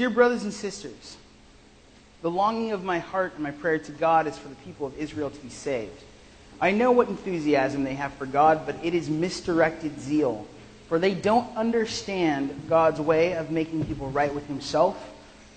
Dear 0.00 0.08
brothers 0.08 0.44
and 0.44 0.54
sisters, 0.54 1.18
the 2.22 2.30
longing 2.30 2.72
of 2.72 2.82
my 2.82 3.00
heart 3.00 3.34
and 3.34 3.42
my 3.42 3.50
prayer 3.50 3.78
to 3.78 3.92
God 3.92 4.26
is 4.26 4.38
for 4.38 4.48
the 4.48 4.54
people 4.54 4.86
of 4.86 4.98
Israel 4.98 5.28
to 5.28 5.40
be 5.40 5.50
saved. 5.50 6.02
I 6.58 6.70
know 6.70 6.90
what 6.90 7.08
enthusiasm 7.08 7.84
they 7.84 7.96
have 7.96 8.14
for 8.14 8.24
God, 8.24 8.62
but 8.64 8.76
it 8.82 8.94
is 8.94 9.10
misdirected 9.10 10.00
zeal. 10.00 10.46
For 10.88 10.98
they 10.98 11.12
don't 11.12 11.54
understand 11.54 12.62
God's 12.66 12.98
way 12.98 13.34
of 13.34 13.50
making 13.50 13.84
people 13.84 14.08
right 14.08 14.34
with 14.34 14.46
Himself. 14.46 14.96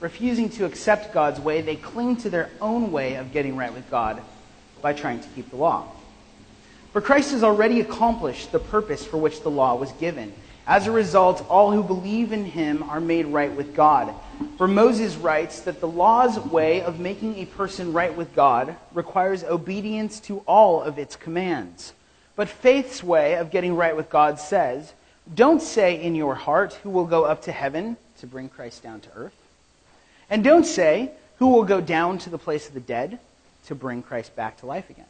Refusing 0.01 0.49
to 0.49 0.65
accept 0.65 1.13
God's 1.13 1.39
way, 1.39 1.61
they 1.61 1.77
cling 1.77 2.17
to 2.17 2.29
their 2.29 2.49
own 2.59 2.91
way 2.91 3.15
of 3.15 3.31
getting 3.31 3.55
right 3.55 3.73
with 3.73 3.89
God 3.89 4.21
by 4.81 4.91
trying 4.91 5.21
to 5.21 5.27
keep 5.29 5.51
the 5.51 5.55
law. 5.55 5.87
For 6.91 6.99
Christ 6.99 7.31
has 7.31 7.45
already 7.45 7.79
accomplished 7.79 8.51
the 8.51 8.59
purpose 8.59 9.05
for 9.05 9.15
which 9.15 9.41
the 9.41 9.49
law 9.49 9.75
was 9.75 9.93
given. 9.93 10.33
As 10.65 10.87
a 10.87 10.91
result, 10.91 11.45
all 11.49 11.71
who 11.71 11.83
believe 11.83 12.31
in 12.31 12.45
him 12.45 12.83
are 12.83 13.01
made 13.01 13.25
right 13.25 13.51
with 13.51 13.75
God. 13.75 14.13
For 14.57 14.67
Moses 14.67 15.15
writes 15.17 15.61
that 15.61 15.81
the 15.81 15.87
law's 15.87 16.39
way 16.39 16.81
of 16.81 16.99
making 16.99 17.37
a 17.37 17.45
person 17.45 17.91
right 17.91 18.15
with 18.15 18.33
God 18.33 18.75
requires 18.93 19.43
obedience 19.43 20.21
to 20.21 20.39
all 20.47 20.81
of 20.81 20.97
its 20.97 21.17
commands. 21.17 21.91
But 22.37 22.47
faith's 22.47 23.03
way 23.03 23.35
of 23.35 23.51
getting 23.51 23.75
right 23.75 23.95
with 23.95 24.09
God 24.09 24.39
says, 24.39 24.93
Don't 25.33 25.61
say 25.61 26.01
in 26.01 26.15
your 26.15 26.35
heart, 26.35 26.73
Who 26.83 26.89
will 26.89 27.05
go 27.05 27.25
up 27.25 27.41
to 27.43 27.51
heaven 27.51 27.97
to 28.19 28.27
bring 28.27 28.47
Christ 28.47 28.81
down 28.81 29.01
to 29.01 29.09
earth? 29.15 29.35
And 30.29 30.45
don't 30.45 30.65
say, 30.65 31.11
Who 31.39 31.49
will 31.49 31.65
go 31.65 31.81
down 31.81 32.19
to 32.19 32.29
the 32.29 32.37
place 32.37 32.69
of 32.69 32.73
the 32.73 32.79
dead 32.79 33.19
to 33.65 33.75
bring 33.75 34.01
Christ 34.01 34.33
back 34.35 34.57
to 34.59 34.65
life 34.65 34.89
again? 34.89 35.05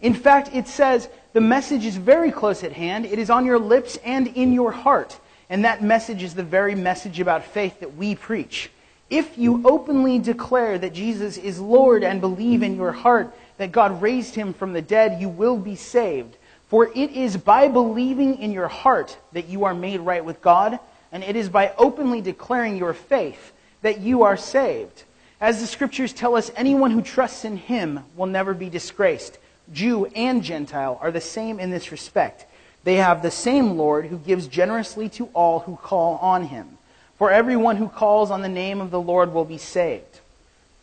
In 0.00 0.14
fact, 0.14 0.50
it 0.52 0.68
says 0.68 1.08
the 1.32 1.40
message 1.40 1.84
is 1.84 1.96
very 1.96 2.30
close 2.30 2.62
at 2.64 2.72
hand. 2.72 3.06
It 3.06 3.18
is 3.18 3.30
on 3.30 3.46
your 3.46 3.58
lips 3.58 3.98
and 4.04 4.26
in 4.28 4.52
your 4.52 4.72
heart. 4.72 5.18
And 5.48 5.64
that 5.64 5.82
message 5.82 6.22
is 6.22 6.34
the 6.34 6.42
very 6.42 6.74
message 6.74 7.20
about 7.20 7.44
faith 7.44 7.80
that 7.80 7.96
we 7.96 8.14
preach. 8.14 8.70
If 9.08 9.38
you 9.38 9.62
openly 9.64 10.18
declare 10.18 10.78
that 10.78 10.92
Jesus 10.92 11.36
is 11.38 11.60
Lord 11.60 12.02
and 12.02 12.20
believe 12.20 12.62
in 12.62 12.74
your 12.74 12.92
heart 12.92 13.32
that 13.58 13.72
God 13.72 14.02
raised 14.02 14.34
him 14.34 14.52
from 14.52 14.72
the 14.72 14.82
dead, 14.82 15.20
you 15.20 15.28
will 15.28 15.56
be 15.56 15.76
saved. 15.76 16.36
For 16.68 16.86
it 16.86 17.12
is 17.12 17.36
by 17.36 17.68
believing 17.68 18.38
in 18.38 18.50
your 18.50 18.68
heart 18.68 19.16
that 19.32 19.48
you 19.48 19.64
are 19.64 19.74
made 19.74 20.00
right 20.00 20.24
with 20.24 20.42
God, 20.42 20.80
and 21.12 21.22
it 21.22 21.36
is 21.36 21.48
by 21.48 21.72
openly 21.78 22.20
declaring 22.20 22.76
your 22.76 22.92
faith 22.92 23.52
that 23.82 24.00
you 24.00 24.24
are 24.24 24.36
saved. 24.36 25.04
As 25.40 25.60
the 25.60 25.66
scriptures 25.66 26.12
tell 26.12 26.34
us, 26.34 26.50
anyone 26.56 26.90
who 26.90 27.02
trusts 27.02 27.44
in 27.44 27.56
him 27.56 28.00
will 28.16 28.26
never 28.26 28.52
be 28.52 28.68
disgraced. 28.68 29.38
Jew 29.72 30.06
and 30.06 30.42
Gentile 30.42 30.98
are 31.00 31.10
the 31.10 31.20
same 31.20 31.58
in 31.58 31.70
this 31.70 31.90
respect. 31.90 32.46
They 32.84 32.96
have 32.96 33.22
the 33.22 33.30
same 33.30 33.76
Lord 33.76 34.06
who 34.06 34.18
gives 34.18 34.46
generously 34.46 35.08
to 35.10 35.28
all 35.34 35.60
who 35.60 35.76
call 35.76 36.16
on 36.18 36.44
him. 36.44 36.78
For 37.18 37.30
everyone 37.30 37.76
who 37.76 37.88
calls 37.88 38.30
on 38.30 38.42
the 38.42 38.48
name 38.48 38.80
of 38.80 38.90
the 38.90 39.00
Lord 39.00 39.32
will 39.32 39.44
be 39.44 39.58
saved. 39.58 40.20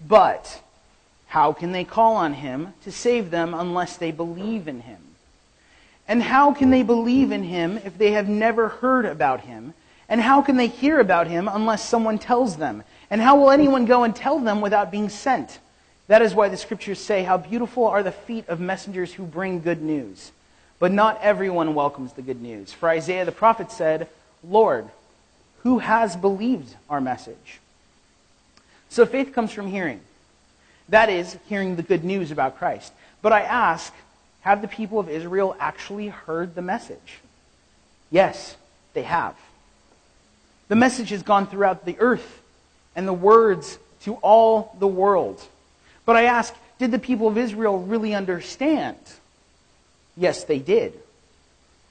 But 0.06 0.61
how 1.28 1.54
can 1.54 1.72
they 1.72 1.84
call 1.84 2.16
on 2.16 2.34
him 2.34 2.73
to 2.84 2.92
save 2.92 3.31
them 3.31 3.54
unless 3.54 3.98
they 3.98 4.11
believe 4.11 4.67
in 4.67 4.81
him? 4.81 5.00
And 6.08 6.22
how 6.22 6.54
can 6.54 6.70
they 6.70 6.84
believe 6.84 7.31
in 7.31 7.44
him 7.44 7.80
if 7.86 7.98
they 7.98 8.11
have 8.11 8.28
never 8.28 8.67
heard 8.67 9.06
about 9.06 9.42
him? 9.42 9.73
And 10.09 10.20
how 10.20 10.42
can 10.42 10.58
they 10.58 10.67
hear 10.67 11.00
about 11.00 11.28
him 11.28 11.48
unless 11.48 11.88
someone 11.88 12.20
tells 12.20 12.58
them? 12.58 12.83
And 13.10 13.22
how 13.22 13.39
will 13.39 13.52
anyone 13.52 13.86
go 13.86 14.04
and 14.04 14.16
tell 14.16 14.39
them 14.39 14.60
without 14.60 14.92
being 14.92 15.10
sent? 15.10 15.60
That 16.13 16.21
is 16.21 16.35
why 16.35 16.47
the 16.47 16.57
scriptures 16.57 16.99
say, 16.99 17.23
How 17.23 17.37
beautiful 17.37 17.87
are 17.87 18.03
the 18.03 18.11
feet 18.11 18.47
of 18.47 18.59
messengers 18.59 19.11
who 19.11 19.23
bring 19.23 19.61
good 19.61 19.81
news. 19.81 20.31
But 20.77 20.91
not 20.91 21.19
everyone 21.23 21.73
welcomes 21.73 22.13
the 22.13 22.21
good 22.21 22.39
news. 22.39 22.71
For 22.71 22.87
Isaiah 22.87 23.25
the 23.25 23.31
prophet 23.31 23.71
said, 23.71 24.07
Lord, 24.47 24.87
who 25.63 25.79
has 25.79 26.15
believed 26.15 26.75
our 26.87 27.01
message? 27.01 27.59
So 28.89 29.07
faith 29.07 29.33
comes 29.33 29.51
from 29.51 29.65
hearing. 29.65 30.01
That 30.87 31.09
is, 31.09 31.35
hearing 31.49 31.77
the 31.77 31.81
good 31.81 32.03
news 32.03 32.30
about 32.30 32.59
Christ. 32.59 32.93
But 33.23 33.33
I 33.33 33.41
ask, 33.41 33.91
have 34.41 34.61
the 34.61 34.67
people 34.67 34.99
of 34.99 35.09
Israel 35.09 35.55
actually 35.59 36.09
heard 36.09 36.53
the 36.53 36.61
message? 36.61 37.21
Yes, 38.11 38.55
they 38.93 39.01
have. 39.01 39.35
The 40.67 40.75
message 40.75 41.09
has 41.09 41.23
gone 41.23 41.47
throughout 41.47 41.85
the 41.85 41.97
earth 41.97 42.43
and 42.95 43.07
the 43.07 43.13
words 43.13 43.80
to 44.01 44.13
all 44.17 44.75
the 44.77 44.87
world. 44.87 45.43
But 46.05 46.15
I 46.15 46.23
ask, 46.23 46.53
did 46.80 46.91
the 46.91 46.99
people 46.99 47.27
of 47.27 47.37
Israel 47.37 47.80
really 47.80 48.14
understand? 48.14 48.97
Yes, 50.17 50.43
they 50.43 50.59
did. 50.59 50.99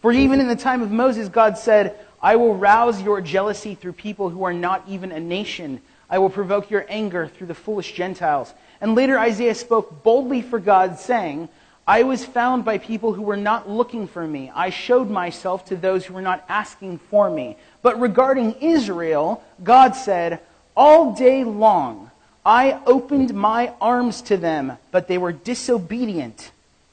For 0.01 0.13
even 0.13 0.41
in 0.41 0.49
the 0.49 0.57
time 0.57 0.83
of 0.83 0.91
Moses, 0.91 1.29
God 1.29 1.57
said, 1.57 1.99
I 2.21 2.37
will 2.37 2.55
rouse 2.55 3.03
your 3.03 3.21
jealousy 3.21 3.75
through 3.75 3.95
people 3.95 4.29
who 4.31 4.45
are 4.45 4.53
not 4.53 4.85
even 4.89 5.13
a 5.13 5.21
nation. 5.21 5.81
I 6.09 6.19
will 6.19 6.31
provoke 6.31 6.71
your 6.71 6.87
anger 6.89 7.27
through 7.27 7.49
the 7.49 7.55
foolish 7.55 7.93
Gentiles. 7.93 8.53
And 8.81 8.95
later 8.95 9.19
Isaiah 9.19 9.55
spoke 9.55 10.03
boldly 10.03 10.43
for 10.43 10.59
God, 10.59 10.99
saying, 10.99 11.49
I 11.87 12.05
was 12.05 12.25
found 12.25 12.65
by 12.65 12.79
people 12.79 13.13
who 13.13 13.23
were 13.23 13.37
not 13.37 13.69
looking 13.69 14.07
for 14.07 14.25
me. 14.27 14.53
I 14.55 14.71
showed 14.71 15.11
myself 15.11 15.65
to 15.67 15.77
those 15.77 16.05
who 16.05 16.15
were 16.15 16.23
not 16.23 16.45
asking 16.49 16.99
for 16.99 17.29
me. 17.29 17.57
But 17.83 18.01
regarding 18.01 18.55
Israel, 18.61 19.43
God 19.65 19.97
said, 19.97 20.41
All 20.77 21.15
day 21.15 21.43
long 21.43 22.12
I 22.45 22.81
opened 22.87 23.33
my 23.35 23.73
arms 23.81 24.23
to 24.23 24.37
them, 24.37 24.77
but 24.91 25.07
they 25.07 25.17
were 25.17 25.33
disobedient 25.33 26.51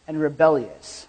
and 0.08 0.20
rebellious. 0.20 1.08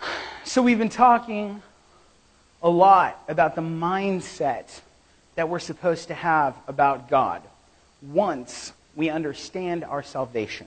So, 0.44 0.62
we've 0.62 0.78
been 0.78 0.88
talking 0.88 1.60
a 2.62 2.70
lot 2.70 3.22
about 3.28 3.56
the 3.56 3.60
mindset 3.60 4.80
that 5.34 5.48
we're 5.50 5.58
supposed 5.58 6.08
to 6.08 6.14
have 6.14 6.56
about 6.66 7.10
God 7.10 7.42
once 8.00 8.72
we 8.94 9.10
understand 9.10 9.84
our 9.84 10.02
salvation. 10.02 10.66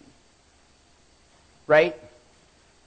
Right? 1.65 1.95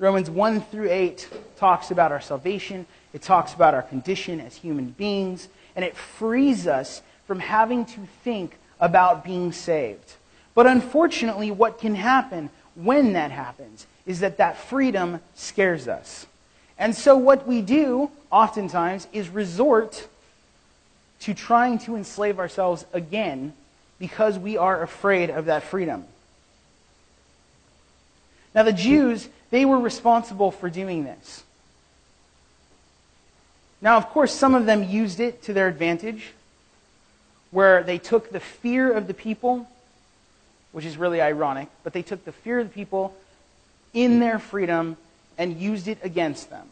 Romans 0.03 0.29
1 0.29 0.63
through 0.63 0.91
8 0.91 1.29
talks 1.57 1.93
about 1.93 2.11
our 2.11 2.21
salvation, 2.21 2.87
it 3.13 3.23
talks 3.23 3.55
about 3.55 3.73
our 3.73 3.83
condition 3.83 4.41
as 4.41 4.57
human 4.57 4.87
beings, 4.91 5.47
and 5.77 5.85
it 5.85 5.97
frees 5.97 6.67
us 6.67 7.03
from 7.29 7.39
having 7.39 7.85
to 7.85 8.01
think 8.25 8.59
about 8.81 9.25
being 9.25 9.53
saved. 9.53 10.15
But 10.57 10.67
unfortunately, 10.67 11.53
what 11.53 11.79
can 11.79 11.95
happen 11.95 12.51
when 12.75 13.13
that 13.13 13.31
happens 13.31 13.87
is 14.05 14.19
that 14.21 14.39
that 14.39 14.57
freedom 14.57 15.21
scares 15.37 15.87
us. 15.87 16.27
And 16.81 16.97
so, 16.97 17.17
what 17.17 17.47
we 17.47 17.63
do 17.63 18.11
oftentimes 18.33 19.07
is 19.13 19.29
resort 19.29 20.09
to 21.21 21.33
trying 21.33 21.79
to 21.79 21.95
enslave 21.95 22.41
ourselves 22.41 22.85
again 22.93 23.53
because 24.01 24.37
we 24.37 24.57
are 24.57 24.83
afraid 24.83 25.31
of 25.31 25.45
that 25.45 25.63
freedom. 25.63 26.07
Now, 28.53 28.65
the 28.65 28.73
Jews, 28.73 29.29
they 29.53 29.67
were 29.67 29.79
responsible 29.79 30.51
for 30.51 30.71
doing 30.71 31.05
this. 31.05 31.45
Now, 33.83 33.99
of 33.99 34.09
course, 34.09 34.33
some 34.33 34.55
of 34.55 34.65
them 34.65 34.83
used 34.83 35.21
it 35.21 35.43
to 35.43 35.53
their 35.53 35.69
advantage, 35.69 36.33
where 37.51 37.83
they 37.83 37.99
took 37.99 38.31
the 38.31 38.41
fear 38.41 38.91
of 38.91 39.07
the 39.07 39.15
people, 39.15 39.69
which 40.73 40.87
is 40.87 40.97
really 40.97 41.21
ironic, 41.21 41.69
but 41.85 41.93
they 41.93 42.01
took 42.01 42.25
the 42.25 42.33
fear 42.33 42.61
of 42.61 42.69
the 42.69 42.75
people 42.75 43.15
in 43.93 44.21
their 44.21 44.39
freedom 44.39 44.97
and 45.37 45.61
used 45.61 45.87
it 45.87 45.99
against 46.03 46.49
them. 46.49 46.67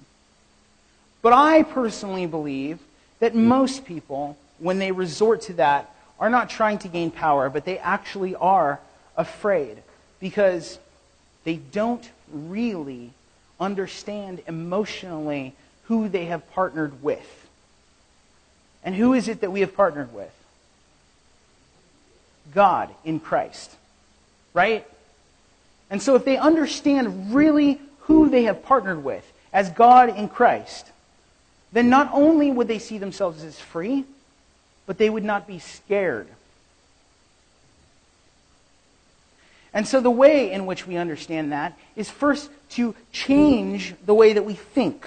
But 1.21 1.35
I 1.35 1.65
personally 1.65 2.25
believe 2.25 2.79
that 3.19 3.35
most 3.35 3.85
people, 3.85 4.39
when 4.59 4.79
they 4.79 4.91
resort 4.91 5.43
to 5.43 5.53
that, 5.55 5.95
are 6.19 6.31
not 6.31 6.49
trying 6.49 6.79
to 6.79 6.89
gain 6.89 7.11
power, 7.11 7.51
but 7.51 7.67
they 7.67 7.77
actually 7.77 8.35
are 8.37 8.81
afraid 9.19 9.83
because 10.19 10.79
they 11.45 11.57
don't 11.57 12.09
really 12.33 13.11
understand 13.59 14.43
emotionally 14.47 15.55
who 15.85 16.09
they 16.09 16.27
have 16.27 16.51
partnered 16.53 17.03
with. 17.03 17.49
And 18.83 18.95
who 18.95 19.13
is 19.13 19.29
it 19.29 19.43
that 19.43 19.53
we 19.53 19.61
have 19.61 19.75
partnered 19.75 20.13
with? 20.15 20.33
God 22.55 22.91
in 23.05 23.21
Christ. 23.21 23.75
Right? 24.55 24.87
And 25.91 26.01
so 26.01 26.15
if 26.15 26.25
they 26.25 26.37
understand 26.37 27.35
really 27.35 27.81
who 28.01 28.29
they 28.29 28.45
have 28.45 28.63
partnered 28.63 29.05
with 29.05 29.31
as 29.53 29.71
God 29.71 30.17
in 30.17 30.29
Christ, 30.29 30.87
then 31.73 31.91
not 31.91 32.11
only 32.13 32.51
would 32.51 32.69
they 32.69 32.79
see 32.79 32.99
themselves 32.99 33.45
as 33.45 33.59
free, 33.59 34.05
but 34.87 34.99
they 34.99 35.11
would 35.11 35.25
not 35.25 35.47
be 35.47 35.59
scared 35.59 36.27
And 39.73 39.87
so 39.87 40.01
the 40.01 40.11
way 40.11 40.51
in 40.51 40.67
which 40.67 40.87
we 40.87 40.97
understand 40.97 41.53
that 41.53 41.79
is 41.97 42.11
first 42.11 42.51
to 42.71 42.95
change 43.13 43.95
the 44.05 44.15
way 44.15 44.33
that 44.33 44.45
we 44.45 44.55
think 44.55 45.07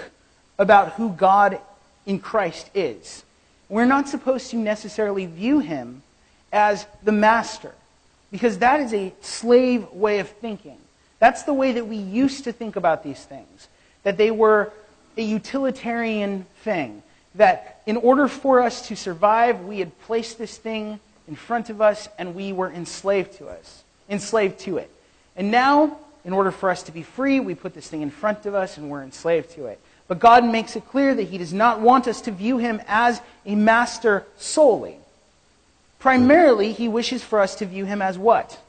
about 0.58 0.94
who 0.94 1.10
God 1.10 1.60
in 2.06 2.20
Christ 2.20 2.70
is. 2.74 3.24
We're 3.70 3.86
not 3.86 4.08
supposed 4.08 4.52
to 4.52 4.58
necessarily 4.58 5.26
view 5.26 5.60
him 5.60 6.04
as 6.52 6.86
the 7.04 7.12
master, 7.12 7.74
because 8.32 8.60
that 8.60 8.80
is 8.80 8.94
a 8.94 9.14
slave 9.22 9.88
way 9.92 10.20
of 10.20 10.30
thinking. 10.30 10.78
That's 11.20 11.44
the 11.44 11.54
way 11.54 11.72
that 11.74 11.88
we 11.88 11.98
used 11.98 12.44
to 12.44 12.52
think 12.52 12.76
about 12.76 13.04
these 13.04 13.24
things. 13.24 13.68
that 14.04 14.18
they 14.18 14.32
were 14.32 14.72
a 15.18 15.22
utilitarian 15.24 16.46
thing. 16.64 17.02
That 17.36 17.82
in 17.86 17.98
order 17.98 18.28
for 18.28 18.62
us 18.62 18.88
to 18.90 18.96
survive, 18.96 19.62
we 19.62 19.80
had 19.80 19.98
placed 20.02 20.38
this 20.38 20.58
thing 20.58 21.00
in 21.28 21.36
front 21.36 21.70
of 21.70 21.82
us 21.82 22.08
and 22.20 22.36
we 22.36 22.54
were 22.54 22.70
enslaved 22.70 23.34
to 23.38 23.48
us, 23.48 23.83
enslaved 24.10 24.60
to 24.60 24.78
it. 24.78 24.90
And 25.36 25.52
now, 25.52 25.98
in 26.26 26.34
order 26.34 26.52
for 26.52 26.70
us 26.70 26.84
to 26.84 26.92
be 26.92 27.04
free, 27.04 27.40
we 27.40 27.56
put 27.56 27.74
this 27.74 27.88
thing 27.88 28.02
in 28.02 28.10
front 28.10 28.46
of 28.46 28.56
us 28.56 28.78
and 28.78 28.90
we're 28.90 29.04
enslaved 29.04 29.52
to 29.52 29.66
it. 29.66 29.80
But 30.08 30.20
God 30.20 30.46
makes 30.46 30.76
it 30.76 30.88
clear 30.88 31.16
that 31.16 31.24
He 31.24 31.38
does 31.38 31.54
not 31.54 31.80
want 31.80 32.08
us 32.08 32.22
to 32.22 32.32
view 32.32 32.58
Him 32.58 32.82
as 32.88 33.22
a 33.46 33.56
master 33.56 34.26
solely. 34.38 34.98
Primarily, 36.00 36.74
He 36.74 36.88
wishes 36.88 37.24
for 37.24 37.40
us 37.40 37.56
to 37.56 37.66
view 37.66 37.86
Him 37.86 38.02
as 38.02 38.18
what? 38.18 38.60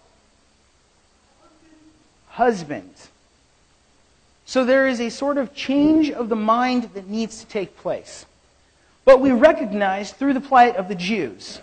Husband. 2.28 2.94
So 4.46 4.64
there 4.64 4.86
is 4.86 5.00
a 5.00 5.10
sort 5.10 5.38
of 5.38 5.54
change 5.54 6.10
of 6.10 6.28
the 6.28 6.36
mind 6.36 6.90
that 6.94 7.08
needs 7.08 7.40
to 7.40 7.46
take 7.46 7.76
place. 7.76 8.26
But 9.04 9.20
we 9.20 9.32
recognize 9.32 10.12
through 10.12 10.34
the 10.34 10.40
plight 10.40 10.76
of 10.76 10.88
the 10.88 10.94
Jews, 10.94 11.60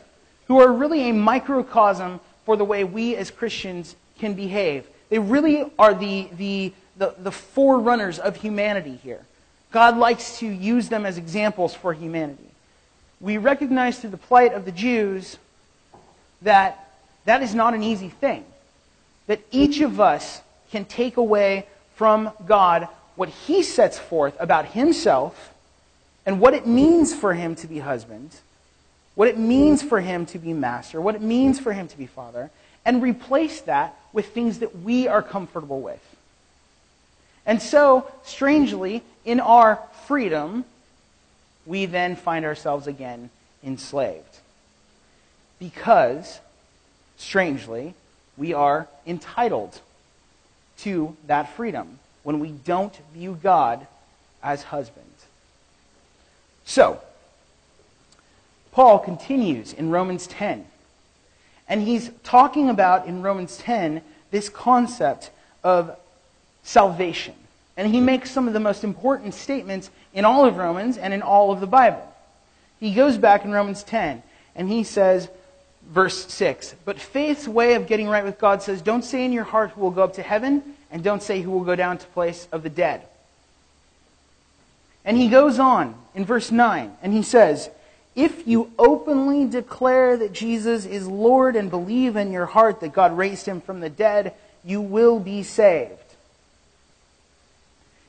who 0.47 0.59
are 0.59 0.71
really 0.71 1.09
a 1.09 1.13
microcosm 1.13 2.19
for 2.51 2.57
the 2.57 2.65
way 2.65 2.83
we 2.83 3.15
as 3.15 3.31
Christians 3.31 3.95
can 4.19 4.33
behave. 4.33 4.85
They 5.07 5.19
really 5.19 5.71
are 5.79 5.93
the, 5.93 6.27
the, 6.33 6.73
the, 6.97 7.15
the 7.17 7.31
forerunners 7.31 8.19
of 8.19 8.35
humanity 8.35 8.99
here. 9.01 9.21
God 9.71 9.95
likes 9.95 10.39
to 10.39 10.45
use 10.45 10.89
them 10.89 11.05
as 11.05 11.17
examples 11.17 11.73
for 11.73 11.93
humanity. 11.93 12.49
We 13.21 13.37
recognize 13.37 13.99
through 13.99 14.09
the 14.09 14.17
plight 14.17 14.53
of 14.53 14.65
the 14.65 14.73
Jews 14.73 15.37
that 16.41 16.91
that 17.23 17.41
is 17.41 17.55
not 17.55 17.73
an 17.73 17.83
easy 17.83 18.09
thing. 18.09 18.43
That 19.27 19.39
each 19.51 19.79
of 19.79 20.01
us 20.01 20.41
can 20.71 20.83
take 20.83 21.15
away 21.15 21.67
from 21.95 22.31
God 22.45 22.89
what 23.15 23.29
he 23.29 23.63
sets 23.63 23.97
forth 23.97 24.35
about 24.41 24.65
himself 24.65 25.53
and 26.25 26.41
what 26.41 26.53
it 26.53 26.67
means 26.67 27.15
for 27.15 27.33
him 27.33 27.55
to 27.55 27.67
be 27.67 27.79
husband, 27.79 28.35
what 29.15 29.27
it 29.27 29.37
means 29.37 29.83
for 29.83 29.99
him 29.99 30.25
to 30.27 30.39
be 30.39 30.53
master, 30.53 31.01
what 31.01 31.15
it 31.15 31.21
means 31.21 31.59
for 31.59 31.73
him 31.73 31.87
to 31.87 31.97
be 31.97 32.05
father, 32.05 32.49
and 32.85 33.01
replace 33.01 33.61
that 33.61 33.97
with 34.13 34.27
things 34.27 34.59
that 34.59 34.79
we 34.79 35.07
are 35.07 35.21
comfortable 35.21 35.81
with. 35.81 36.01
And 37.45 37.61
so, 37.61 38.09
strangely, 38.23 39.03
in 39.25 39.39
our 39.39 39.79
freedom, 40.07 40.65
we 41.65 41.85
then 41.85 42.15
find 42.15 42.45
ourselves 42.45 42.87
again 42.87 43.29
enslaved. 43.63 44.37
Because, 45.59 46.39
strangely, 47.17 47.93
we 48.37 48.53
are 48.53 48.87
entitled 49.05 49.79
to 50.79 51.15
that 51.27 51.55
freedom 51.55 51.99
when 52.23 52.39
we 52.39 52.49
don't 52.49 52.95
view 53.13 53.37
God 53.41 53.85
as 54.41 54.63
husband. 54.63 55.05
So, 56.65 56.99
Paul 58.71 58.99
continues 58.99 59.73
in 59.73 59.89
Romans 59.89 60.27
10. 60.27 60.65
And 61.67 61.81
he's 61.81 62.11
talking 62.23 62.69
about 62.69 63.05
in 63.05 63.21
Romans 63.21 63.57
10 63.57 64.01
this 64.31 64.49
concept 64.49 65.29
of 65.63 65.97
salvation. 66.63 67.35
And 67.77 67.93
he 67.93 67.99
makes 67.99 68.31
some 68.31 68.47
of 68.47 68.53
the 68.53 68.59
most 68.59 68.83
important 68.83 69.33
statements 69.33 69.89
in 70.13 70.25
all 70.25 70.45
of 70.45 70.57
Romans 70.57 70.97
and 70.97 71.13
in 71.13 71.21
all 71.21 71.51
of 71.51 71.59
the 71.59 71.67
Bible. 71.67 72.05
He 72.79 72.93
goes 72.93 73.17
back 73.17 73.45
in 73.45 73.51
Romans 73.51 73.83
10 73.83 74.21
and 74.55 74.69
he 74.69 74.83
says, 74.83 75.29
verse 75.87 76.31
6, 76.31 76.75
But 76.85 76.99
faith's 76.99 77.47
way 77.47 77.75
of 77.75 77.87
getting 77.87 78.07
right 78.07 78.23
with 78.23 78.39
God 78.39 78.61
says, 78.61 78.81
Don't 78.81 79.03
say 79.03 79.23
in 79.23 79.31
your 79.31 79.43
heart 79.43 79.71
who 79.71 79.81
will 79.81 79.91
go 79.91 80.03
up 80.03 80.15
to 80.15 80.23
heaven, 80.23 80.63
and 80.91 81.03
don't 81.03 81.23
say 81.23 81.41
who 81.41 81.51
will 81.51 81.63
go 81.63 81.75
down 81.75 81.97
to 81.97 82.05
place 82.07 82.47
of 82.51 82.63
the 82.63 82.69
dead. 82.69 83.01
And 85.05 85.17
he 85.17 85.29
goes 85.29 85.57
on 85.57 85.95
in 86.13 86.25
verse 86.25 86.51
9 86.51 86.91
and 87.01 87.13
he 87.13 87.23
says, 87.23 87.69
If 88.15 88.47
you 88.47 88.71
openly 88.77 89.45
declare 89.45 90.17
that 90.17 90.33
Jesus 90.33 90.85
is 90.85 91.07
Lord 91.07 91.55
and 91.55 91.69
believe 91.69 92.15
in 92.15 92.31
your 92.31 92.45
heart 92.45 92.81
that 92.81 92.93
God 92.93 93.17
raised 93.17 93.45
him 93.45 93.61
from 93.61 93.79
the 93.79 93.89
dead, 93.89 94.33
you 94.63 94.81
will 94.81 95.19
be 95.19 95.43
saved. 95.43 95.93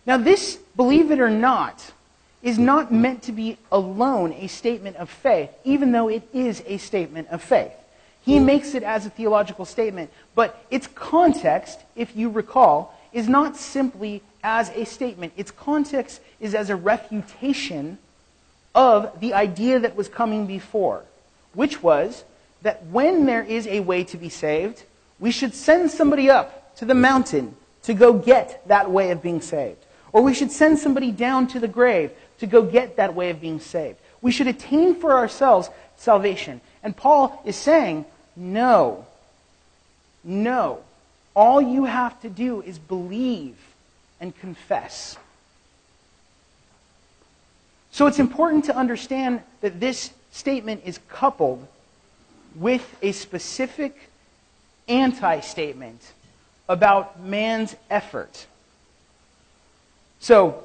Now, 0.04 0.16
this, 0.16 0.56
believe 0.76 1.12
it 1.12 1.20
or 1.20 1.30
not, 1.30 1.92
is 2.42 2.58
not 2.58 2.92
meant 2.92 3.22
to 3.22 3.32
be 3.32 3.56
alone 3.70 4.32
a 4.32 4.48
statement 4.48 4.96
of 4.96 5.08
faith, 5.08 5.50
even 5.62 5.92
though 5.92 6.08
it 6.08 6.28
is 6.32 6.62
a 6.66 6.78
statement 6.78 7.28
of 7.28 7.40
faith. 7.40 7.72
He 8.24 8.40
makes 8.40 8.74
it 8.74 8.82
as 8.82 9.06
a 9.06 9.10
theological 9.10 9.64
statement, 9.64 10.10
but 10.34 10.64
its 10.70 10.88
context, 10.88 11.80
if 11.94 12.16
you 12.16 12.30
recall, 12.30 12.98
is 13.12 13.28
not 13.28 13.56
simply 13.56 14.22
as 14.42 14.70
a 14.70 14.84
statement. 14.84 15.32
Its 15.36 15.52
context 15.52 16.20
is 16.40 16.54
as 16.54 16.70
a 16.70 16.76
refutation 16.76 17.98
of 18.74 19.20
the 19.20 19.34
idea 19.34 19.78
that 19.80 19.96
was 19.96 20.08
coming 20.08 20.46
before, 20.46 21.04
which 21.54 21.82
was 21.82 22.24
that 22.62 22.84
when 22.86 23.26
there 23.26 23.42
is 23.42 23.66
a 23.66 23.80
way 23.80 24.04
to 24.04 24.16
be 24.16 24.28
saved, 24.28 24.84
we 25.18 25.30
should 25.30 25.54
send 25.54 25.90
somebody 25.90 26.30
up 26.30 26.74
to 26.76 26.84
the 26.84 26.94
mountain 26.94 27.54
to 27.82 27.94
go 27.94 28.12
get 28.12 28.66
that 28.68 28.90
way 28.90 29.10
of 29.10 29.22
being 29.22 29.40
saved. 29.40 29.78
Or 30.12 30.22
we 30.22 30.34
should 30.34 30.52
send 30.52 30.78
somebody 30.78 31.10
down 31.10 31.46
to 31.48 31.60
the 31.60 31.68
grave 31.68 32.12
to 32.38 32.46
go 32.46 32.62
get 32.62 32.96
that 32.96 33.14
way 33.14 33.30
of 33.30 33.40
being 33.40 33.60
saved. 33.60 33.98
We 34.20 34.30
should 34.30 34.46
attain 34.46 34.94
for 34.94 35.12
ourselves 35.12 35.68
salvation. 35.96 36.60
And 36.82 36.96
Paul 36.96 37.40
is 37.44 37.56
saying, 37.56 38.04
no. 38.36 39.06
No. 40.24 40.80
All 41.34 41.60
you 41.60 41.84
have 41.84 42.20
to 42.22 42.28
do 42.28 42.62
is 42.62 42.78
believe 42.78 43.56
and 44.20 44.36
confess. 44.38 45.16
So 47.92 48.06
it's 48.06 48.18
important 48.18 48.64
to 48.64 48.76
understand 48.76 49.42
that 49.60 49.78
this 49.78 50.10
statement 50.32 50.82
is 50.84 50.98
coupled 51.08 51.66
with 52.56 52.96
a 53.02 53.12
specific 53.12 54.10
anti 54.88 55.40
statement 55.40 56.00
about 56.68 57.20
man's 57.20 57.76
effort. 57.90 58.46
So, 60.20 60.64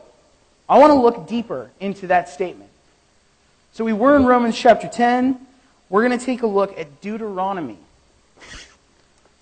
I 0.69 0.79
want 0.79 0.91
to 0.91 0.99
look 0.99 1.27
deeper 1.27 1.69
into 1.79 2.07
that 2.07 2.29
statement. 2.29 2.69
So, 3.73 3.83
we 3.83 3.93
were 3.93 4.15
in 4.15 4.25
Romans 4.25 4.57
chapter 4.57 4.87
10. 4.87 5.37
We're 5.89 6.07
going 6.07 6.17
to 6.17 6.25
take 6.25 6.43
a 6.43 6.47
look 6.47 6.77
at 6.79 7.01
Deuteronomy. 7.01 7.77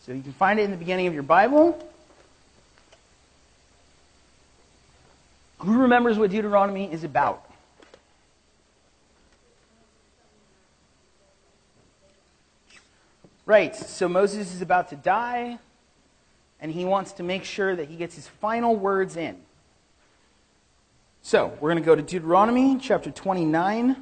So, 0.06 0.12
you 0.12 0.24
can 0.24 0.34
find 0.34 0.60
it 0.60 0.64
in 0.64 0.72
the 0.72 0.78
beginning 0.78 1.08
of 1.08 1.14
your 1.14 1.24
Bible. 1.24 1.78
Who 5.60 5.82
remembers 5.82 6.18
what 6.18 6.32
Deuteronomy 6.32 6.92
is 6.92 7.04
about? 7.04 7.44
Right, 13.48 13.76
so 13.76 14.10
Moses 14.10 14.56
is 14.56 14.64
about 14.64 14.90
to 14.90 14.96
die, 14.96 15.60
and 16.60 16.72
he 16.72 16.84
wants 16.84 17.12
to 17.14 17.24
make 17.24 17.44
sure 17.44 17.76
that 17.76 17.88
he 17.88 17.96
gets 17.96 18.16
his 18.16 18.28
final 18.28 18.76
words 18.76 19.18
in. 19.18 19.38
So, 21.22 21.56
we're 21.60 21.70
going 21.70 21.84
to 21.84 21.86
go 21.86 21.96
to 21.96 22.02
Deuteronomy 22.02 22.80
chapter 22.80 23.12
29. 23.12 23.98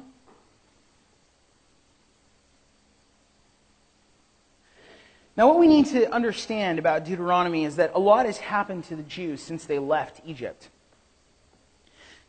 Now, 5.36 5.48
what 5.48 5.58
we 5.58 5.66
need 5.66 5.86
to 5.86 6.10
understand 6.10 6.78
about 6.78 7.04
Deuteronomy 7.04 7.66
is 7.66 7.76
that 7.76 7.92
a 7.94 7.98
lot 7.98 8.24
has 8.24 8.38
happened 8.38 8.84
to 8.84 8.96
the 8.96 9.02
Jews 9.02 9.42
since 9.42 9.66
they 9.66 9.78
left 9.78 10.22
Egypt. 10.24 10.70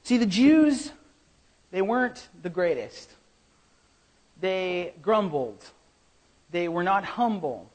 See, 0.03 0.17
the 0.17 0.25
Jews, 0.25 0.91
they 1.71 1.81
weren't 1.81 2.27
the 2.41 2.49
greatest. 2.49 3.11
They 4.41 4.93
grumbled. 5.01 5.63
They 6.55 6.69
were 6.69 6.83
not 6.83 7.03
humble. 7.03 7.69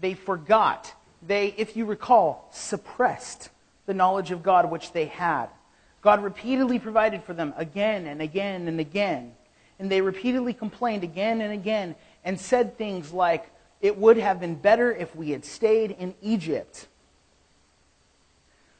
They 0.00 0.14
forgot. 0.14 0.94
They, 1.26 1.48
if 1.56 1.76
you 1.76 1.84
recall, 1.84 2.48
suppressed 2.52 3.50
the 3.86 3.94
knowledge 3.94 4.30
of 4.30 4.44
God 4.44 4.70
which 4.70 4.92
they 4.92 5.06
had. 5.06 5.48
God 6.02 6.22
repeatedly 6.22 6.78
provided 6.78 7.24
for 7.24 7.34
them 7.34 7.52
again 7.56 8.06
and 8.06 8.22
again 8.22 8.68
and 8.68 8.78
again. 8.78 9.32
And 9.80 9.90
they 9.90 10.00
repeatedly 10.00 10.54
complained 10.54 11.02
again 11.02 11.40
and 11.40 11.52
again 11.52 11.96
and 12.24 12.38
said 12.38 12.78
things 12.78 13.12
like, 13.12 13.50
It 13.80 13.98
would 13.98 14.18
have 14.18 14.38
been 14.38 14.54
better 14.54 14.94
if 14.94 15.16
we 15.16 15.30
had 15.30 15.44
stayed 15.44 15.90
in 15.90 16.14
Egypt. 16.22 16.86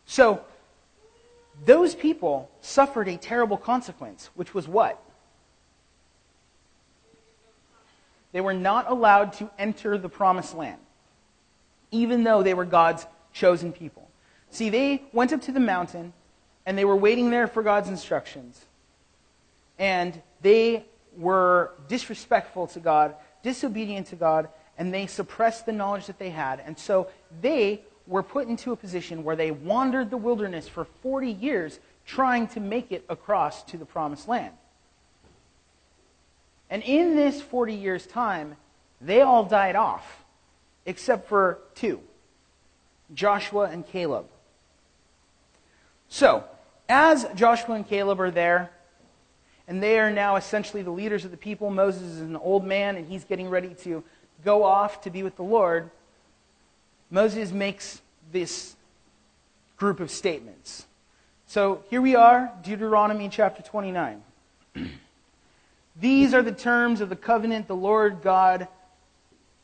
So, 0.06 0.44
those 1.64 1.96
people 1.96 2.48
suffered 2.60 3.08
a 3.08 3.16
terrible 3.16 3.56
consequence, 3.56 4.30
which 4.36 4.54
was 4.54 4.68
what? 4.68 5.02
They 8.32 8.40
were 8.40 8.54
not 8.54 8.90
allowed 8.90 9.34
to 9.34 9.50
enter 9.58 9.98
the 9.98 10.08
promised 10.08 10.54
land, 10.54 10.80
even 11.90 12.24
though 12.24 12.42
they 12.42 12.54
were 12.54 12.64
God's 12.64 13.06
chosen 13.32 13.72
people. 13.72 14.08
See, 14.50 14.70
they 14.70 15.02
went 15.12 15.32
up 15.32 15.42
to 15.42 15.52
the 15.52 15.60
mountain 15.60 16.12
and 16.66 16.76
they 16.76 16.84
were 16.84 16.96
waiting 16.96 17.30
there 17.30 17.46
for 17.46 17.62
God's 17.62 17.88
instructions. 17.88 18.64
And 19.78 20.20
they 20.42 20.84
were 21.16 21.72
disrespectful 21.88 22.66
to 22.68 22.80
God, 22.80 23.14
disobedient 23.42 24.06
to 24.08 24.16
God, 24.16 24.48
and 24.78 24.92
they 24.92 25.06
suppressed 25.06 25.66
the 25.66 25.72
knowledge 25.72 26.06
that 26.06 26.18
they 26.18 26.30
had. 26.30 26.60
And 26.64 26.78
so 26.78 27.08
they 27.40 27.82
were 28.06 28.22
put 28.22 28.48
into 28.48 28.72
a 28.72 28.76
position 28.76 29.24
where 29.24 29.36
they 29.36 29.50
wandered 29.50 30.10
the 30.10 30.16
wilderness 30.16 30.68
for 30.68 30.84
40 30.84 31.30
years 31.30 31.78
trying 32.06 32.48
to 32.48 32.60
make 32.60 32.92
it 32.92 33.04
across 33.08 33.62
to 33.64 33.76
the 33.76 33.84
promised 33.84 34.28
land. 34.28 34.54
And 36.72 36.82
in 36.84 37.16
this 37.16 37.42
40 37.42 37.74
years' 37.74 38.06
time, 38.06 38.56
they 38.98 39.20
all 39.20 39.44
died 39.44 39.76
off, 39.76 40.24
except 40.86 41.28
for 41.28 41.58
two 41.74 42.00
Joshua 43.12 43.68
and 43.70 43.86
Caleb. 43.86 44.24
So, 46.08 46.44
as 46.88 47.26
Joshua 47.34 47.74
and 47.74 47.86
Caleb 47.86 48.18
are 48.22 48.30
there, 48.30 48.70
and 49.68 49.82
they 49.82 49.98
are 49.98 50.10
now 50.10 50.36
essentially 50.36 50.82
the 50.82 50.90
leaders 50.90 51.26
of 51.26 51.30
the 51.30 51.36
people, 51.36 51.68
Moses 51.68 52.04
is 52.04 52.20
an 52.22 52.36
old 52.36 52.64
man, 52.64 52.96
and 52.96 53.06
he's 53.06 53.24
getting 53.24 53.50
ready 53.50 53.74
to 53.82 54.02
go 54.42 54.64
off 54.64 55.02
to 55.02 55.10
be 55.10 55.22
with 55.22 55.36
the 55.36 55.44
Lord. 55.44 55.90
Moses 57.10 57.52
makes 57.52 58.00
this 58.32 58.76
group 59.76 60.00
of 60.00 60.10
statements. 60.10 60.86
So 61.46 61.84
here 61.90 62.00
we 62.00 62.14
are, 62.14 62.50
Deuteronomy 62.62 63.28
chapter 63.28 63.62
29. 63.62 64.22
These 65.96 66.34
are 66.34 66.42
the 66.42 66.52
terms 66.52 67.00
of 67.00 67.08
the 67.08 67.16
covenant 67.16 67.68
the 67.68 67.76
Lord 67.76 68.22
God 68.22 68.68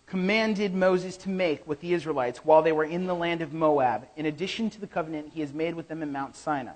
commanded 0.06 0.74
Moses 0.74 1.16
to 1.18 1.28
make 1.28 1.66
with 1.66 1.80
the 1.80 1.92
Israelites 1.92 2.40
while 2.44 2.62
they 2.62 2.72
were 2.72 2.84
in 2.84 3.06
the 3.06 3.14
land 3.14 3.42
of 3.42 3.52
Moab, 3.52 4.08
in 4.16 4.26
addition 4.26 4.70
to 4.70 4.80
the 4.80 4.86
covenant 4.86 5.32
he 5.34 5.40
has 5.40 5.52
made 5.52 5.74
with 5.74 5.88
them 5.88 6.02
in 6.02 6.12
Mount 6.12 6.36
Sinai. 6.36 6.72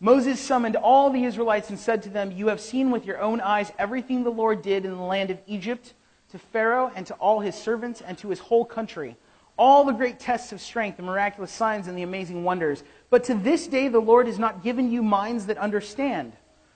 Moses 0.00 0.38
summoned 0.38 0.76
all 0.76 1.10
the 1.10 1.24
Israelites 1.24 1.70
and 1.70 1.78
said 1.78 2.02
to 2.04 2.08
them, 2.08 2.30
You 2.30 2.48
have 2.48 2.60
seen 2.60 2.90
with 2.90 3.04
your 3.04 3.20
own 3.20 3.40
eyes 3.40 3.72
everything 3.78 4.22
the 4.22 4.30
Lord 4.30 4.62
did 4.62 4.84
in 4.84 4.92
the 4.92 5.02
land 5.02 5.30
of 5.30 5.40
Egypt 5.46 5.94
to 6.30 6.38
Pharaoh 6.38 6.92
and 6.94 7.06
to 7.06 7.14
all 7.14 7.40
his 7.40 7.56
servants 7.56 8.00
and 8.00 8.16
to 8.18 8.28
his 8.28 8.38
whole 8.38 8.64
country 8.64 9.16
all 9.58 9.84
the 9.84 9.92
great 9.92 10.20
tests 10.20 10.52
of 10.52 10.60
strength, 10.60 10.96
the 10.96 11.02
miraculous 11.02 11.50
signs, 11.50 11.88
and 11.88 11.98
the 11.98 12.02
amazing 12.02 12.44
wonders. 12.44 12.84
But 13.10 13.24
to 13.24 13.34
this 13.34 13.66
day, 13.66 13.88
the 13.88 13.98
Lord 13.98 14.28
has 14.28 14.38
not 14.38 14.62
given 14.62 14.90
you 14.90 15.02
minds 15.02 15.46
that 15.46 15.58
understand, 15.58 16.32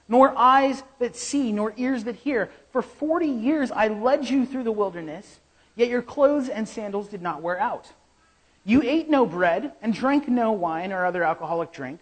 nor 0.09 0.37
eyes 0.37 0.83
that 0.99 1.17
see, 1.17 1.53
nor 1.53 1.73
ears 1.77 2.05
that 2.05 2.17
hear. 2.17 2.51
For 2.71 2.83
40 2.83 3.27
years 3.27 3.71
I 3.71 3.89
led 3.89 4.29
you 4.29 4.47
through 4.47 4.65
the 4.65 4.73
wilderness, 4.73 5.41
yet 5.75 5.89
your 5.89 6.03
clothes 6.03 6.49
and 6.49 6.69
sandals 6.69 7.09
did 7.09 7.23
not 7.23 7.43
wear 7.43 7.59
out. 7.59 7.93
You 8.65 8.83
ate 8.83 9.11
no 9.11 9.27
bread 9.27 9.73
and 9.83 9.93
drank 9.93 10.29
no 10.29 10.53
wine 10.53 10.93
or 10.93 11.05
other 11.05 11.25
alcoholic 11.25 11.73
drink, 11.73 12.01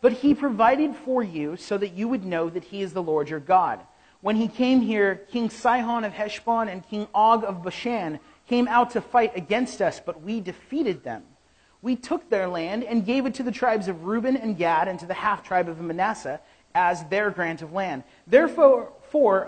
but 0.00 0.12
he 0.12 0.34
provided 0.34 0.96
for 0.96 1.22
you 1.22 1.56
so 1.56 1.78
that 1.78 1.92
you 1.92 2.08
would 2.08 2.24
know 2.24 2.50
that 2.50 2.64
he 2.64 2.82
is 2.82 2.92
the 2.92 3.02
Lord 3.02 3.28
your 3.28 3.40
God. 3.40 3.80
When 4.20 4.36
he 4.36 4.48
came 4.48 4.80
here, 4.80 5.16
King 5.30 5.50
Sihon 5.50 6.04
of 6.04 6.12
Heshbon 6.12 6.68
and 6.68 6.88
King 6.88 7.06
Og 7.14 7.44
of 7.44 7.62
Bashan 7.62 8.18
came 8.48 8.68
out 8.68 8.90
to 8.90 9.00
fight 9.00 9.36
against 9.36 9.80
us, 9.80 10.00
but 10.04 10.22
we 10.22 10.40
defeated 10.40 11.04
them. 11.04 11.22
We 11.82 11.96
took 11.96 12.30
their 12.30 12.46
land 12.46 12.84
and 12.84 13.04
gave 13.04 13.26
it 13.26 13.34
to 13.34 13.42
the 13.42 13.50
tribes 13.50 13.88
of 13.88 14.04
Reuben 14.04 14.36
and 14.36 14.56
Gad 14.56 14.86
and 14.86 14.98
to 15.00 15.06
the 15.06 15.14
half 15.14 15.42
tribe 15.42 15.68
of 15.68 15.80
Manasseh 15.80 16.40
as 16.74 17.04
their 17.04 17.30
grant 17.30 17.62
of 17.62 17.72
land. 17.72 18.04
Therefore, 18.26 18.92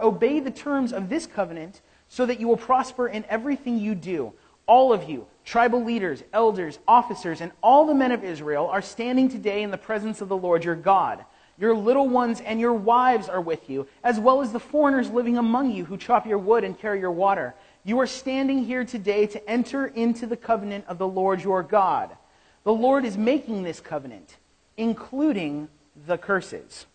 obey 0.02 0.40
the 0.40 0.50
terms 0.50 0.92
of 0.92 1.08
this 1.08 1.26
covenant 1.26 1.80
so 2.08 2.26
that 2.26 2.40
you 2.40 2.48
will 2.48 2.56
prosper 2.56 3.08
in 3.08 3.24
everything 3.28 3.78
you 3.78 3.94
do. 3.94 4.32
All 4.66 4.92
of 4.92 5.08
you, 5.08 5.26
tribal 5.44 5.84
leaders, 5.84 6.22
elders, 6.32 6.78
officers, 6.88 7.40
and 7.40 7.52
all 7.62 7.86
the 7.86 7.94
men 7.94 8.12
of 8.12 8.24
Israel 8.24 8.66
are 8.66 8.82
standing 8.82 9.28
today 9.28 9.62
in 9.62 9.70
the 9.70 9.78
presence 9.78 10.20
of 10.20 10.28
the 10.28 10.36
Lord 10.36 10.64
your 10.64 10.74
God. 10.74 11.24
Your 11.58 11.74
little 11.74 12.08
ones 12.08 12.40
and 12.40 12.58
your 12.58 12.72
wives 12.72 13.28
are 13.28 13.40
with 13.40 13.70
you, 13.70 13.86
as 14.02 14.18
well 14.18 14.40
as 14.40 14.52
the 14.52 14.60
foreigners 14.60 15.10
living 15.10 15.38
among 15.38 15.70
you 15.70 15.84
who 15.84 15.96
chop 15.96 16.26
your 16.26 16.38
wood 16.38 16.64
and 16.64 16.78
carry 16.78 16.98
your 16.98 17.12
water. 17.12 17.54
You 17.84 18.00
are 18.00 18.06
standing 18.06 18.64
here 18.64 18.84
today 18.84 19.26
to 19.26 19.50
enter 19.50 19.86
into 19.86 20.26
the 20.26 20.36
covenant 20.36 20.86
of 20.88 20.98
the 20.98 21.06
Lord 21.06 21.44
your 21.44 21.62
God. 21.62 22.16
The 22.64 22.72
Lord 22.72 23.04
is 23.04 23.16
making 23.16 23.62
this 23.62 23.78
covenant, 23.78 24.38
including 24.76 25.68
the 26.06 26.18
curses. 26.18 26.86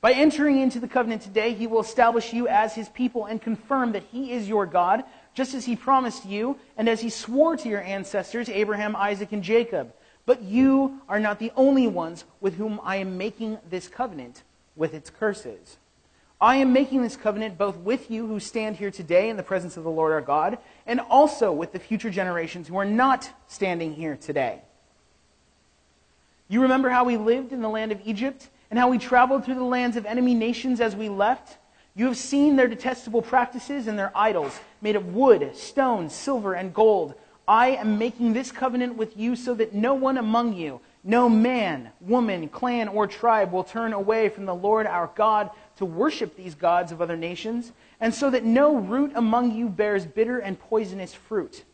By 0.00 0.12
entering 0.12 0.60
into 0.60 0.78
the 0.78 0.86
covenant 0.86 1.22
today, 1.22 1.54
he 1.54 1.66
will 1.66 1.80
establish 1.80 2.32
you 2.32 2.46
as 2.46 2.74
his 2.74 2.88
people 2.88 3.26
and 3.26 3.42
confirm 3.42 3.92
that 3.92 4.04
he 4.12 4.32
is 4.32 4.48
your 4.48 4.64
God, 4.64 5.02
just 5.34 5.54
as 5.54 5.64
he 5.64 5.74
promised 5.74 6.24
you 6.24 6.56
and 6.76 6.88
as 6.88 7.00
he 7.00 7.10
swore 7.10 7.56
to 7.56 7.68
your 7.68 7.82
ancestors, 7.82 8.48
Abraham, 8.48 8.94
Isaac, 8.94 9.32
and 9.32 9.42
Jacob. 9.42 9.92
But 10.24 10.42
you 10.42 11.00
are 11.08 11.18
not 11.18 11.40
the 11.40 11.50
only 11.56 11.88
ones 11.88 12.24
with 12.40 12.54
whom 12.54 12.80
I 12.84 12.96
am 12.96 13.18
making 13.18 13.58
this 13.68 13.88
covenant 13.88 14.44
with 14.76 14.94
its 14.94 15.10
curses. 15.10 15.78
I 16.40 16.56
am 16.56 16.72
making 16.72 17.02
this 17.02 17.16
covenant 17.16 17.58
both 17.58 17.76
with 17.78 18.10
you 18.10 18.28
who 18.28 18.38
stand 18.38 18.76
here 18.76 18.92
today 18.92 19.28
in 19.28 19.36
the 19.36 19.42
presence 19.42 19.76
of 19.76 19.82
the 19.82 19.90
Lord 19.90 20.12
our 20.12 20.20
God, 20.20 20.58
and 20.86 21.00
also 21.00 21.50
with 21.50 21.72
the 21.72 21.80
future 21.80 22.10
generations 22.10 22.68
who 22.68 22.76
are 22.76 22.84
not 22.84 23.30
standing 23.48 23.94
here 23.94 24.16
today. 24.16 24.60
You 26.46 26.62
remember 26.62 26.88
how 26.88 27.02
we 27.02 27.16
lived 27.16 27.52
in 27.52 27.60
the 27.60 27.68
land 27.68 27.90
of 27.90 28.00
Egypt 28.04 28.48
and 28.70 28.78
how 28.78 28.88
we 28.88 28.98
traveled 28.98 29.44
through 29.44 29.54
the 29.54 29.64
lands 29.64 29.96
of 29.96 30.06
enemy 30.06 30.34
nations 30.34 30.80
as 30.80 30.94
we 30.94 31.08
left? 31.08 31.56
You 31.94 32.06
have 32.06 32.16
seen 32.16 32.56
their 32.56 32.68
detestable 32.68 33.22
practices 33.22 33.86
and 33.86 33.98
their 33.98 34.12
idols, 34.14 34.60
made 34.80 34.94
of 34.94 35.14
wood, 35.14 35.56
stone, 35.56 36.08
silver, 36.10 36.54
and 36.54 36.72
gold. 36.72 37.14
I 37.48 37.70
am 37.70 37.98
making 37.98 38.34
this 38.34 38.52
covenant 38.52 38.96
with 38.96 39.16
you 39.16 39.34
so 39.34 39.54
that 39.54 39.74
no 39.74 39.94
one 39.94 40.18
among 40.18 40.52
you, 40.54 40.80
no 41.02 41.28
man, 41.28 41.90
woman, 42.00 42.48
clan, 42.48 42.88
or 42.88 43.06
tribe 43.06 43.52
will 43.52 43.64
turn 43.64 43.94
away 43.94 44.28
from 44.28 44.44
the 44.44 44.54
Lord 44.54 44.86
our 44.86 45.10
God 45.14 45.50
to 45.76 45.84
worship 45.84 46.36
these 46.36 46.54
gods 46.54 46.92
of 46.92 47.00
other 47.00 47.16
nations, 47.16 47.72
and 48.00 48.12
so 48.12 48.30
that 48.30 48.44
no 48.44 48.76
root 48.76 49.12
among 49.14 49.56
you 49.56 49.68
bears 49.68 50.04
bitter 50.04 50.38
and 50.38 50.60
poisonous 50.60 51.14
fruit. 51.14 51.64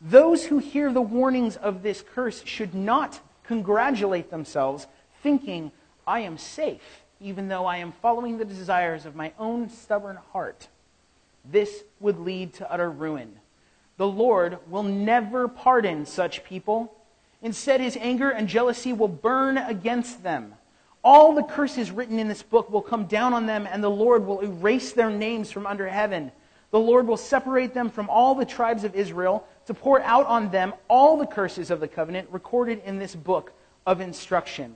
Those 0.00 0.46
who 0.46 0.58
hear 0.58 0.92
the 0.92 1.02
warnings 1.02 1.56
of 1.56 1.82
this 1.82 2.02
curse 2.14 2.42
should 2.44 2.74
not 2.74 3.20
congratulate 3.44 4.30
themselves, 4.30 4.86
thinking, 5.22 5.70
I 6.06 6.20
am 6.20 6.38
safe, 6.38 7.02
even 7.20 7.48
though 7.48 7.66
I 7.66 7.78
am 7.78 7.92
following 7.92 8.38
the 8.38 8.44
desires 8.44 9.06
of 9.06 9.14
my 9.14 9.32
own 9.38 9.68
stubborn 9.68 10.18
heart. 10.32 10.68
This 11.44 11.84
would 12.00 12.18
lead 12.18 12.54
to 12.54 12.70
utter 12.70 12.90
ruin. 12.90 13.34
The 13.96 14.08
Lord 14.08 14.58
will 14.68 14.82
never 14.82 15.48
pardon 15.48 16.06
such 16.06 16.44
people. 16.44 16.94
Instead, 17.42 17.80
his 17.80 17.96
anger 17.96 18.30
and 18.30 18.48
jealousy 18.48 18.92
will 18.92 19.08
burn 19.08 19.58
against 19.58 20.22
them. 20.22 20.54
All 21.04 21.34
the 21.34 21.42
curses 21.42 21.90
written 21.90 22.18
in 22.18 22.28
this 22.28 22.42
book 22.42 22.70
will 22.70 22.82
come 22.82 23.06
down 23.06 23.34
on 23.34 23.46
them, 23.46 23.68
and 23.70 23.82
the 23.82 23.90
Lord 23.90 24.24
will 24.24 24.40
erase 24.40 24.92
their 24.92 25.10
names 25.10 25.50
from 25.50 25.66
under 25.66 25.88
heaven. 25.88 26.30
The 26.70 26.80
Lord 26.80 27.06
will 27.06 27.16
separate 27.16 27.74
them 27.74 27.90
from 27.90 28.08
all 28.08 28.34
the 28.34 28.44
tribes 28.44 28.84
of 28.84 28.94
Israel 28.94 29.46
to 29.66 29.74
pour 29.74 30.00
out 30.02 30.26
on 30.26 30.50
them 30.50 30.74
all 30.88 31.16
the 31.16 31.26
curses 31.26 31.70
of 31.70 31.80
the 31.80 31.88
covenant 31.88 32.28
recorded 32.30 32.82
in 32.84 32.98
this 32.98 33.14
book 33.14 33.52
of 33.84 34.00
instruction. 34.00 34.74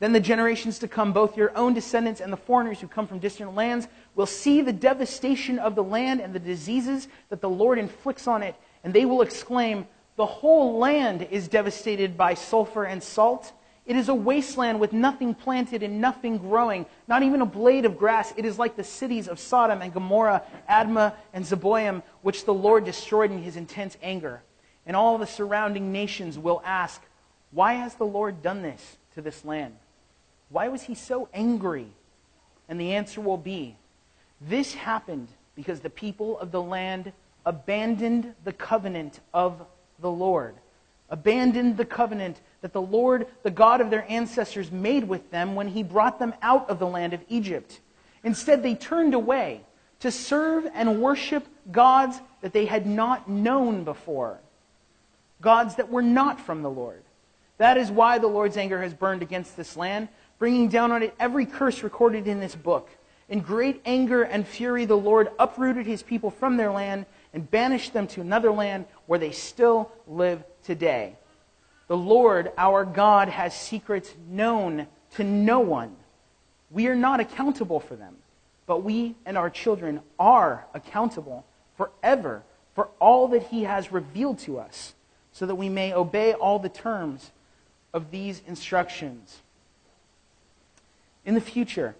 Then 0.00 0.12
the 0.12 0.20
generations 0.20 0.78
to 0.80 0.88
come, 0.88 1.12
both 1.12 1.36
your 1.36 1.56
own 1.56 1.72
descendants 1.72 2.20
and 2.20 2.32
the 2.32 2.36
foreigners 2.36 2.80
who 2.80 2.88
come 2.88 3.06
from 3.06 3.20
distant 3.20 3.54
lands, 3.54 3.88
will 4.14 4.26
see 4.26 4.60
the 4.60 4.72
devastation 4.72 5.58
of 5.58 5.74
the 5.74 5.84
land 5.84 6.20
and 6.20 6.34
the 6.34 6.40
diseases 6.40 7.08
that 7.28 7.40
the 7.40 7.48
Lord 7.48 7.78
inflicts 7.78 8.26
on 8.26 8.42
it, 8.42 8.56
and 8.82 8.92
they 8.92 9.04
will 9.04 9.22
exclaim, 9.22 9.86
The 10.16 10.26
whole 10.26 10.78
land 10.78 11.26
is 11.30 11.48
devastated 11.48 12.16
by 12.16 12.34
sulfur 12.34 12.84
and 12.84 13.02
salt 13.02 13.52
it 13.86 13.96
is 13.96 14.08
a 14.08 14.14
wasteland 14.14 14.80
with 14.80 14.94
nothing 14.94 15.34
planted 15.34 15.82
and 15.82 16.00
nothing 16.00 16.38
growing, 16.38 16.86
not 17.06 17.22
even 17.22 17.42
a 17.42 17.46
blade 17.46 17.84
of 17.84 17.98
grass. 17.98 18.32
It 18.36 18.46
is 18.46 18.58
like 18.58 18.76
the 18.76 18.84
cities 18.84 19.28
of 19.28 19.38
Sodom 19.38 19.82
and 19.82 19.92
Gomorrah, 19.92 20.42
Admah 20.68 21.14
and 21.34 21.44
Zeboim, 21.44 22.02
which 22.22 22.46
the 22.46 22.54
Lord 22.54 22.86
destroyed 22.86 23.30
in 23.30 23.42
his 23.42 23.56
intense 23.56 23.98
anger. 24.02 24.42
And 24.86 24.96
all 24.96 25.18
the 25.18 25.26
surrounding 25.26 25.92
nations 25.92 26.38
will 26.38 26.62
ask, 26.64 27.02
Why 27.50 27.74
has 27.74 27.94
the 27.94 28.06
Lord 28.06 28.42
done 28.42 28.62
this 28.62 28.96
to 29.14 29.20
this 29.20 29.44
land? 29.44 29.74
Why 30.48 30.68
was 30.68 30.82
he 30.82 30.94
so 30.94 31.28
angry? 31.32 31.88
And 32.68 32.80
the 32.80 32.94
answer 32.94 33.20
will 33.20 33.36
be, 33.36 33.76
This 34.40 34.74
happened 34.74 35.28
because 35.54 35.80
the 35.80 35.90
people 35.90 36.38
of 36.38 36.50
the 36.50 36.62
land 36.62 37.12
abandoned 37.46 38.34
the 38.44 38.52
covenant 38.52 39.20
of 39.32 39.64
the 40.00 40.10
Lord, 40.10 40.54
abandoned 41.10 41.76
the 41.76 41.84
covenant 41.84 42.40
that 42.62 42.72
the 42.72 42.82
Lord, 42.82 43.26
the 43.42 43.50
God 43.50 43.80
of 43.80 43.90
their 43.90 44.10
ancestors, 44.10 44.70
made 44.70 45.04
with 45.04 45.30
them 45.30 45.54
when 45.54 45.68
he 45.68 45.82
brought 45.82 46.18
them 46.18 46.34
out 46.42 46.68
of 46.70 46.78
the 46.78 46.86
land 46.86 47.12
of 47.12 47.20
Egypt. 47.28 47.80
Instead, 48.22 48.62
they 48.62 48.74
turned 48.74 49.14
away 49.14 49.60
to 50.00 50.10
serve 50.10 50.66
and 50.74 51.00
worship 51.00 51.46
gods 51.70 52.20
that 52.40 52.52
they 52.52 52.66
had 52.66 52.86
not 52.86 53.28
known 53.28 53.84
before, 53.84 54.38
gods 55.40 55.76
that 55.76 55.90
were 55.90 56.02
not 56.02 56.40
from 56.40 56.62
the 56.62 56.70
Lord. 56.70 57.02
That 57.58 57.76
is 57.76 57.90
why 57.90 58.18
the 58.18 58.26
Lord's 58.26 58.56
anger 58.56 58.82
has 58.82 58.94
burned 58.94 59.22
against 59.22 59.56
this 59.56 59.76
land, 59.76 60.08
bringing 60.44 60.68
down 60.68 60.92
on 60.92 61.02
it 61.02 61.14
every 61.18 61.46
curse 61.46 61.82
recorded 61.82 62.28
in 62.28 62.38
this 62.38 62.54
book. 62.54 62.90
In 63.30 63.40
great 63.40 63.80
anger 63.86 64.24
and 64.24 64.46
fury, 64.46 64.84
the 64.84 64.94
Lord 64.94 65.30
uprooted 65.38 65.86
his 65.86 66.02
people 66.02 66.30
from 66.30 66.58
their 66.58 66.70
land 66.70 67.06
and 67.32 67.50
banished 67.50 67.94
them 67.94 68.06
to 68.08 68.20
another 68.20 68.52
land 68.52 68.84
where 69.06 69.18
they 69.18 69.30
still 69.30 69.90
live 70.06 70.44
today. 70.62 71.16
The 71.88 71.96
Lord 71.96 72.52
our 72.58 72.84
God 72.84 73.30
has 73.30 73.58
secrets 73.58 74.12
known 74.28 74.86
to 75.14 75.24
no 75.24 75.60
one. 75.60 75.96
We 76.70 76.88
are 76.88 76.94
not 76.94 77.20
accountable 77.20 77.80
for 77.80 77.96
them, 77.96 78.14
but 78.66 78.84
we 78.84 79.14
and 79.24 79.38
our 79.38 79.48
children 79.48 80.02
are 80.18 80.66
accountable 80.74 81.46
forever 81.78 82.42
for 82.74 82.90
all 83.00 83.28
that 83.28 83.44
He 83.44 83.64
has 83.64 83.90
revealed 83.90 84.40
to 84.40 84.58
us, 84.58 84.92
so 85.32 85.46
that 85.46 85.54
we 85.54 85.70
may 85.70 85.94
obey 85.94 86.34
all 86.34 86.58
the 86.58 86.68
terms 86.68 87.30
of 87.94 88.10
these 88.10 88.42
instructions. 88.46 89.40
In 91.24 91.34
the 91.34 91.40
future, 91.40 91.96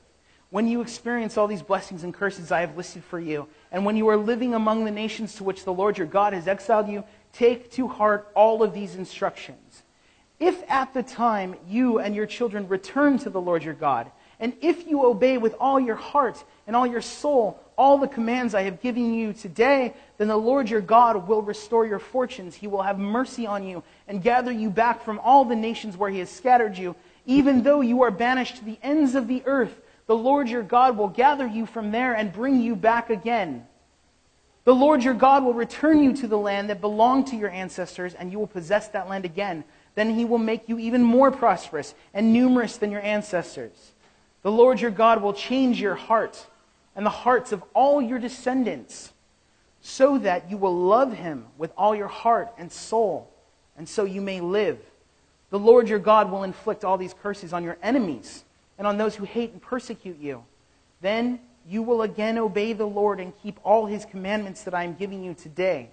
when 0.50 0.68
you 0.68 0.80
experience 0.80 1.36
all 1.36 1.46
these 1.46 1.62
blessings 1.62 2.04
and 2.04 2.14
curses 2.14 2.52
I 2.52 2.60
have 2.60 2.76
listed 2.76 3.02
for 3.04 3.18
you, 3.18 3.48
and 3.72 3.84
when 3.84 3.96
you 3.96 4.08
are 4.08 4.16
living 4.16 4.54
among 4.54 4.84
the 4.84 4.90
nations 4.90 5.34
to 5.36 5.44
which 5.44 5.64
the 5.64 5.72
Lord 5.72 5.98
your 5.98 6.06
God 6.06 6.32
has 6.32 6.46
exiled 6.46 6.88
you, 6.88 7.04
take 7.32 7.70
to 7.72 7.88
heart 7.88 8.30
all 8.34 8.62
of 8.62 8.72
these 8.72 8.94
instructions. 8.94 9.82
If 10.38 10.62
at 10.68 10.94
the 10.94 11.02
time 11.02 11.56
you 11.68 11.98
and 11.98 12.14
your 12.14 12.26
children 12.26 12.68
return 12.68 13.18
to 13.18 13.30
the 13.30 13.40
Lord 13.40 13.64
your 13.64 13.74
God, 13.74 14.10
and 14.38 14.52
if 14.60 14.86
you 14.86 15.04
obey 15.04 15.38
with 15.38 15.54
all 15.58 15.80
your 15.80 15.96
heart 15.96 16.44
and 16.66 16.76
all 16.76 16.86
your 16.86 17.00
soul 17.00 17.60
all 17.76 17.98
the 17.98 18.08
commands 18.08 18.54
I 18.54 18.62
have 18.62 18.80
given 18.80 19.12
you 19.12 19.32
today, 19.32 19.94
then 20.18 20.28
the 20.28 20.36
Lord 20.36 20.70
your 20.70 20.80
God 20.80 21.26
will 21.26 21.42
restore 21.42 21.86
your 21.86 21.98
fortunes. 21.98 22.54
He 22.54 22.66
will 22.66 22.82
have 22.82 22.98
mercy 22.98 23.46
on 23.46 23.66
you 23.66 23.82
and 24.06 24.22
gather 24.22 24.52
you 24.52 24.70
back 24.70 25.02
from 25.02 25.18
all 25.18 25.44
the 25.44 25.56
nations 25.56 25.96
where 25.96 26.10
he 26.10 26.20
has 26.20 26.30
scattered 26.30 26.78
you. 26.78 26.94
Even 27.26 27.62
though 27.62 27.80
you 27.80 28.02
are 28.02 28.10
banished 28.10 28.56
to 28.56 28.64
the 28.64 28.78
ends 28.82 29.14
of 29.14 29.28
the 29.28 29.42
earth, 29.46 29.80
the 30.06 30.16
Lord 30.16 30.48
your 30.48 30.62
God 30.62 30.96
will 30.96 31.08
gather 31.08 31.46
you 31.46 31.64
from 31.66 31.90
there 31.90 32.14
and 32.14 32.32
bring 32.32 32.60
you 32.60 32.76
back 32.76 33.08
again. 33.10 33.66
The 34.64 34.74
Lord 34.74 35.02
your 35.02 35.14
God 35.14 35.44
will 35.44 35.54
return 35.54 36.02
you 36.02 36.14
to 36.14 36.26
the 36.26 36.38
land 36.38 36.70
that 36.70 36.80
belonged 36.80 37.26
to 37.28 37.36
your 37.36 37.50
ancestors, 37.50 38.14
and 38.14 38.32
you 38.32 38.38
will 38.38 38.46
possess 38.46 38.88
that 38.88 39.08
land 39.08 39.24
again. 39.24 39.64
Then 39.94 40.14
he 40.14 40.24
will 40.24 40.38
make 40.38 40.68
you 40.68 40.78
even 40.78 41.02
more 41.02 41.30
prosperous 41.30 41.94
and 42.12 42.32
numerous 42.32 42.76
than 42.78 42.90
your 42.90 43.02
ancestors. 43.02 43.92
The 44.42 44.52
Lord 44.52 44.80
your 44.80 44.90
God 44.90 45.22
will 45.22 45.34
change 45.34 45.80
your 45.80 45.94
heart 45.94 46.46
and 46.96 47.04
the 47.04 47.10
hearts 47.10 47.52
of 47.52 47.62
all 47.74 48.00
your 48.00 48.18
descendants, 48.18 49.12
so 49.80 50.16
that 50.18 50.50
you 50.50 50.56
will 50.56 50.74
love 50.74 51.12
him 51.12 51.46
with 51.58 51.72
all 51.76 51.94
your 51.94 52.08
heart 52.08 52.52
and 52.56 52.70
soul, 52.70 53.30
and 53.76 53.88
so 53.88 54.04
you 54.04 54.20
may 54.20 54.40
live. 54.40 54.78
The 55.54 55.60
Lord 55.60 55.88
your 55.88 56.00
God 56.00 56.32
will 56.32 56.42
inflict 56.42 56.84
all 56.84 56.98
these 56.98 57.14
curses 57.14 57.52
on 57.52 57.62
your 57.62 57.78
enemies 57.80 58.42
and 58.76 58.88
on 58.88 58.98
those 58.98 59.14
who 59.14 59.22
hate 59.22 59.52
and 59.52 59.62
persecute 59.62 60.18
you. 60.18 60.42
Then 61.00 61.38
you 61.64 61.80
will 61.80 62.02
again 62.02 62.38
obey 62.38 62.72
the 62.72 62.88
Lord 62.88 63.20
and 63.20 63.32
keep 63.40 63.60
all 63.62 63.86
his 63.86 64.04
commandments 64.04 64.64
that 64.64 64.74
I 64.74 64.82
am 64.82 64.94
giving 64.94 65.22
you 65.22 65.32
today. 65.32 65.90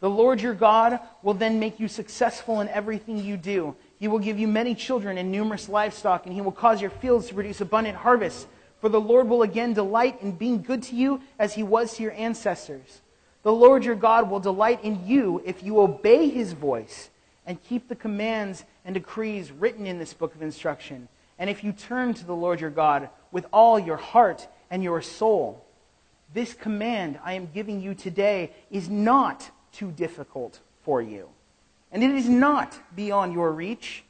The 0.00 0.08
Lord 0.08 0.40
your 0.40 0.54
God 0.54 1.00
will 1.22 1.34
then 1.34 1.60
make 1.60 1.78
you 1.78 1.86
successful 1.86 2.62
in 2.62 2.68
everything 2.70 3.22
you 3.22 3.36
do. 3.36 3.76
He 4.00 4.08
will 4.08 4.20
give 4.20 4.38
you 4.38 4.48
many 4.48 4.74
children 4.74 5.18
and 5.18 5.30
numerous 5.30 5.68
livestock, 5.68 6.24
and 6.24 6.34
he 6.34 6.40
will 6.40 6.50
cause 6.50 6.80
your 6.80 6.88
fields 6.88 7.28
to 7.28 7.34
produce 7.34 7.60
abundant 7.60 7.98
harvests. 7.98 8.46
For 8.80 8.88
the 8.88 9.02
Lord 9.02 9.28
will 9.28 9.42
again 9.42 9.74
delight 9.74 10.22
in 10.22 10.32
being 10.32 10.62
good 10.62 10.82
to 10.84 10.96
you 10.96 11.20
as 11.38 11.52
he 11.52 11.62
was 11.62 11.94
to 11.96 12.02
your 12.02 12.12
ancestors. 12.12 13.02
The 13.42 13.52
Lord 13.52 13.84
your 13.84 13.96
God 13.96 14.30
will 14.30 14.40
delight 14.40 14.82
in 14.82 15.06
you 15.06 15.42
if 15.44 15.62
you 15.62 15.78
obey 15.80 16.30
his 16.30 16.54
voice 16.54 17.10
and 17.46 17.62
keep 17.64 17.88
the 17.88 17.94
commands 17.94 18.64
and 18.84 18.94
decrees 18.94 19.50
written 19.50 19.86
in 19.86 19.98
this 19.98 20.14
book 20.14 20.34
of 20.34 20.42
instruction. 20.42 21.08
And 21.38 21.50
if 21.50 21.64
you 21.64 21.72
turn 21.72 22.14
to 22.14 22.24
the 22.24 22.34
Lord 22.34 22.60
your 22.60 22.70
God 22.70 23.08
with 23.32 23.46
all 23.52 23.78
your 23.78 23.96
heart 23.96 24.46
and 24.70 24.82
your 24.82 25.02
soul, 25.02 25.64
this 26.32 26.54
command 26.54 27.18
I 27.24 27.34
am 27.34 27.48
giving 27.52 27.80
you 27.80 27.94
today 27.94 28.52
is 28.70 28.88
not 28.88 29.50
too 29.72 29.90
difficult 29.90 30.60
for 30.82 31.02
you. 31.02 31.28
And 31.92 32.02
it 32.02 32.10
is 32.10 32.28
not 32.28 32.78
beyond 32.94 33.32
your 33.32 33.52
reach. 33.52 34.04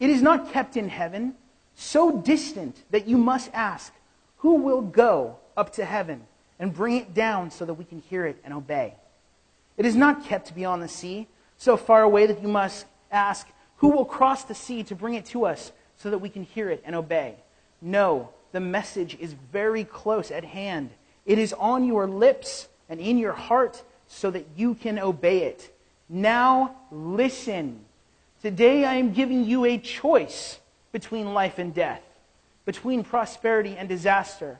It 0.00 0.10
is 0.10 0.22
not 0.22 0.52
kept 0.52 0.76
in 0.76 0.88
heaven 0.88 1.34
so 1.74 2.20
distant 2.20 2.82
that 2.90 3.06
you 3.06 3.16
must 3.16 3.50
ask, 3.52 3.92
Who 4.38 4.54
will 4.54 4.82
go 4.82 5.36
up 5.56 5.72
to 5.74 5.84
heaven 5.84 6.26
and 6.58 6.74
bring 6.74 6.96
it 6.96 7.14
down 7.14 7.50
so 7.50 7.64
that 7.64 7.74
we 7.74 7.84
can 7.84 8.00
hear 8.00 8.26
it 8.26 8.38
and 8.44 8.52
obey? 8.52 8.94
It 9.76 9.86
is 9.86 9.94
not 9.94 10.24
kept 10.24 10.54
beyond 10.56 10.82
the 10.82 10.88
sea, 10.88 11.28
so 11.58 11.76
far 11.76 12.02
away 12.02 12.26
that 12.26 12.40
you 12.40 12.48
must 12.48 12.86
ask, 13.10 13.46
Who 13.78 13.88
will 13.90 14.04
cross 14.04 14.44
the 14.44 14.54
sea 14.54 14.82
to 14.84 14.94
bring 14.94 15.14
it 15.14 15.26
to 15.26 15.44
us 15.44 15.72
so 15.96 16.10
that 16.10 16.18
we 16.18 16.30
can 16.30 16.44
hear 16.44 16.70
it 16.70 16.82
and 16.86 16.96
obey? 16.96 17.34
No, 17.82 18.30
the 18.52 18.60
message 18.60 19.16
is 19.20 19.34
very 19.52 19.84
close 19.84 20.30
at 20.30 20.44
hand. 20.44 20.90
It 21.26 21.38
is 21.38 21.52
on 21.52 21.84
your 21.84 22.06
lips 22.06 22.68
and 22.88 22.98
in 23.00 23.18
your 23.18 23.32
heart 23.32 23.82
so 24.06 24.30
that 24.30 24.46
you 24.56 24.74
can 24.74 24.98
obey 24.98 25.42
it. 25.42 25.74
Now 26.08 26.76
listen. 26.90 27.84
Today 28.40 28.84
I 28.84 28.94
am 28.94 29.12
giving 29.12 29.44
you 29.44 29.64
a 29.64 29.78
choice 29.78 30.58
between 30.92 31.34
life 31.34 31.58
and 31.58 31.74
death, 31.74 32.02
between 32.64 33.04
prosperity 33.04 33.76
and 33.76 33.88
disaster. 33.88 34.58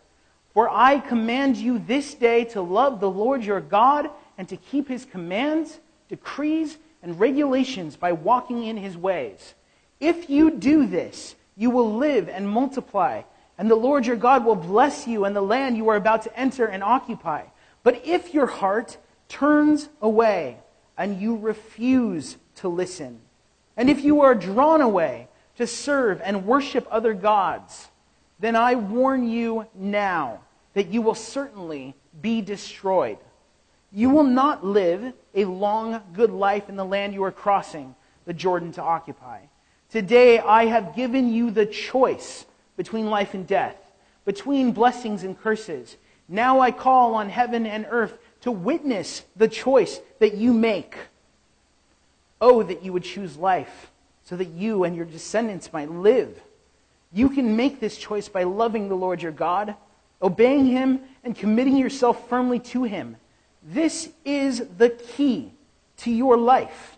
For 0.52 0.68
I 0.68 0.98
command 0.98 1.56
you 1.56 1.78
this 1.78 2.14
day 2.14 2.44
to 2.46 2.60
love 2.60 3.00
the 3.00 3.10
Lord 3.10 3.44
your 3.44 3.60
God 3.60 4.10
and 4.36 4.48
to 4.48 4.56
keep 4.56 4.88
his 4.88 5.04
commands, 5.04 5.78
decrees, 6.08 6.76
and 7.02 7.18
regulations 7.20 7.96
by 7.96 8.12
walking 8.12 8.64
in 8.64 8.76
his 8.76 8.96
ways. 8.96 9.54
If 10.00 10.30
you 10.30 10.50
do 10.50 10.86
this, 10.86 11.34
you 11.56 11.70
will 11.70 11.96
live 11.96 12.28
and 12.28 12.48
multiply, 12.48 13.22
and 13.56 13.70
the 13.70 13.74
Lord 13.74 14.06
your 14.06 14.16
God 14.16 14.44
will 14.44 14.54
bless 14.54 15.06
you 15.06 15.24
and 15.24 15.34
the 15.34 15.40
land 15.40 15.76
you 15.76 15.88
are 15.88 15.96
about 15.96 16.22
to 16.22 16.38
enter 16.38 16.66
and 16.66 16.82
occupy. 16.82 17.44
But 17.82 18.06
if 18.06 18.34
your 18.34 18.46
heart 18.46 18.96
turns 19.28 19.88
away 20.00 20.58
and 20.96 21.20
you 21.20 21.36
refuse 21.36 22.36
to 22.56 22.68
listen, 22.68 23.20
and 23.76 23.90
if 23.90 24.02
you 24.04 24.22
are 24.22 24.34
drawn 24.34 24.80
away 24.80 25.28
to 25.56 25.66
serve 25.66 26.20
and 26.22 26.46
worship 26.46 26.86
other 26.90 27.14
gods, 27.14 27.88
then 28.38 28.54
I 28.54 28.76
warn 28.76 29.28
you 29.28 29.66
now 29.74 30.40
that 30.74 30.88
you 30.88 31.02
will 31.02 31.16
certainly 31.16 31.94
be 32.20 32.40
destroyed. 32.40 33.18
You 33.92 34.10
will 34.10 34.24
not 34.24 34.64
live 34.64 35.14
a 35.34 35.44
long, 35.46 36.02
good 36.12 36.30
life 36.30 36.68
in 36.68 36.76
the 36.76 36.84
land 36.84 37.14
you 37.14 37.24
are 37.24 37.32
crossing 37.32 37.94
the 38.26 38.34
Jordan 38.34 38.72
to 38.72 38.82
occupy. 38.82 39.40
Today 39.90 40.38
I 40.38 40.66
have 40.66 40.94
given 40.94 41.32
you 41.32 41.50
the 41.50 41.64
choice 41.64 42.44
between 42.76 43.08
life 43.08 43.32
and 43.32 43.46
death, 43.46 43.76
between 44.26 44.72
blessings 44.72 45.24
and 45.24 45.38
curses. 45.38 45.96
Now 46.28 46.60
I 46.60 46.70
call 46.70 47.14
on 47.14 47.30
heaven 47.30 47.64
and 47.64 47.86
earth 47.88 48.18
to 48.42 48.52
witness 48.52 49.24
the 49.36 49.48
choice 49.48 50.00
that 50.18 50.34
you 50.34 50.52
make. 50.52 50.96
Oh, 52.40 52.62
that 52.62 52.84
you 52.84 52.92
would 52.92 53.04
choose 53.04 53.36
life 53.36 53.90
so 54.24 54.36
that 54.36 54.48
you 54.48 54.84
and 54.84 54.94
your 54.94 55.06
descendants 55.06 55.72
might 55.72 55.90
live. 55.90 56.38
You 57.10 57.30
can 57.30 57.56
make 57.56 57.80
this 57.80 57.96
choice 57.96 58.28
by 58.28 58.42
loving 58.42 58.90
the 58.90 58.94
Lord 58.94 59.22
your 59.22 59.32
God, 59.32 59.74
obeying 60.20 60.66
him, 60.66 61.00
and 61.24 61.34
committing 61.34 61.78
yourself 61.78 62.28
firmly 62.28 62.58
to 62.60 62.82
him. 62.84 63.16
This 63.70 64.08
is 64.24 64.66
the 64.78 64.88
key 64.88 65.52
to 65.98 66.10
your 66.10 66.38
life. 66.38 66.96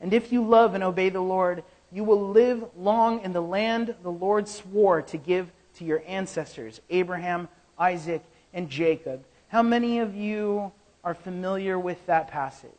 And 0.00 0.14
if 0.14 0.32
you 0.32 0.42
love 0.42 0.74
and 0.74 0.82
obey 0.82 1.10
the 1.10 1.20
Lord, 1.20 1.62
you 1.92 2.04
will 2.04 2.30
live 2.30 2.64
long 2.76 3.22
in 3.22 3.34
the 3.34 3.42
land 3.42 3.94
the 4.02 4.10
Lord 4.10 4.48
swore 4.48 5.02
to 5.02 5.18
give 5.18 5.50
to 5.76 5.84
your 5.84 6.02
ancestors, 6.06 6.80
Abraham, 6.88 7.48
Isaac, 7.78 8.22
and 8.54 8.70
Jacob. 8.70 9.24
How 9.48 9.62
many 9.62 9.98
of 9.98 10.14
you 10.14 10.72
are 11.04 11.14
familiar 11.14 11.78
with 11.78 12.04
that 12.06 12.28
passage? 12.28 12.70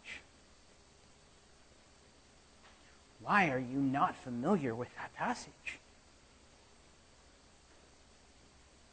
Why 3.21 3.49
are 3.49 3.59
you 3.59 3.77
not 3.77 4.15
familiar 4.23 4.73
with 4.73 4.89
that 4.95 5.13
passage? 5.15 5.79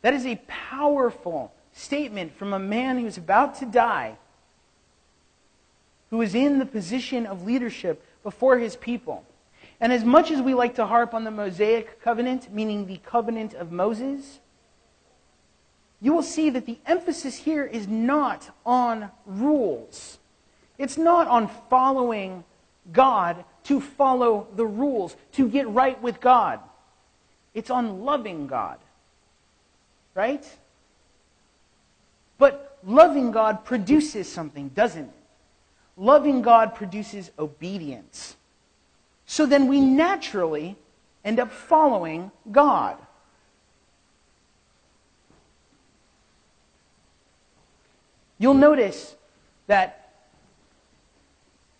That 0.02 0.12
is 0.12 0.26
a 0.26 0.38
powerful 0.46 1.50
statement 1.72 2.36
from 2.36 2.52
a 2.52 2.58
man 2.58 2.98
who's 2.98 3.16
about 3.16 3.54
to 3.60 3.64
die, 3.64 4.18
who 6.14 6.22
is 6.22 6.36
in 6.36 6.60
the 6.60 6.64
position 6.64 7.26
of 7.26 7.44
leadership 7.44 8.00
before 8.22 8.56
his 8.56 8.76
people. 8.76 9.24
And 9.80 9.92
as 9.92 10.04
much 10.04 10.30
as 10.30 10.40
we 10.40 10.54
like 10.54 10.76
to 10.76 10.86
harp 10.86 11.12
on 11.12 11.24
the 11.24 11.30
Mosaic 11.32 12.00
covenant, 12.02 12.54
meaning 12.54 12.86
the 12.86 12.98
covenant 12.98 13.52
of 13.54 13.72
Moses, 13.72 14.38
you 16.00 16.12
will 16.12 16.22
see 16.22 16.50
that 16.50 16.66
the 16.66 16.78
emphasis 16.86 17.36
here 17.36 17.64
is 17.64 17.88
not 17.88 18.48
on 18.64 19.10
rules. 19.26 20.18
It's 20.78 20.96
not 20.96 21.26
on 21.26 21.50
following 21.68 22.44
God 22.92 23.44
to 23.64 23.80
follow 23.80 24.46
the 24.54 24.66
rules, 24.66 25.16
to 25.32 25.48
get 25.48 25.68
right 25.68 26.00
with 26.00 26.20
God. 26.20 26.60
It's 27.54 27.70
on 27.70 28.04
loving 28.04 28.46
God. 28.46 28.78
Right? 30.14 30.48
But 32.38 32.78
loving 32.84 33.32
God 33.32 33.64
produces 33.64 34.30
something, 34.30 34.68
doesn't 34.68 35.06
it? 35.06 35.23
Loving 35.96 36.42
God 36.42 36.74
produces 36.74 37.30
obedience. 37.38 38.36
So 39.26 39.46
then 39.46 39.68
we 39.68 39.80
naturally 39.80 40.76
end 41.24 41.40
up 41.40 41.50
following 41.50 42.30
God. 42.50 42.96
You'll 48.38 48.54
notice 48.54 49.14
that 49.66 50.12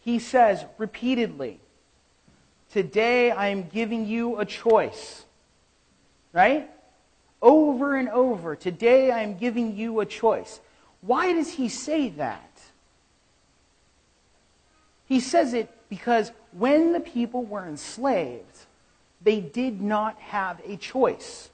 he 0.01 0.19
says 0.19 0.65
repeatedly, 0.79 1.61
Today 2.71 3.31
I 3.31 3.49
am 3.49 3.69
giving 3.69 4.07
you 4.07 4.39
a 4.39 4.45
choice. 4.45 5.25
Right? 6.33 6.69
Over 7.41 7.97
and 7.97 8.09
over. 8.09 8.57
Today 8.57 9.11
I 9.11 9.21
am 9.21 9.37
giving 9.37 9.77
you 9.77 10.01
a 10.01 10.07
choice. 10.07 10.61
Why 11.01 11.33
does 11.33 11.51
he 11.51 11.69
say 11.69 12.09
that? 12.11 12.54
He 15.07 15.21
says 15.21 15.55
it 15.55 15.71
because 15.89 16.33
when 16.53 16.93
the 16.93 17.01
people 17.01 17.45
were 17.45 17.67
enslaved, 17.67 18.67
they 19.23 19.41
did 19.41 19.81
not 19.81 20.19
have 20.21 20.61
a 20.67 20.77
choice. 20.77 21.51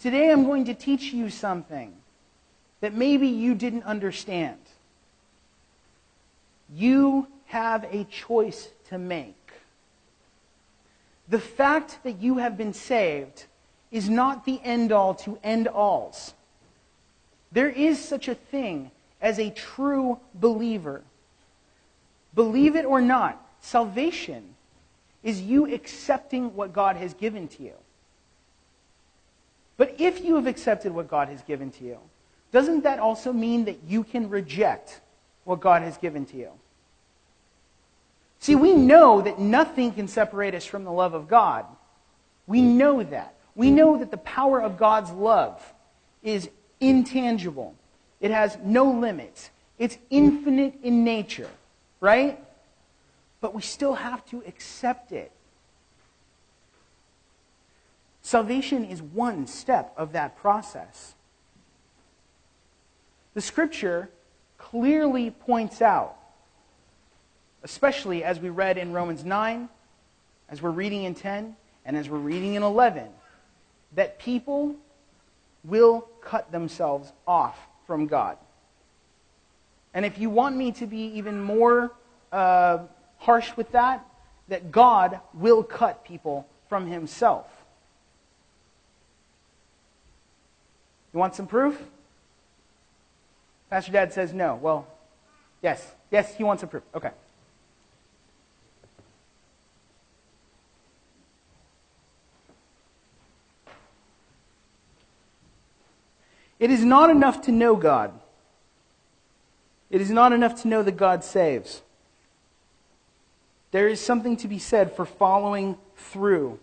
Today 0.00 0.30
I'm 0.30 0.44
going 0.44 0.64
to 0.64 0.74
teach 0.74 1.12
you 1.12 1.30
something 1.30 1.92
that 2.80 2.94
maybe 2.94 3.28
you 3.28 3.54
didn't 3.54 3.84
understand. 3.84 4.58
You 6.74 7.28
have 7.46 7.84
a 7.84 8.04
choice 8.04 8.68
to 8.88 8.98
make. 8.98 9.36
The 11.28 11.38
fact 11.38 11.98
that 12.02 12.20
you 12.20 12.38
have 12.38 12.58
been 12.58 12.72
saved 12.72 13.44
is 13.90 14.08
not 14.08 14.44
the 14.44 14.60
end 14.64 14.90
all 14.90 15.14
to 15.14 15.38
end 15.44 15.68
alls. 15.68 16.34
There 17.52 17.68
is 17.68 18.02
such 18.02 18.26
a 18.26 18.34
thing 18.34 18.90
as 19.20 19.38
a 19.38 19.50
true 19.50 20.18
believer. 20.34 21.02
Believe 22.34 22.76
it 22.76 22.84
or 22.84 23.00
not, 23.00 23.44
salvation 23.60 24.54
is 25.22 25.40
you 25.40 25.72
accepting 25.72 26.54
what 26.54 26.72
God 26.72 26.96
has 26.96 27.14
given 27.14 27.48
to 27.48 27.62
you. 27.62 27.74
But 29.76 29.96
if 29.98 30.24
you 30.24 30.36
have 30.36 30.46
accepted 30.46 30.92
what 30.92 31.08
God 31.08 31.28
has 31.28 31.42
given 31.42 31.70
to 31.72 31.84
you, 31.84 31.98
doesn't 32.52 32.82
that 32.82 32.98
also 32.98 33.32
mean 33.32 33.64
that 33.64 33.78
you 33.86 34.04
can 34.04 34.28
reject 34.28 35.00
what 35.44 35.60
God 35.60 35.82
has 35.82 35.96
given 35.96 36.26
to 36.26 36.36
you? 36.36 36.50
See, 38.40 38.54
we 38.56 38.72
know 38.72 39.20
that 39.22 39.38
nothing 39.38 39.92
can 39.92 40.08
separate 40.08 40.54
us 40.54 40.64
from 40.64 40.84
the 40.84 40.92
love 40.92 41.14
of 41.14 41.28
God. 41.28 41.64
We 42.46 42.60
know 42.60 43.02
that. 43.02 43.34
We 43.54 43.70
know 43.70 43.98
that 43.98 44.10
the 44.10 44.16
power 44.18 44.60
of 44.60 44.78
God's 44.78 45.10
love 45.12 45.62
is 46.22 46.50
intangible. 46.80 47.74
It 48.20 48.30
has 48.30 48.58
no 48.64 48.90
limits. 48.90 49.50
It's 49.78 49.96
infinite 50.10 50.74
in 50.82 51.04
nature, 51.04 51.48
right? 52.02 52.38
But 53.40 53.54
we 53.54 53.62
still 53.62 53.94
have 53.94 54.26
to 54.26 54.42
accept 54.46 55.12
it. 55.12 55.30
Salvation 58.20 58.84
is 58.84 59.00
one 59.00 59.46
step 59.46 59.94
of 59.96 60.12
that 60.12 60.36
process. 60.36 61.14
The 63.34 63.40
scripture 63.40 64.10
clearly 64.58 65.30
points 65.30 65.80
out, 65.80 66.16
especially 67.62 68.24
as 68.24 68.38
we 68.40 68.50
read 68.50 68.78
in 68.78 68.92
Romans 68.92 69.24
9, 69.24 69.68
as 70.50 70.60
we're 70.60 70.70
reading 70.70 71.04
in 71.04 71.14
10, 71.14 71.56
and 71.86 71.96
as 71.96 72.08
we're 72.10 72.18
reading 72.18 72.54
in 72.54 72.64
11, 72.64 73.08
that 73.94 74.18
people 74.18 74.74
will 75.64 76.08
cut 76.20 76.50
themselves 76.50 77.12
off 77.26 77.58
from 77.86 78.08
God. 78.08 78.38
And 79.94 80.04
if 80.04 80.18
you 80.18 80.30
want 80.30 80.56
me 80.56 80.72
to 80.72 80.86
be 80.86 81.04
even 81.18 81.42
more 81.42 81.92
uh, 82.32 82.78
harsh 83.18 83.56
with 83.56 83.72
that, 83.72 84.04
that 84.48 84.70
God 84.70 85.20
will 85.34 85.62
cut 85.62 86.04
people 86.04 86.46
from 86.68 86.86
himself. 86.86 87.46
You 91.12 91.18
want 91.18 91.34
some 91.34 91.46
proof? 91.46 91.80
Pastor 93.68 93.92
Dad 93.92 94.12
says 94.12 94.32
no. 94.32 94.54
Well, 94.56 94.86
yes. 95.62 95.92
Yes, 96.10 96.34
he 96.34 96.44
wants 96.44 96.60
some 96.62 96.70
proof. 96.70 96.82
Okay. 96.94 97.10
It 106.58 106.70
is 106.70 106.84
not 106.84 107.10
enough 107.10 107.42
to 107.42 107.52
know 107.52 107.74
God. 107.74 108.12
It 109.92 110.00
is 110.00 110.10
not 110.10 110.32
enough 110.32 110.62
to 110.62 110.68
know 110.68 110.82
that 110.82 110.96
God 110.96 111.22
saves. 111.22 111.82
There 113.72 113.88
is 113.88 114.00
something 114.00 114.38
to 114.38 114.48
be 114.48 114.58
said 114.58 114.96
for 114.96 115.04
following 115.04 115.76
through 115.96 116.58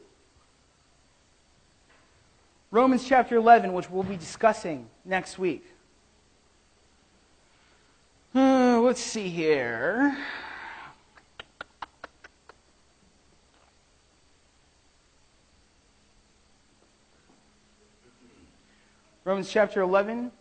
Romans 2.71 3.07
chapter 3.07 3.35
11, 3.35 3.71
which 3.73 3.87
we'll 3.89 4.01
be 4.01 4.15
discussing 4.15 4.87
next 5.05 5.37
week. 5.37 5.63
Uh, 8.33 8.79
let's 8.81 8.99
see 8.99 9.29
here. 9.29 10.17
Romans 19.23 19.51
chapter 19.51 19.81
11, 19.81 20.31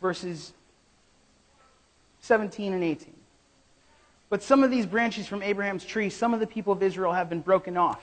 verses 0.00 0.52
17 2.22 2.72
and 2.72 2.82
18. 2.82 3.14
But 4.30 4.42
some 4.42 4.64
of 4.64 4.70
these 4.70 4.86
branches 4.86 5.26
from 5.26 5.42
Abraham's 5.42 5.84
tree, 5.84 6.08
some 6.08 6.32
of 6.32 6.40
the 6.40 6.46
people 6.46 6.72
of 6.72 6.82
Israel 6.82 7.12
have 7.12 7.28
been 7.28 7.40
broken 7.40 7.76
off. 7.76 8.02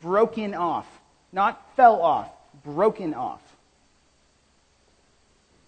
Broken 0.00 0.54
off. 0.54 0.86
Not 1.32 1.74
fell 1.76 2.00
off, 2.00 2.30
broken 2.64 3.14
off. 3.14 3.42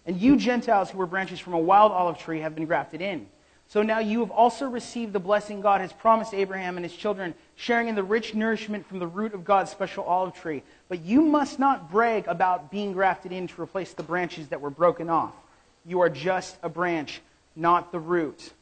And 0.05 0.19
you 0.19 0.35
Gentiles 0.37 0.89
who 0.89 0.97
were 0.97 1.05
branches 1.05 1.39
from 1.39 1.53
a 1.53 1.59
wild 1.59 1.91
olive 1.91 2.17
tree 2.17 2.39
have 2.39 2.55
been 2.55 2.65
grafted 2.65 3.01
in. 3.01 3.27
So 3.69 3.81
now 3.81 3.99
you 3.99 4.19
have 4.19 4.31
also 4.31 4.69
received 4.69 5.13
the 5.13 5.19
blessing 5.19 5.61
God 5.61 5.81
has 5.81 5.93
promised 5.93 6.33
Abraham 6.33 6.77
and 6.77 6.85
his 6.85 6.95
children, 6.95 7.33
sharing 7.55 7.87
in 7.87 7.95
the 7.95 8.03
rich 8.03 8.35
nourishment 8.35 8.85
from 8.85 8.99
the 8.99 9.07
root 9.07 9.33
of 9.33 9.45
God's 9.45 9.71
special 9.71 10.03
olive 10.03 10.35
tree. 10.35 10.61
But 10.89 11.01
you 11.01 11.21
must 11.21 11.59
not 11.59 11.89
brag 11.89 12.27
about 12.27 12.69
being 12.69 12.93
grafted 12.93 13.31
in 13.31 13.47
to 13.47 13.61
replace 13.61 13.93
the 13.93 14.03
branches 14.03 14.49
that 14.49 14.61
were 14.61 14.69
broken 14.69 15.09
off. 15.09 15.33
You 15.85 16.01
are 16.01 16.09
just 16.09 16.57
a 16.61 16.69
branch, 16.69 17.21
not 17.55 17.91
the 17.91 17.99
root. 17.99 18.53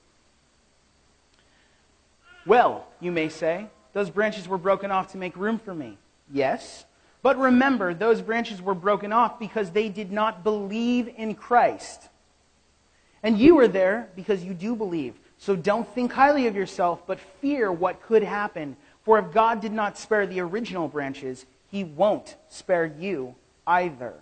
Well, 2.45 2.87
you 2.99 3.11
may 3.11 3.29
say, 3.29 3.67
those 3.93 4.09
branches 4.09 4.47
were 4.47 4.57
broken 4.57 4.91
off 4.91 5.11
to 5.11 5.17
make 5.17 5.35
room 5.35 5.59
for 5.59 5.73
me. 5.73 5.97
Yes, 6.31 6.85
but 7.21 7.37
remember, 7.37 7.93
those 7.93 8.21
branches 8.21 8.61
were 8.61 8.73
broken 8.73 9.13
off 9.13 9.39
because 9.39 9.71
they 9.71 9.89
did 9.89 10.11
not 10.11 10.43
believe 10.43 11.07
in 11.17 11.35
Christ. 11.35 12.09
And 13.21 13.37
you 13.37 13.59
are 13.59 13.67
there 13.67 14.09
because 14.15 14.43
you 14.43 14.53
do 14.53 14.75
believe. 14.75 15.13
So 15.37 15.55
don't 15.55 15.87
think 15.93 16.11
highly 16.11 16.47
of 16.47 16.55
yourself, 16.55 17.05
but 17.05 17.19
fear 17.19 17.71
what 17.71 18.01
could 18.01 18.23
happen. 18.23 18.75
For 19.03 19.19
if 19.19 19.31
God 19.31 19.61
did 19.61 19.71
not 19.71 19.97
spare 19.97 20.25
the 20.25 20.39
original 20.39 20.87
branches, 20.87 21.45
he 21.69 21.83
won't 21.83 22.35
spare 22.49 22.85
you 22.85 23.35
either. 23.67 24.13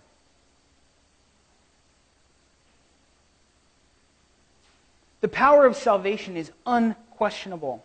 The 5.22 5.28
power 5.28 5.66
of 5.66 5.76
salvation 5.76 6.38
is 6.38 6.52
unquestionable. 6.66 7.84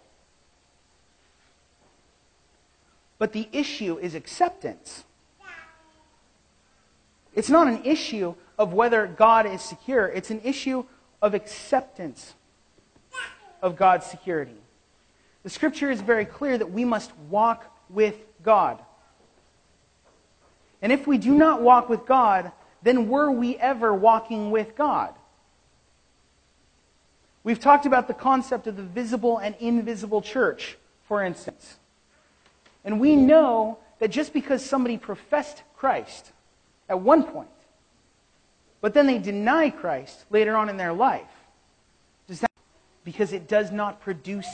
But 3.18 3.32
the 3.32 3.48
issue 3.52 3.98
is 3.98 4.14
acceptance. 4.14 5.04
It's 7.34 7.50
not 7.50 7.66
an 7.66 7.84
issue 7.84 8.34
of 8.58 8.72
whether 8.72 9.06
God 9.06 9.46
is 9.46 9.60
secure, 9.62 10.06
it's 10.06 10.30
an 10.30 10.40
issue 10.44 10.84
of 11.20 11.34
acceptance 11.34 12.34
of 13.60 13.76
God's 13.76 14.06
security. 14.06 14.56
The 15.42 15.50
scripture 15.50 15.90
is 15.90 16.00
very 16.00 16.24
clear 16.24 16.56
that 16.56 16.70
we 16.70 16.84
must 16.84 17.16
walk 17.28 17.74
with 17.90 18.14
God. 18.42 18.78
And 20.80 20.92
if 20.92 21.06
we 21.06 21.18
do 21.18 21.34
not 21.34 21.62
walk 21.62 21.88
with 21.88 22.06
God, 22.06 22.52
then 22.82 23.08
were 23.08 23.30
we 23.30 23.56
ever 23.56 23.92
walking 23.94 24.50
with 24.50 24.76
God? 24.76 25.14
We've 27.44 27.60
talked 27.60 27.84
about 27.84 28.08
the 28.08 28.14
concept 28.14 28.66
of 28.66 28.76
the 28.76 28.82
visible 28.82 29.36
and 29.38 29.54
invisible 29.60 30.22
church, 30.22 30.78
for 31.06 31.22
instance. 31.22 31.76
And 32.84 32.98
we 32.98 33.16
know 33.16 33.78
that 33.98 34.08
just 34.08 34.32
because 34.32 34.64
somebody 34.64 34.96
professed 34.96 35.62
Christ 35.76 36.32
at 36.88 37.00
one 37.00 37.22
point, 37.22 37.48
but 38.80 38.94
then 38.94 39.06
they 39.06 39.18
deny 39.18 39.70
Christ 39.70 40.24
later 40.30 40.56
on 40.56 40.70
in 40.70 40.78
their 40.78 40.92
life, 40.92 41.30
does 42.26 42.40
that 42.40 42.50
because 43.04 43.32
it 43.34 43.46
does 43.46 43.70
not 43.70 44.00
produce 44.00 44.48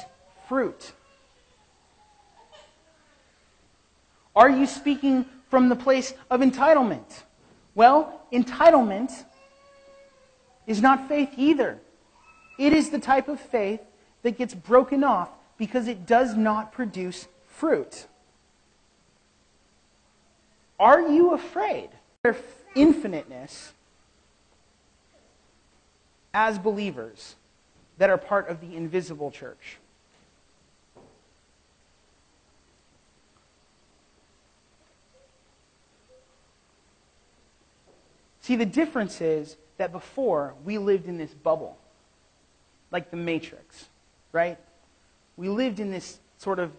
fruit? 0.48 0.92
Are 4.34 4.50
you 4.50 4.66
speaking 4.66 5.26
from 5.48 5.68
the 5.68 5.76
place 5.76 6.14
of 6.30 6.40
entitlement? 6.40 7.22
Well, 7.74 8.20
entitlement 8.32 9.12
is 10.66 10.82
not 10.82 11.08
faith 11.08 11.30
either. 11.36 11.80
It 12.58 12.72
is 12.72 12.90
the 12.90 12.98
type 12.98 13.28
of 13.28 13.40
faith 13.40 13.80
that 14.22 14.36
gets 14.36 14.54
broken 14.54 15.02
off 15.04 15.30
because 15.56 15.88
it 15.88 16.06
does 16.06 16.36
not 16.36 16.72
produce 16.72 17.28
fruit. 17.46 18.06
Are 20.78 21.00
you 21.00 21.32
afraid 21.32 21.90
of 22.24 22.38
infiniteness 22.74 23.72
as 26.32 26.58
believers 26.58 27.36
that 27.98 28.08
are 28.08 28.16
part 28.16 28.48
of 28.48 28.60
the 28.60 28.76
invisible 28.76 29.30
church? 29.30 29.78
See, 38.40 38.56
the 38.56 38.66
difference 38.66 39.20
is 39.20 39.56
that 39.76 39.92
before 39.92 40.54
we 40.64 40.78
lived 40.78 41.06
in 41.06 41.18
this 41.18 41.32
bubble, 41.32 41.76
like 42.90 43.10
the 43.10 43.16
Matrix, 43.16 43.88
right? 44.32 44.58
We 45.36 45.48
lived 45.48 45.80
in 45.80 45.90
this 45.90 46.18
sort 46.38 46.58
of 46.58 46.72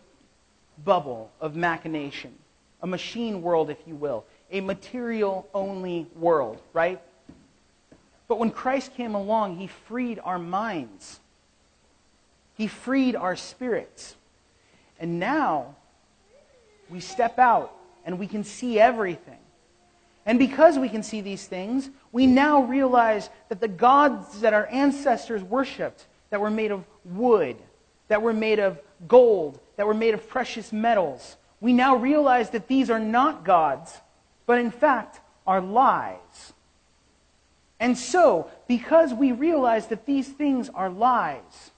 bubble 0.83 1.31
of 1.39 1.55
machination 1.55 2.33
a 2.81 2.87
machine 2.87 3.41
world, 3.41 3.69
if 3.69 3.77
you 3.85 3.95
will, 3.95 4.25
a 4.51 4.61
material 4.61 5.47
only 5.53 6.07
world, 6.15 6.59
right? 6.73 6.99
But 8.27 8.39
when 8.39 8.49
Christ 8.49 8.95
came 8.95 9.13
along, 9.13 9.57
he 9.57 9.67
freed 9.67 10.19
our 10.23 10.39
minds, 10.39 11.19
he 12.57 12.67
freed 12.67 13.15
our 13.15 13.35
spirits. 13.35 14.15
And 14.99 15.19
now 15.19 15.75
we 16.89 16.99
step 16.99 17.39
out 17.39 17.73
and 18.05 18.19
we 18.19 18.27
can 18.27 18.43
see 18.43 18.79
everything. 18.79 19.37
And 20.25 20.37
because 20.37 20.77
we 20.77 20.89
can 20.89 21.03
see 21.03 21.21
these 21.21 21.47
things, 21.47 21.89
we 22.11 22.27
now 22.27 22.63
realize 22.63 23.29
that 23.49 23.59
the 23.59 23.67
gods 23.67 24.41
that 24.41 24.53
our 24.53 24.67
ancestors 24.67 25.41
worshiped, 25.41 26.07
that 26.29 26.39
were 26.39 26.51
made 26.51 26.71
of 26.71 26.85
wood, 27.03 27.57
that 28.07 28.21
were 28.21 28.33
made 28.33 28.59
of 28.59 28.79
gold, 29.07 29.59
that 29.77 29.87
were 29.87 29.93
made 29.93 30.13
of 30.13 30.29
precious 30.29 30.71
metals, 30.71 31.37
we 31.59 31.73
now 31.73 31.95
realize 31.95 32.49
that 32.51 32.67
these 32.67 32.89
are 32.89 32.99
not 32.99 33.45
gods, 33.45 33.99
but 34.45 34.59
in 34.59 34.71
fact 34.71 35.19
are 35.47 35.61
lies. 35.61 36.53
And 37.79 37.97
so, 37.97 38.49
because 38.67 39.13
we 39.13 39.31
realize 39.31 39.87
that 39.87 40.05
these 40.05 40.27
things 40.27 40.69
are 40.69 40.89
lies, 40.89 41.71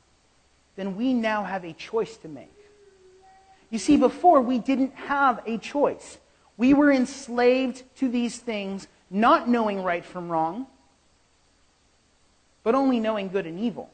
then 0.76 0.98
we 0.98 1.14
now 1.14 1.44
have 1.44 1.64
a 1.64 1.74
choice 1.74 2.18
to 2.18 2.28
make. 2.28 2.50
You 3.70 3.80
see, 3.80 3.98
before 3.98 4.42
we 4.42 4.60
didn't 4.60 4.94
have 4.96 5.42
a 5.46 5.58
choice. 5.58 6.18
We 6.58 6.74
were 6.74 6.92
enslaved 6.92 7.84
to 7.98 8.10
these 8.10 8.38
things, 8.38 8.88
not 9.10 9.50
knowing 9.50 9.84
right 9.84 10.06
from 10.06 10.30
wrong, 10.30 10.68
but 12.64 12.76
only 12.76 13.00
knowing 13.00 13.30
good 13.30 13.46
and 13.46 13.60
evil. 13.60 13.90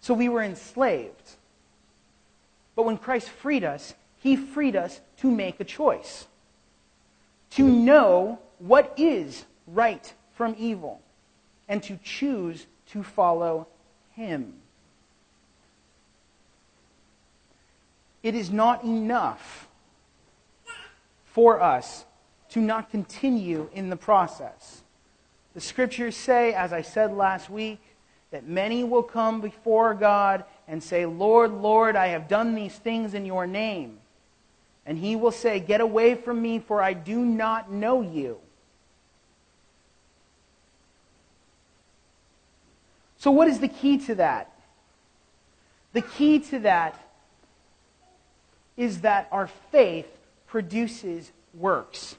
So 0.00 0.14
we 0.14 0.28
were 0.28 0.42
enslaved. 0.42 1.36
But 2.74 2.84
when 2.84 2.98
Christ 2.98 3.28
freed 3.28 3.64
us, 3.64 3.94
he 4.18 4.36
freed 4.36 4.76
us 4.76 5.00
to 5.18 5.30
make 5.30 5.60
a 5.60 5.64
choice. 5.64 6.26
To 7.52 7.64
know 7.64 8.38
what 8.58 8.92
is 8.96 9.44
right 9.66 10.12
from 10.34 10.54
evil. 10.58 11.00
And 11.68 11.82
to 11.84 11.98
choose 12.02 12.66
to 12.92 13.02
follow 13.02 13.66
him. 14.12 14.54
It 18.22 18.34
is 18.34 18.50
not 18.50 18.84
enough 18.84 19.68
for 21.32 21.60
us 21.60 22.04
to 22.50 22.60
not 22.60 22.90
continue 22.90 23.68
in 23.72 23.90
the 23.90 23.96
process. 23.96 24.82
The 25.54 25.60
scriptures 25.60 26.16
say, 26.16 26.52
as 26.52 26.72
I 26.72 26.82
said 26.82 27.12
last 27.12 27.50
week, 27.50 27.80
that 28.30 28.46
many 28.46 28.84
will 28.84 29.02
come 29.02 29.40
before 29.40 29.94
God 29.94 30.44
and 30.68 30.82
say, 30.82 31.06
Lord, 31.06 31.50
Lord, 31.50 31.96
I 31.96 32.08
have 32.08 32.28
done 32.28 32.54
these 32.54 32.74
things 32.74 33.14
in 33.14 33.26
your 33.26 33.46
name. 33.46 33.98
And 34.86 34.98
he 34.98 35.16
will 35.16 35.32
say, 35.32 35.60
Get 35.60 35.80
away 35.80 36.14
from 36.14 36.40
me, 36.40 36.58
for 36.58 36.82
I 36.82 36.92
do 36.92 37.18
not 37.18 37.70
know 37.70 38.02
you. 38.02 38.38
So, 43.18 43.30
what 43.30 43.48
is 43.48 43.60
the 43.60 43.68
key 43.68 43.98
to 44.06 44.14
that? 44.16 44.50
The 45.92 46.02
key 46.02 46.38
to 46.38 46.60
that 46.60 46.98
is 48.76 49.02
that 49.02 49.28
our 49.30 49.48
faith 49.70 50.06
produces 50.50 51.30
works. 51.54 52.16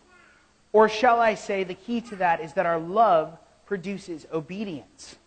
Or 0.74 0.88
shall 0.88 1.20
I 1.20 1.36
say, 1.36 1.64
the 1.64 1.74
key 1.74 2.02
to 2.02 2.16
that 2.18 2.40
is 2.40 2.54
that 2.54 2.66
our 2.66 2.80
love 2.80 3.38
produces 3.66 4.26
obedience. 4.32 5.18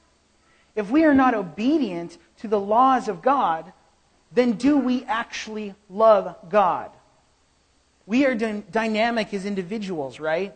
If 0.75 0.91
we 0.91 1.05
are 1.05 1.15
not 1.15 1.35
obedient 1.35 2.17
to 2.39 2.49
the 2.49 2.59
laws 2.59 3.09
of 3.09 3.23
God, 3.23 3.73
then 4.33 4.53
do 4.53 4.79
we 4.79 5.05
actually 5.05 5.75
love 5.89 6.35
God? 6.49 6.91
We 8.07 8.25
are 8.27 8.35
d- 8.35 8.65
dynamic 8.73 9.33
as 9.33 9.45
individuals, 9.45 10.19
right? 10.19 10.55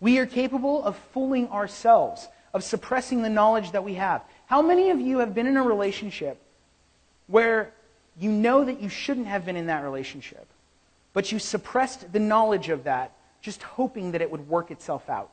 We 0.00 0.18
are 0.18 0.26
capable 0.26 0.84
of 0.84 0.96
fooling 1.12 1.48
ourselves, 1.48 2.28
of 2.52 2.64
suppressing 2.64 3.22
the 3.22 3.28
knowledge 3.28 3.72
that 3.72 3.84
we 3.84 3.94
have. 3.94 4.22
How 4.46 4.62
many 4.62 4.90
of 4.90 5.00
you 5.00 5.18
have 5.18 5.34
been 5.34 5.46
in 5.46 5.56
a 5.56 5.62
relationship 5.62 6.38
where 7.26 7.72
you 8.18 8.30
know 8.30 8.64
that 8.64 8.80
you 8.80 8.88
shouldn't 8.88 9.26
have 9.26 9.44
been 9.44 9.56
in 9.56 9.66
that 9.66 9.82
relationship, 9.82 10.46
but 11.14 11.32
you 11.32 11.38
suppressed 11.38 12.12
the 12.12 12.20
knowledge 12.20 12.68
of 12.68 12.84
that, 12.84 13.12
just 13.40 13.62
hoping 13.62 14.12
that 14.12 14.20
it 14.20 14.30
would 14.30 14.46
work 14.46 14.70
itself 14.70 15.08
out? 15.08 15.30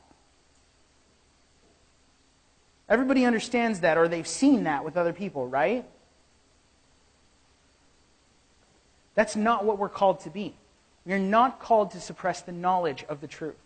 Everybody 2.88 3.26
understands 3.26 3.80
that, 3.80 3.98
or 3.98 4.08
they've 4.08 4.26
seen 4.26 4.64
that 4.64 4.84
with 4.84 4.96
other 4.96 5.12
people, 5.12 5.46
right? 5.46 5.84
That's 9.14 9.36
not 9.36 9.64
what 9.64 9.78
we're 9.78 9.88
called 9.88 10.20
to 10.20 10.30
be. 10.30 10.54
We 11.04 11.12
are 11.12 11.18
not 11.18 11.60
called 11.60 11.90
to 11.92 12.00
suppress 12.00 12.42
the 12.42 12.52
knowledge 12.52 13.04
of 13.08 13.20
the 13.20 13.26
truth. 13.26 13.56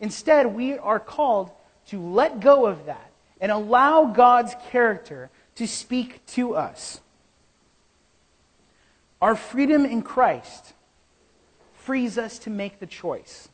Instead, 0.00 0.46
we 0.46 0.78
are 0.78 0.98
called 0.98 1.50
to 1.88 2.00
let 2.00 2.40
go 2.40 2.66
of 2.66 2.86
that 2.86 3.10
and 3.40 3.52
allow 3.52 4.06
God's 4.06 4.54
character 4.70 5.30
to 5.56 5.66
speak 5.66 6.24
to 6.26 6.54
us. 6.54 7.00
Our 9.20 9.34
freedom 9.34 9.84
in 9.84 10.02
Christ 10.02 10.74
frees 11.86 12.18
us 12.18 12.40
to 12.40 12.50
make 12.50 12.80
the 12.80 12.86
choice. 12.86 13.48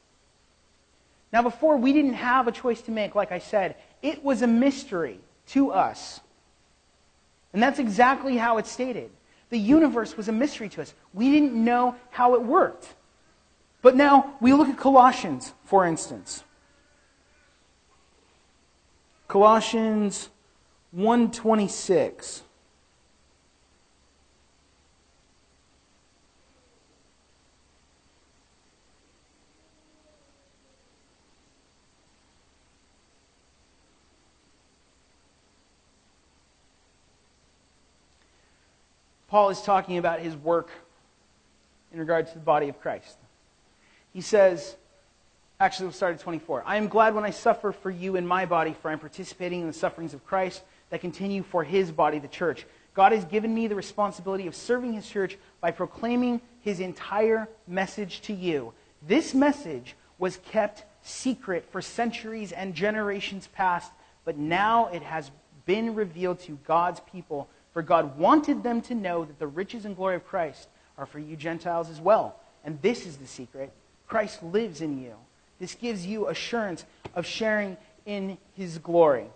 Now, 1.35 1.43
before 1.43 1.77
we 1.77 1.93
didn't 1.93 2.15
have 2.15 2.49
a 2.49 2.53
choice 2.53 2.81
to 2.83 2.91
make, 2.91 3.15
like 3.15 3.31
I 3.31 3.39
said, 3.39 3.77
it 4.01 4.25
was 4.25 4.41
a 4.41 4.47
mystery 4.47 5.21
to 5.49 5.71
us. 5.71 6.21
And 7.53 7.63
that's 7.63 7.79
exactly 7.79 8.39
how 8.39 8.57
it's 8.57 8.71
stated. 8.71 9.11
The 9.51 9.59
universe 9.59 10.17
was 10.17 10.29
a 10.29 10.33
mystery 10.33 10.71
to 10.71 10.81
us. 10.81 10.95
We 11.13 11.31
didn't 11.31 11.53
know 11.53 11.95
how 12.11 12.35
it 12.35 12.43
worked. 12.43 12.95
But 13.83 13.97
now 13.97 14.35
we 14.41 14.55
look 14.55 14.69
at 14.69 14.79
Colossians, 14.79 15.53
for 15.65 15.85
instance. 15.85 16.43
Colossians 19.29 20.31
126. 20.93 22.43
Paul 39.33 39.49
is 39.49 39.63
talking 39.63 39.97
about 39.97 40.21
his 40.21 40.37
work 40.37 40.69
in 41.91 41.99
regard 41.99 42.27
to 42.27 42.35
the 42.35 42.41
body 42.41 42.69
of 42.69 42.79
Christ. 42.83 43.17
He 44.13 44.21
says, 44.21 44.77
actually, 45.59 45.87
we'll 45.87 45.95
start 45.95 46.17
at 46.17 46.21
24. 46.21 46.65
I 46.67 46.77
am 46.77 46.87
glad 46.87 47.15
when 47.15 47.25
I 47.25 47.31
suffer 47.31 47.73
for 47.73 47.91
you 47.91 48.17
in 48.17 48.27
my 48.27 48.45
body, 48.45 48.77
for 48.83 48.91
I 48.91 48.93
am 48.93 48.99
participating 48.99 49.63
in 49.63 49.67
the 49.67 49.73
sufferings 49.73 50.13
of 50.13 50.23
Christ 50.27 50.63
that 50.91 51.01
continue 51.01 51.43
for 51.43 51.65
his 51.65 51.91
body, 51.91 52.19
the 52.19 52.29
church. 52.29 52.67
God 52.93 53.13
has 53.13 53.25
given 53.25 53.55
me 53.55 53.69
the 53.69 53.75
responsibility 53.75 54.47
of 54.47 54.55
serving 54.55 54.93
his 54.93 55.09
church 55.09 55.39
by 55.63 55.71
proclaiming 55.71 56.43
his 56.61 56.79
entire 56.79 57.49
message 57.67 58.21
to 58.23 58.35
you. 58.35 58.75
This 59.01 59.33
message 59.33 59.97
was 60.19 60.37
kept 60.45 60.85
secret 61.01 61.65
for 61.73 61.81
centuries 61.81 62.53
and 62.53 62.75
generations 62.75 63.47
past, 63.47 63.93
but 64.27 64.37
now 64.37 64.89
it 64.89 65.03
has 65.03 65.31
been 65.65 65.95
revealed 65.95 66.39
to 66.41 66.59
God's 66.67 67.01
people 67.01 67.49
for 67.73 67.83
God 67.83 68.19
wanted 68.19 68.63
them 68.63 68.81
to 68.83 68.95
know 68.95 69.25
that 69.25 69.39
the 69.39 69.47
riches 69.47 69.85
and 69.85 69.97
glory 69.97 70.17
of 70.17 70.27
Christ 70.27 70.69
are 70.99 71.07
for 71.07 71.19
you 71.19 71.37
Gentiles 71.37 71.89
as 71.89 72.01
well. 72.01 72.37
And 72.65 72.81
this 72.83 73.07
is 73.07 73.17
the 73.17 73.27
secret 73.27 73.73
Christ 74.07 74.43
lives 74.43 74.81
in 74.81 75.03
you. 75.03 75.15
This 75.59 75.75
gives 75.75 76.07
you 76.07 76.29
assurance 76.29 76.85
of 77.15 77.25
sharing 77.25 77.77
in 78.05 78.37
his 78.57 78.79
glory. 78.79 79.27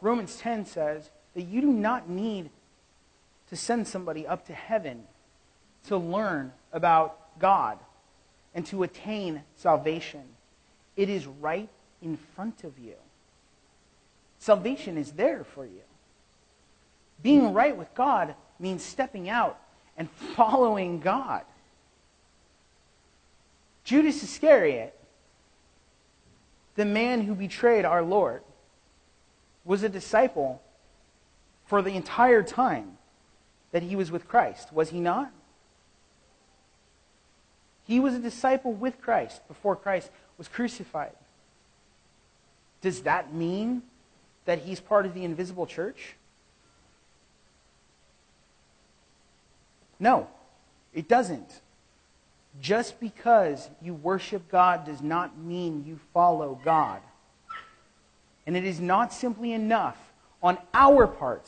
Romans 0.00 0.36
10 0.36 0.66
says 0.66 1.10
that 1.34 1.42
you 1.42 1.60
do 1.60 1.72
not 1.72 2.08
need 2.08 2.50
to 3.50 3.56
send 3.56 3.86
somebody 3.86 4.26
up 4.26 4.46
to 4.46 4.52
heaven 4.52 5.04
to 5.86 5.96
learn 5.96 6.52
about 6.72 7.38
God 7.38 7.78
and 8.54 8.66
to 8.66 8.82
attain 8.82 9.42
salvation. 9.56 10.22
It 10.96 11.08
is 11.08 11.26
right 11.26 11.68
in 12.02 12.16
front 12.16 12.64
of 12.64 12.78
you. 12.78 12.94
Salvation 14.38 14.96
is 14.96 15.12
there 15.12 15.44
for 15.44 15.64
you. 15.64 15.82
Being 17.22 17.48
hmm. 17.48 17.54
right 17.54 17.76
with 17.76 17.92
God 17.94 18.34
means 18.58 18.82
stepping 18.82 19.28
out 19.28 19.58
and 19.96 20.10
following 20.36 21.00
God. 21.00 21.42
Judas 23.84 24.22
Iscariot, 24.22 24.94
the 26.74 26.84
man 26.84 27.22
who 27.22 27.34
betrayed 27.34 27.84
our 27.84 28.02
Lord, 28.02 28.42
was 29.64 29.82
a 29.82 29.88
disciple 29.88 30.62
for 31.66 31.82
the 31.82 31.90
entire 31.90 32.42
time 32.42 32.98
that 33.72 33.82
he 33.82 33.96
was 33.96 34.10
with 34.10 34.28
Christ, 34.28 34.72
was 34.72 34.90
he 34.90 35.00
not? 35.00 35.30
He 37.84 38.00
was 38.00 38.14
a 38.14 38.18
disciple 38.18 38.72
with 38.72 39.00
Christ 39.00 39.46
before 39.48 39.74
Christ 39.74 40.10
was 40.36 40.48
crucified. 40.48 41.16
Does 42.80 43.02
that 43.02 43.34
mean 43.34 43.82
that 44.48 44.60
he's 44.60 44.80
part 44.80 45.04
of 45.04 45.12
the 45.12 45.24
invisible 45.24 45.66
church? 45.66 46.14
No, 50.00 50.26
it 50.94 51.06
doesn't. 51.06 51.60
just 52.60 52.98
because 52.98 53.68
you 53.80 53.94
worship 53.94 54.50
God 54.50 54.84
does 54.84 55.00
not 55.00 55.38
mean 55.38 55.84
you 55.86 55.98
follow 56.12 56.60
God. 56.64 57.00
And 58.46 58.56
it 58.56 58.64
is 58.64 58.80
not 58.80 59.12
simply 59.12 59.52
enough 59.52 59.98
on 60.42 60.58
our 60.72 61.06
part. 61.06 61.46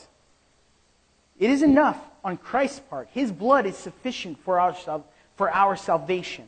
It 1.39 1.51
is 1.51 1.63
enough 1.63 1.99
on 2.23 2.37
Christ's 2.37 2.81
part. 2.81 3.09
His 3.13 3.33
blood 3.33 3.67
is 3.67 3.77
sufficient 3.77 4.39
for 4.45 4.61
our, 4.61 4.77
for 5.37 5.51
our 5.51 5.77
salvation. 5.77 6.47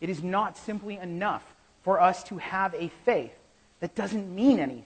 It 0.00 0.08
is 0.08 0.22
not 0.22 0.56
simply 0.56 0.96
enough 0.96 1.42
for 1.82 2.00
us 2.00 2.22
to 2.24 2.38
have 2.38 2.74
a 2.74 2.88
faith 3.04 3.32
that 3.80 3.94
doesn't 3.94 4.34
mean 4.34 4.58
anything. 4.58 4.84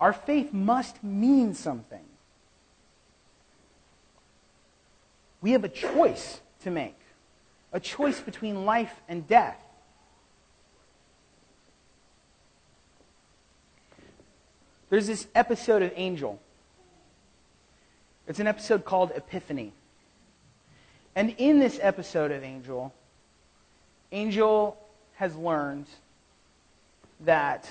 Our 0.00 0.12
faith 0.12 0.52
must 0.52 1.02
mean 1.02 1.54
something. 1.54 2.04
We 5.40 5.52
have 5.52 5.64
a 5.64 5.68
choice 5.68 6.40
to 6.62 6.70
make 6.70 6.96
a 7.72 7.80
choice 7.80 8.20
between 8.20 8.64
life 8.64 8.94
and 9.08 9.26
death. 9.26 9.58
There's 14.90 15.06
this 15.06 15.26
episode 15.34 15.82
of 15.82 15.92
Angel. 15.96 16.38
It's 18.28 18.40
an 18.40 18.46
episode 18.46 18.84
called 18.84 19.10
Epiphany. 19.14 19.72
And 21.16 21.34
in 21.38 21.58
this 21.58 21.78
episode 21.82 22.30
of 22.30 22.44
Angel, 22.44 22.92
Angel 24.12 24.76
has 25.14 25.34
learned 25.34 25.86
that 27.24 27.68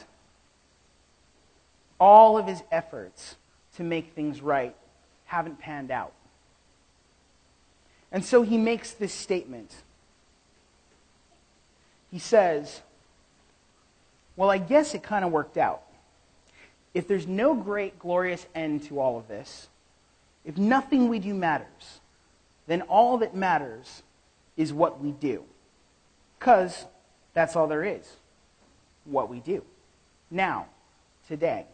all 1.99 2.37
of 2.37 2.47
his 2.47 2.63
efforts 2.71 3.35
to 3.75 3.83
make 3.83 4.13
things 4.13 4.41
right 4.41 4.75
haven't 5.25 5.59
panned 5.59 5.91
out. 5.91 6.13
And 8.11 8.25
so 8.25 8.41
he 8.41 8.57
makes 8.57 8.91
this 8.91 9.13
statement. 9.13 9.73
He 12.09 12.19
says, 12.19 12.81
Well, 14.35 14.49
I 14.49 14.57
guess 14.57 14.93
it 14.93 15.03
kind 15.03 15.23
of 15.23 15.31
worked 15.31 15.57
out. 15.57 15.83
If 16.93 17.07
there's 17.07 17.27
no 17.27 17.55
great, 17.55 17.97
glorious 17.99 18.45
end 18.53 18.83
to 18.85 18.99
all 18.99 19.17
of 19.17 19.29
this, 19.29 19.69
if 20.43 20.57
nothing 20.57 21.07
we 21.07 21.19
do 21.19 21.33
matters, 21.33 22.01
then 22.67 22.81
all 22.83 23.19
that 23.19 23.35
matters 23.35 24.03
is 24.57 24.73
what 24.73 24.99
we 24.99 25.11
do. 25.11 25.43
Because 26.37 26.85
that's 27.33 27.55
all 27.55 27.67
there 27.67 27.85
is 27.85 28.17
what 29.05 29.29
we 29.29 29.39
do. 29.39 29.63
Now, 30.29 30.67
today. 31.27 31.65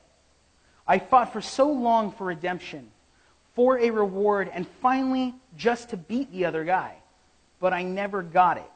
I 0.88 1.00
fought 1.00 1.34
for 1.34 1.42
so 1.42 1.70
long 1.70 2.12
for 2.12 2.26
redemption 2.26 2.90
for 3.58 3.80
a 3.80 3.90
reward 3.90 4.52
and 4.54 4.68
finally 4.84 5.34
just 5.58 5.90
to 5.90 5.98
beat 5.98 6.32
the 6.32 6.46
other 6.46 6.63
guy. 6.63 6.94
But 7.60 7.74
I 7.74 7.82
never 7.82 8.22
got 8.22 8.58
it. 8.58 8.72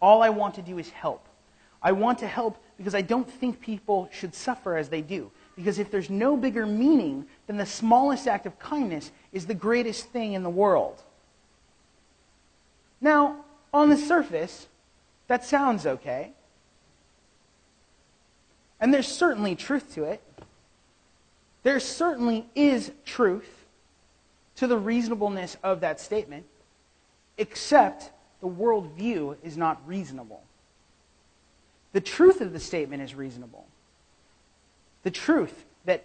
All 0.00 0.22
I 0.22 0.28
want 0.28 0.54
to 0.54 0.62
do 0.62 0.78
is 0.78 0.88
help. 0.90 1.26
I 1.82 1.90
want 1.90 2.20
to 2.20 2.28
help 2.28 2.62
because 2.76 2.94
I 2.94 3.02
don't 3.02 3.28
think 3.28 3.60
people 3.60 4.08
should 4.12 4.36
suffer 4.36 4.76
as 4.76 4.88
they 4.88 5.00
do. 5.02 5.32
Because 5.56 5.80
if 5.80 5.90
there's 5.90 6.08
no 6.08 6.36
bigger 6.36 6.64
meaning, 6.64 7.26
then 7.48 7.56
the 7.56 7.66
smallest 7.66 8.28
act 8.28 8.46
of 8.46 8.56
kindness 8.60 9.10
is 9.32 9.46
the 9.46 9.54
greatest 9.54 10.06
thing 10.10 10.34
in 10.34 10.44
the 10.44 10.50
world. 10.50 11.02
Now, 13.00 13.44
on 13.74 13.90
the 13.90 13.96
surface, 13.96 14.68
that 15.26 15.44
sounds 15.44 15.86
okay. 15.86 16.30
And 18.82 18.92
there's 18.92 19.06
certainly 19.06 19.54
truth 19.54 19.94
to 19.94 20.04
it. 20.04 20.20
There 21.62 21.78
certainly 21.78 22.44
is 22.56 22.90
truth 23.04 23.64
to 24.56 24.66
the 24.66 24.76
reasonableness 24.76 25.56
of 25.62 25.80
that 25.80 26.00
statement, 26.00 26.44
except 27.38 28.10
the 28.40 28.48
worldview 28.48 29.36
is 29.44 29.56
not 29.56 29.80
reasonable. 29.86 30.42
The 31.92 32.00
truth 32.00 32.40
of 32.40 32.52
the 32.52 32.58
statement 32.58 33.02
is 33.02 33.14
reasonable. 33.14 33.66
The 35.04 35.12
truth 35.12 35.64
that 35.84 36.02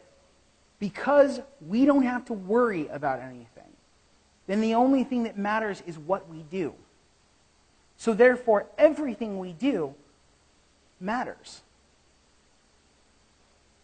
because 0.77 1.41
we 1.67 1.85
don't 1.85 2.03
have 2.03 2.25
to 2.25 2.33
worry 2.33 2.87
about 2.89 3.21
anything, 3.21 3.47
then 4.45 4.61
the 4.61 4.75
only 4.75 5.03
thing 5.03 5.23
that 5.23 5.35
matters 5.35 5.81
is 5.87 5.97
what 5.97 6.29
we 6.29 6.43
do. 6.43 6.75
So 7.97 8.13
therefore, 8.13 8.67
everything 8.77 9.39
we 9.39 9.53
do 9.53 9.95
matters. 10.99 11.61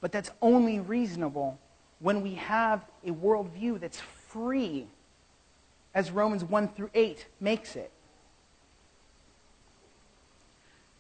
But 0.03 0.11
that's 0.11 0.31
only 0.41 0.81
reasonable 0.81 1.57
when 2.01 2.21
we 2.21 2.33
have 2.33 2.83
a 3.05 3.11
worldview 3.11 3.79
that's 3.79 4.01
free, 4.27 4.85
as 5.95 6.11
Romans 6.11 6.43
1 6.43 6.67
through 6.75 6.89
8 6.93 7.25
makes 7.39 7.77
it. 7.77 7.89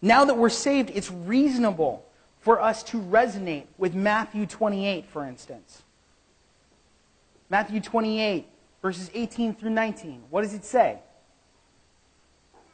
Now 0.01 0.23
that 0.23 0.37
we're 0.37 0.47
saved, 0.47 0.89
it's 0.89 1.11
reasonable 1.11 2.05
for 2.39 2.61
us 2.61 2.81
to 2.83 3.01
resonate 3.01 3.65
with 3.77 3.93
Matthew 3.93 4.45
28, 4.45 5.05
for 5.07 5.25
instance. 5.25 5.83
Matthew 7.49 7.81
28, 7.81 8.47
verses 8.81 9.11
18 9.13 9.53
through 9.55 9.71
19. 9.71 10.23
What 10.29 10.43
does 10.43 10.53
it 10.53 10.63
say? 10.63 10.99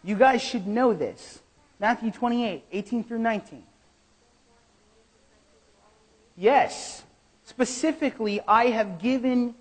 You 0.03 0.13
guys 0.13 0.43
should 0.43 0.67
know 0.67 0.93
this. 0.93 1.39
Matthew 1.79 2.11
28, 2.11 2.65
18 2.71 3.03
through 3.03 3.17
19. 3.17 3.63
Yes. 6.39 7.03
Specifically, 7.43 8.39
I 8.47 8.67
have 8.67 8.99
given 8.99 9.55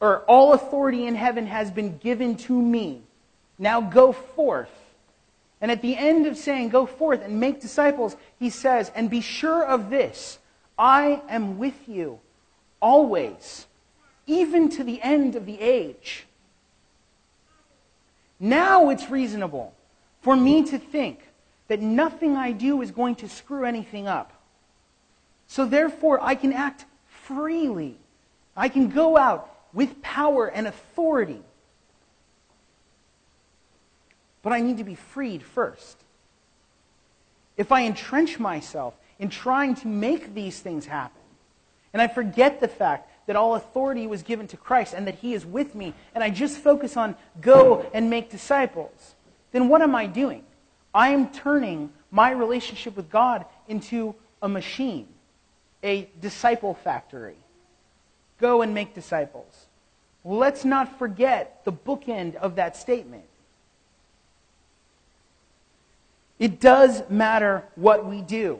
or 0.00 0.18
all 0.20 0.52
authority 0.52 1.06
in 1.06 1.14
heaven 1.14 1.46
has 1.46 1.70
been 1.70 1.96
given 1.98 2.36
to 2.36 2.52
me. 2.52 3.02
Now 3.58 3.80
go 3.80 4.12
forth. 4.12 4.70
And 5.60 5.70
at 5.70 5.80
the 5.80 5.96
end 5.96 6.26
of 6.26 6.36
saying, 6.36 6.68
go 6.68 6.84
forth 6.84 7.22
and 7.22 7.40
make 7.40 7.60
disciples, 7.60 8.16
he 8.38 8.50
says, 8.50 8.92
and 8.94 9.08
be 9.08 9.22
sure 9.22 9.64
of 9.64 9.90
this 9.90 10.38
I 10.78 11.22
am 11.28 11.58
with 11.58 11.88
you 11.88 12.20
always, 12.80 13.66
even 14.26 14.68
to 14.70 14.84
the 14.84 15.00
end 15.00 15.36
of 15.36 15.46
the 15.46 15.58
age. 15.58 16.26
Now 18.38 18.90
it's 18.90 19.08
reasonable 19.08 19.72
for 20.20 20.36
me 20.36 20.64
to 20.64 20.78
think 20.78 21.20
that 21.68 21.80
nothing 21.80 22.36
I 22.36 22.52
do 22.52 22.82
is 22.82 22.90
going 22.90 23.14
to 23.16 23.28
screw 23.28 23.64
anything 23.64 24.06
up. 24.06 24.33
So 25.54 25.64
therefore, 25.64 26.18
I 26.20 26.34
can 26.34 26.52
act 26.52 26.84
freely. 27.06 27.96
I 28.56 28.68
can 28.68 28.88
go 28.88 29.16
out 29.16 29.54
with 29.72 30.02
power 30.02 30.48
and 30.48 30.66
authority. 30.66 31.40
But 34.42 34.52
I 34.52 34.60
need 34.62 34.78
to 34.78 34.84
be 34.84 34.96
freed 34.96 35.44
first. 35.44 35.96
If 37.56 37.70
I 37.70 37.84
entrench 37.84 38.40
myself 38.40 38.96
in 39.20 39.28
trying 39.28 39.76
to 39.76 39.86
make 39.86 40.34
these 40.34 40.58
things 40.58 40.86
happen, 40.86 41.22
and 41.92 42.02
I 42.02 42.08
forget 42.08 42.60
the 42.60 42.66
fact 42.66 43.08
that 43.28 43.36
all 43.36 43.54
authority 43.54 44.08
was 44.08 44.24
given 44.24 44.48
to 44.48 44.56
Christ 44.56 44.92
and 44.92 45.06
that 45.06 45.14
He 45.14 45.34
is 45.34 45.46
with 45.46 45.76
me, 45.76 45.94
and 46.16 46.24
I 46.24 46.30
just 46.30 46.58
focus 46.58 46.96
on 46.96 47.14
go 47.40 47.88
and 47.94 48.10
make 48.10 48.28
disciples, 48.28 49.14
then 49.52 49.68
what 49.68 49.82
am 49.82 49.94
I 49.94 50.06
doing? 50.06 50.42
I 50.92 51.10
am 51.10 51.30
turning 51.30 51.92
my 52.10 52.32
relationship 52.32 52.96
with 52.96 53.08
God 53.08 53.46
into 53.68 54.16
a 54.42 54.48
machine, 54.48 55.06
a 55.84 56.08
disciple 56.20 56.74
factory. 56.74 57.36
Go 58.40 58.62
and 58.62 58.74
make 58.74 58.94
disciples. 58.94 59.66
Let's 60.24 60.64
not 60.64 60.98
forget 60.98 61.64
the 61.64 61.72
bookend 61.72 62.34
of 62.36 62.56
that 62.56 62.76
statement. 62.76 63.24
It 66.38 66.60
does 66.60 67.02
matter 67.08 67.62
what 67.76 68.06
we 68.06 68.22
do. 68.22 68.58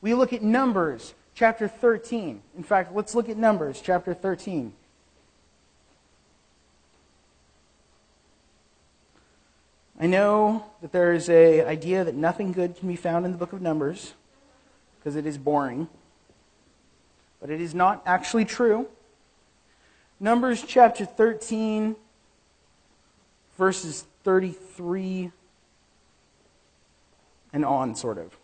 We 0.00 0.14
look 0.14 0.32
at 0.32 0.42
Numbers 0.42 1.14
chapter 1.34 1.68
13. 1.68 2.42
In 2.56 2.62
fact, 2.64 2.94
let's 2.94 3.14
look 3.14 3.28
at 3.28 3.36
Numbers 3.36 3.80
chapter 3.80 4.14
13. 4.14 4.72
I 10.00 10.06
know 10.06 10.64
that 10.80 10.90
there 10.90 11.12
is 11.12 11.28
a 11.28 11.62
idea 11.62 12.02
that 12.02 12.16
nothing 12.16 12.50
good 12.50 12.76
can 12.76 12.88
be 12.88 12.96
found 12.96 13.24
in 13.24 13.30
the 13.30 13.38
book 13.38 13.52
of 13.52 13.62
Numbers 13.62 14.14
because 14.98 15.14
it 15.14 15.26
is 15.26 15.38
boring. 15.38 15.86
But 17.42 17.50
it 17.50 17.60
is 17.60 17.74
not 17.74 18.02
actually 18.06 18.44
true. 18.44 18.86
Numbers 20.20 20.62
chapter 20.64 21.04
13, 21.04 21.96
verses 23.58 24.04
33 24.22 25.32
and 27.52 27.64
on, 27.64 27.96
sort 27.96 28.18
of. 28.18 28.36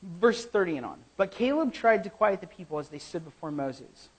Verse 0.00 0.46
30 0.46 0.76
and 0.76 0.86
on. 0.86 0.98
But 1.16 1.32
Caleb 1.32 1.72
tried 1.72 2.04
to 2.04 2.10
quiet 2.10 2.40
the 2.40 2.46
people 2.46 2.78
as 2.78 2.88
they 2.88 3.00
stood 3.00 3.24
before 3.24 3.50
Moses. 3.50 4.10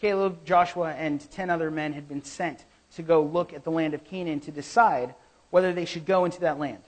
Caleb, 0.00 0.44
Joshua, 0.44 0.92
and 0.92 1.28
ten 1.32 1.50
other 1.50 1.72
men 1.72 1.92
had 1.92 2.08
been 2.08 2.22
sent 2.22 2.64
to 2.94 3.02
go 3.02 3.22
look 3.22 3.52
at 3.52 3.64
the 3.64 3.72
land 3.72 3.92
of 3.92 4.04
Canaan 4.04 4.38
to 4.40 4.52
decide 4.52 5.16
whether 5.50 5.72
they 5.72 5.84
should 5.84 6.06
go 6.06 6.24
into 6.24 6.40
that 6.40 6.60
land. 6.60 6.82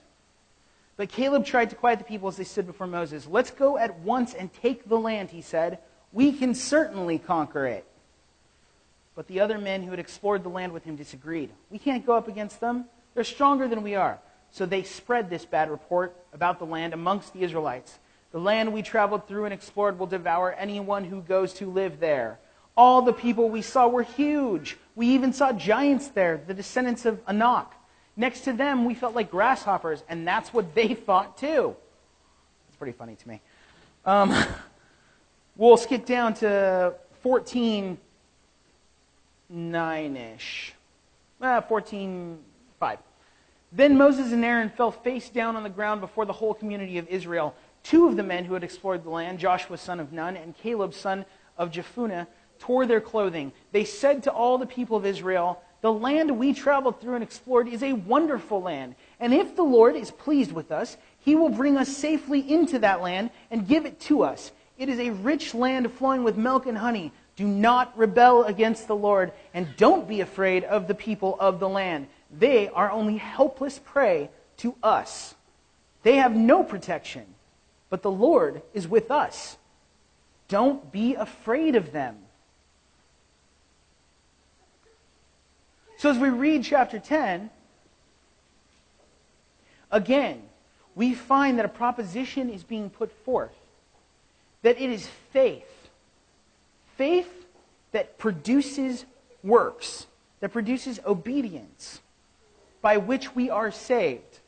But 0.99 1.07
Caleb 1.07 1.45
tried 1.45 1.69
to 1.69 1.77
quiet 1.77 1.97
the 1.99 2.03
people 2.03 2.27
as 2.27 2.35
they 2.35 2.43
stood 2.43 2.67
before 2.67 2.85
Moses. 2.85 3.25
Let's 3.25 3.51
go 3.51 3.77
at 3.77 3.99
once 3.99 4.33
and 4.33 4.51
take 4.51 4.89
the 4.89 4.99
land, 4.99 5.29
he 5.29 5.39
said. 5.41 5.79
We 6.11 6.33
can 6.33 6.53
certainly 6.53 7.17
conquer 7.17 7.65
it. 7.67 7.85
But 9.15 9.25
the 9.27 9.39
other 9.39 9.57
men 9.57 9.81
who 9.81 9.91
had 9.91 9.99
explored 10.01 10.43
the 10.43 10.49
land 10.49 10.73
with 10.73 10.83
him 10.83 10.97
disagreed. 10.97 11.51
We 11.69 11.79
can't 11.79 12.05
go 12.05 12.17
up 12.17 12.27
against 12.27 12.59
them. 12.59 12.83
They're 13.13 13.23
stronger 13.23 13.69
than 13.69 13.81
we 13.81 13.95
are. 13.95 14.19
So 14.51 14.65
they 14.65 14.83
spread 14.83 15.29
this 15.29 15.45
bad 15.45 15.71
report 15.71 16.17
about 16.33 16.59
the 16.59 16.65
land 16.65 16.93
amongst 16.93 17.31
the 17.31 17.43
Israelites. 17.43 17.97
The 18.33 18.41
land 18.41 18.73
we 18.73 18.81
traveled 18.81 19.25
through 19.25 19.45
and 19.45 19.53
explored 19.53 19.97
will 19.97 20.05
devour 20.05 20.51
anyone 20.51 21.05
who 21.05 21.21
goes 21.21 21.53
to 21.53 21.71
live 21.71 22.01
there. 22.01 22.39
All 22.75 23.03
the 23.03 23.13
people 23.13 23.49
we 23.49 23.61
saw 23.61 23.87
were 23.87 24.03
huge. 24.03 24.75
We 24.97 25.07
even 25.07 25.31
saw 25.31 25.53
giants 25.53 26.09
there, 26.09 26.41
the 26.45 26.53
descendants 26.53 27.05
of 27.05 27.21
Anak. 27.25 27.71
Next 28.19 28.41
to 28.41 28.51
them, 28.51 28.83
we 28.83 28.95
felt 28.95 29.15
like 29.15 29.31
grasshoppers, 29.31 30.03
and 30.09 30.27
that's 30.27 30.53
what 30.53 30.75
they 30.75 30.93
thought 30.93 31.37
too. 31.37 31.73
It's 32.67 32.75
pretty 32.75 32.91
funny 32.91 33.15
to 33.15 33.27
me. 33.29 33.39
Um, 34.05 34.35
we'll 35.55 35.77
skip 35.77 36.05
down 36.05 36.33
to 36.35 36.95
14 37.23 37.97
9 39.51 40.17
ish. 40.17 40.73
Uh, 41.39 41.61
14 41.61 42.37
5. 42.77 42.99
Then 43.71 43.97
Moses 43.97 44.33
and 44.33 44.43
Aaron 44.43 44.69
fell 44.69 44.91
face 44.91 45.29
down 45.29 45.55
on 45.55 45.63
the 45.63 45.69
ground 45.69 46.01
before 46.01 46.25
the 46.25 46.33
whole 46.33 46.53
community 46.53 46.97
of 46.97 47.07
Israel. 47.07 47.55
Two 47.83 48.05
of 48.05 48.17
the 48.17 48.23
men 48.23 48.43
who 48.43 48.53
had 48.53 48.65
explored 48.65 49.05
the 49.05 49.09
land, 49.09 49.39
Joshua 49.39 49.77
son 49.77 50.01
of 50.01 50.11
Nun 50.11 50.35
and 50.35 50.57
Caleb 50.57 50.93
son 50.93 51.23
of 51.57 51.71
Jephunneh, 51.71 52.27
tore 52.59 52.85
their 52.85 52.99
clothing. 52.99 53.53
They 53.71 53.85
said 53.85 54.23
to 54.23 54.31
all 54.31 54.57
the 54.57 54.65
people 54.65 54.97
of 54.97 55.05
Israel, 55.05 55.63
The 55.81 55.91
land 55.91 56.37
we 56.37 56.53
traveled 56.53 56.99
through 56.99 57.15
and 57.15 57.23
explored 57.23 57.67
is 57.67 57.83
a 57.83 57.93
wonderful 57.93 58.61
land. 58.61 58.95
And 59.19 59.33
if 59.33 59.55
the 59.55 59.63
Lord 59.63 59.95
is 59.95 60.11
pleased 60.11 60.51
with 60.51 60.71
us, 60.71 60.97
he 61.19 61.35
will 61.35 61.49
bring 61.49 61.77
us 61.77 61.89
safely 61.89 62.39
into 62.51 62.79
that 62.79 63.01
land 63.01 63.29
and 63.49 63.67
give 63.67 63.85
it 63.85 63.99
to 64.01 64.23
us. 64.23 64.51
It 64.77 64.89
is 64.89 64.99
a 64.99 65.11
rich 65.11 65.53
land 65.53 65.91
flowing 65.93 66.23
with 66.23 66.37
milk 66.37 66.65
and 66.65 66.77
honey. 66.77 67.11
Do 67.35 67.47
not 67.47 67.97
rebel 67.97 68.43
against 68.43 68.87
the 68.87 68.95
Lord, 68.95 69.31
and 69.53 69.75
don't 69.77 70.07
be 70.07 70.19
afraid 70.19 70.65
of 70.65 70.87
the 70.87 70.95
people 70.95 71.37
of 71.39 71.59
the 71.59 71.69
land. 71.69 72.07
They 72.37 72.67
are 72.69 72.91
only 72.91 73.15
helpless 73.17 73.79
prey 73.79 74.29
to 74.57 74.75
us. 74.83 75.35
They 76.03 76.17
have 76.17 76.35
no 76.35 76.63
protection, 76.63 77.25
but 77.89 78.01
the 78.01 78.11
Lord 78.11 78.61
is 78.73 78.87
with 78.87 79.09
us. 79.09 79.57
Don't 80.49 80.91
be 80.91 81.15
afraid 81.15 81.75
of 81.75 81.93
them. 81.93 82.17
So, 85.99 86.09
as 86.09 86.17
we 86.17 86.29
read 86.29 86.63
chapter 86.63 86.97
10, 86.97 87.49
again, 89.91 90.41
we 90.95 91.13
find 91.13 91.59
that 91.59 91.65
a 91.65 91.69
proposition 91.69 92.49
is 92.49 92.63
being 92.63 92.89
put 92.89 93.11
forth 93.11 93.51
that 94.61 94.79
it 94.79 94.89
is 94.89 95.09
faith. 95.33 95.89
Faith 96.95 97.45
that 97.91 98.17
produces 98.17 99.03
works, 99.43 100.07
that 100.39 100.53
produces 100.53 101.01
obedience, 101.05 101.99
by 102.81 102.95
which 102.95 103.35
we 103.35 103.49
are 103.49 103.69
saved. 103.69 104.39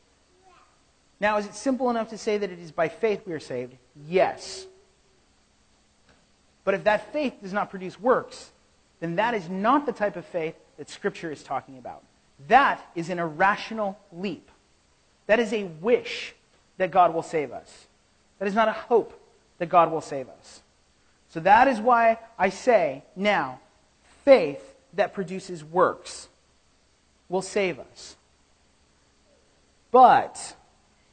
Now, 1.19 1.35
is 1.37 1.47
it 1.47 1.53
simple 1.53 1.89
enough 1.89 2.11
to 2.11 2.17
say 2.17 2.37
that 2.37 2.49
it 2.49 2.59
is 2.59 2.71
by 2.71 2.87
faith 2.87 3.23
we 3.25 3.33
are 3.33 3.41
saved? 3.41 3.75
Yes. 4.07 4.67
But 6.63 6.75
if 6.75 6.85
that 6.85 7.11
faith 7.11 7.33
does 7.41 7.51
not 7.51 7.69
produce 7.69 7.99
works, 7.99 8.51
then 9.01 9.17
that 9.17 9.33
is 9.33 9.49
not 9.49 9.85
the 9.85 9.91
type 9.91 10.15
of 10.15 10.25
faith 10.25 10.55
that 10.81 10.89
Scripture 10.89 11.31
is 11.31 11.43
talking 11.43 11.77
about. 11.77 12.01
That 12.47 12.83
is 12.95 13.11
an 13.11 13.19
irrational 13.19 13.99
leap. 14.11 14.49
That 15.27 15.39
is 15.39 15.53
a 15.53 15.65
wish 15.79 16.33
that 16.77 16.89
God 16.89 17.13
will 17.13 17.21
save 17.21 17.51
us. 17.51 17.85
That 18.39 18.47
is 18.47 18.55
not 18.55 18.67
a 18.67 18.71
hope 18.71 19.13
that 19.59 19.69
God 19.69 19.91
will 19.91 20.01
save 20.01 20.27
us. 20.27 20.63
So 21.29 21.39
that 21.41 21.67
is 21.67 21.79
why 21.79 22.17
I 22.35 22.49
say 22.49 23.03
now, 23.15 23.59
faith 24.25 24.73
that 24.93 25.13
produces 25.13 25.63
works 25.63 26.29
will 27.29 27.43
save 27.43 27.77
us. 27.79 28.15
But 29.91 30.55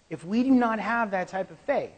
if 0.08 0.24
we 0.24 0.44
do 0.44 0.52
not 0.52 0.78
have 0.78 1.10
that 1.10 1.28
type 1.28 1.50
of 1.50 1.58
faith, 1.58 1.90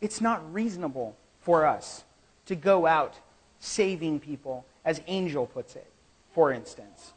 it's 0.00 0.22
not 0.22 0.54
reasonable 0.54 1.14
for 1.42 1.66
us 1.66 2.04
to 2.46 2.54
go 2.54 2.86
out 2.86 3.16
saving 3.60 4.18
people, 4.18 4.64
as 4.84 5.00
Angel 5.06 5.46
puts 5.46 5.76
it, 5.76 5.90
for 6.34 6.52
instance. 6.52 7.12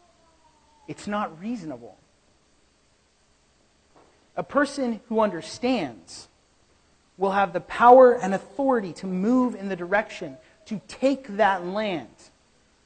It's 0.87 1.07
not 1.07 1.39
reasonable. 1.41 1.97
A 4.37 4.43
person 4.43 4.99
who 5.07 5.19
understands 5.19 6.27
will 7.17 7.31
have 7.31 7.53
the 7.53 7.61
power 7.61 8.13
and 8.13 8.33
authority 8.33 8.93
to 8.93 9.07
move 9.07 9.55
in 9.55 9.69
the 9.69 9.75
direction, 9.75 10.37
to 10.65 10.81
take 10.87 11.27
that 11.37 11.65
land, 11.65 12.09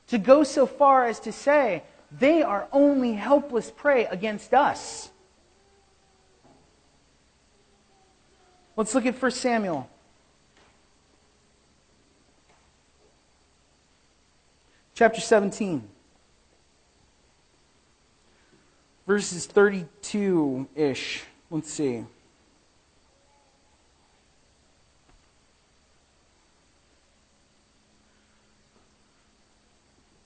to 0.07 0.17
go 0.17 0.43
so 0.43 0.65
far 0.65 1.05
as 1.05 1.19
to 1.21 1.31
say, 1.31 1.83
they 2.11 2.41
are 2.41 2.67
only 2.71 3.13
helpless 3.13 3.71
prey 3.71 4.05
against 4.05 4.53
us. 4.53 5.09
Let's 8.75 8.95
look 8.95 9.05
at 9.05 9.21
1 9.21 9.31
Samuel. 9.31 9.89
Chapter 14.99 15.21
17. 15.21 15.81
Verses 19.07 19.45
32 19.45 20.67
ish. 20.75 21.23
Let's 21.49 21.71
see. 21.71 22.03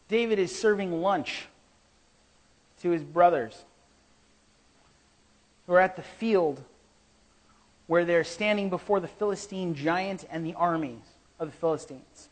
David 0.08 0.40
is 0.40 0.56
serving 0.60 1.04
lunch 1.04 1.46
to 2.82 2.90
his 2.90 3.04
brothers 3.04 3.66
who 5.68 5.74
are 5.74 5.80
at 5.80 5.96
the 5.96 6.02
field 6.02 6.64
where 7.86 8.06
they're 8.06 8.24
standing 8.24 8.72
before 8.72 9.00
the 9.00 9.08
Philistine 9.08 9.76
giant 9.76 10.26
and 10.32 10.44
the 10.44 10.56
armies 10.56 11.06
of 11.38 11.52
the 11.52 11.58
Philistines. 11.58 12.30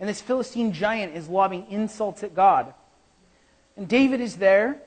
And 0.00 0.08
this 0.08 0.20
Philistine 0.20 0.72
giant 0.72 1.16
is 1.16 1.28
lobbing 1.28 1.66
insults 1.70 2.22
at 2.22 2.34
God. 2.34 2.74
And 3.76 3.88
David 3.88 4.20
is 4.20 4.36
there, 4.36 4.80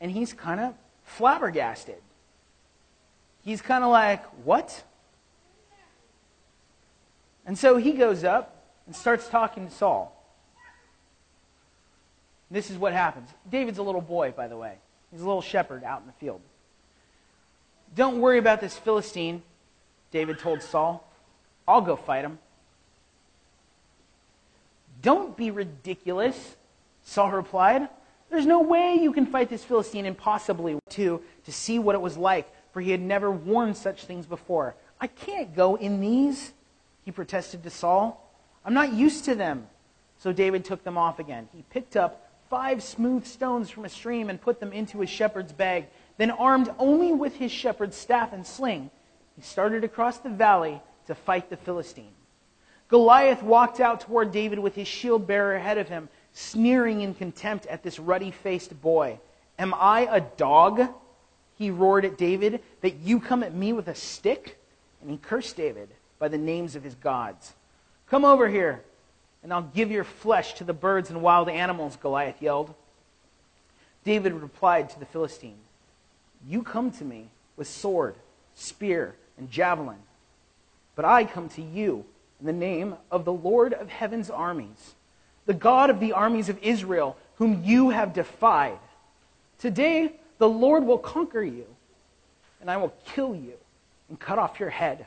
and 0.00 0.10
he's 0.10 0.32
kind 0.32 0.60
of 0.60 0.74
flabbergasted. 1.04 2.00
He's 3.42 3.62
kind 3.62 3.84
of 3.84 3.90
like, 3.90 4.24
What? 4.44 4.82
And 7.46 7.56
so 7.56 7.76
he 7.76 7.92
goes 7.92 8.24
up 8.24 8.64
and 8.86 8.94
starts 8.94 9.28
talking 9.28 9.68
to 9.68 9.72
Saul. 9.72 10.12
This 12.50 12.70
is 12.70 12.76
what 12.76 12.92
happens. 12.92 13.28
David's 13.50 13.78
a 13.78 13.82
little 13.82 14.00
boy, 14.00 14.32
by 14.36 14.48
the 14.48 14.56
way. 14.56 14.74
He's 15.10 15.20
a 15.20 15.26
little 15.26 15.42
shepherd 15.42 15.84
out 15.84 16.00
in 16.00 16.06
the 16.06 16.12
field. 16.14 16.40
Don't 17.94 18.20
worry 18.20 18.38
about 18.38 18.60
this 18.60 18.76
Philistine, 18.76 19.42
David 20.10 20.38
told 20.38 20.62
Saul. 20.62 21.08
I'll 21.66 21.80
go 21.80 21.96
fight 21.96 22.24
him. 22.24 22.38
Don't 25.02 25.36
be 25.36 25.50
ridiculous, 25.50 26.56
Saul 27.02 27.30
replied. 27.30 27.88
There's 28.30 28.46
no 28.46 28.60
way 28.60 28.94
you 29.00 29.12
can 29.12 29.26
fight 29.26 29.48
this 29.48 29.64
Philistine 29.64 30.06
impossibly 30.06 30.78
to, 30.90 31.22
to 31.44 31.52
see 31.52 31.78
what 31.78 31.94
it 31.94 32.00
was 32.00 32.16
like, 32.16 32.52
for 32.72 32.80
he 32.80 32.90
had 32.90 33.00
never 33.00 33.30
worn 33.30 33.74
such 33.74 34.04
things 34.04 34.26
before. 34.26 34.74
I 35.00 35.06
can't 35.06 35.54
go 35.54 35.76
in 35.76 36.00
these, 36.00 36.52
he 37.04 37.12
protested 37.12 37.62
to 37.62 37.70
Saul. 37.70 38.22
I'm 38.64 38.74
not 38.74 38.92
used 38.92 39.24
to 39.26 39.34
them. 39.34 39.68
So 40.18 40.32
David 40.32 40.64
took 40.64 40.82
them 40.82 40.98
off 40.98 41.18
again. 41.18 41.48
He 41.54 41.62
picked 41.70 41.96
up 41.96 42.30
five 42.48 42.82
smooth 42.82 43.26
stones 43.26 43.70
from 43.70 43.84
a 43.84 43.88
stream 43.88 44.30
and 44.30 44.40
put 44.40 44.60
them 44.60 44.72
into 44.72 45.00
his 45.00 45.10
shepherd's 45.10 45.52
bag. 45.52 45.86
Then, 46.16 46.30
armed 46.30 46.72
only 46.78 47.12
with 47.12 47.36
his 47.36 47.52
shepherd's 47.52 47.96
staff 47.96 48.32
and 48.32 48.46
sling, 48.46 48.90
he 49.36 49.42
started 49.42 49.84
across 49.84 50.18
the 50.18 50.30
valley 50.30 50.80
to 51.06 51.14
fight 51.14 51.50
the 51.50 51.56
Philistine. 51.56 52.15
Goliath 52.88 53.42
walked 53.42 53.80
out 53.80 54.00
toward 54.00 54.32
David 54.32 54.58
with 54.58 54.74
his 54.74 54.86
shield 54.86 55.26
bearer 55.26 55.56
ahead 55.56 55.78
of 55.78 55.88
him, 55.88 56.08
sneering 56.32 57.00
in 57.00 57.14
contempt 57.14 57.66
at 57.66 57.82
this 57.82 57.98
ruddy 57.98 58.30
faced 58.30 58.80
boy. 58.80 59.18
Am 59.58 59.74
I 59.74 60.08
a 60.10 60.20
dog? 60.20 60.88
He 61.58 61.70
roared 61.70 62.04
at 62.04 62.18
David, 62.18 62.62
that 62.82 62.96
you 62.96 63.18
come 63.18 63.42
at 63.42 63.54
me 63.54 63.72
with 63.72 63.88
a 63.88 63.94
stick? 63.94 64.58
And 65.00 65.10
he 65.10 65.16
cursed 65.16 65.56
David 65.56 65.88
by 66.18 66.28
the 66.28 66.38
names 66.38 66.76
of 66.76 66.84
his 66.84 66.94
gods. 66.94 67.54
Come 68.08 68.24
over 68.24 68.48
here, 68.48 68.82
and 69.42 69.52
I'll 69.52 69.70
give 69.74 69.90
your 69.90 70.04
flesh 70.04 70.54
to 70.54 70.64
the 70.64 70.72
birds 70.72 71.10
and 71.10 71.22
wild 71.22 71.48
animals, 71.48 71.96
Goliath 71.96 72.40
yelled. 72.40 72.72
David 74.04 74.32
replied 74.34 74.90
to 74.90 75.00
the 75.00 75.06
Philistine, 75.06 75.58
You 76.46 76.62
come 76.62 76.92
to 76.92 77.04
me 77.04 77.28
with 77.56 77.66
sword, 77.66 78.14
spear, 78.54 79.16
and 79.36 79.50
javelin, 79.50 79.98
but 80.94 81.04
I 81.04 81.24
come 81.24 81.48
to 81.50 81.62
you 81.62 82.04
in 82.40 82.46
the 82.46 82.52
name 82.52 82.96
of 83.10 83.24
the 83.24 83.32
Lord 83.32 83.72
of 83.72 83.88
heaven's 83.88 84.30
armies, 84.30 84.94
the 85.46 85.54
God 85.54 85.90
of 85.90 86.00
the 86.00 86.12
armies 86.12 86.48
of 86.48 86.58
Israel, 86.62 87.16
whom 87.36 87.62
you 87.64 87.90
have 87.90 88.12
defied. 88.12 88.78
Today, 89.58 90.12
the 90.38 90.48
Lord 90.48 90.84
will 90.84 90.98
conquer 90.98 91.42
you, 91.42 91.66
and 92.60 92.70
I 92.70 92.76
will 92.76 92.94
kill 93.04 93.34
you 93.34 93.54
and 94.08 94.20
cut 94.20 94.38
off 94.38 94.60
your 94.60 94.70
head. 94.70 95.06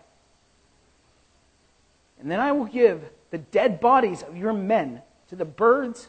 And 2.20 2.30
then 2.30 2.40
I 2.40 2.52
will 2.52 2.66
give 2.66 3.02
the 3.32 3.38
dead 3.38 3.80
bodies 3.80 4.24
of 4.24 4.36
your 4.36 4.54
men 4.54 5.02
to 5.30 5.36
the 5.36 5.46
birds 5.46 6.08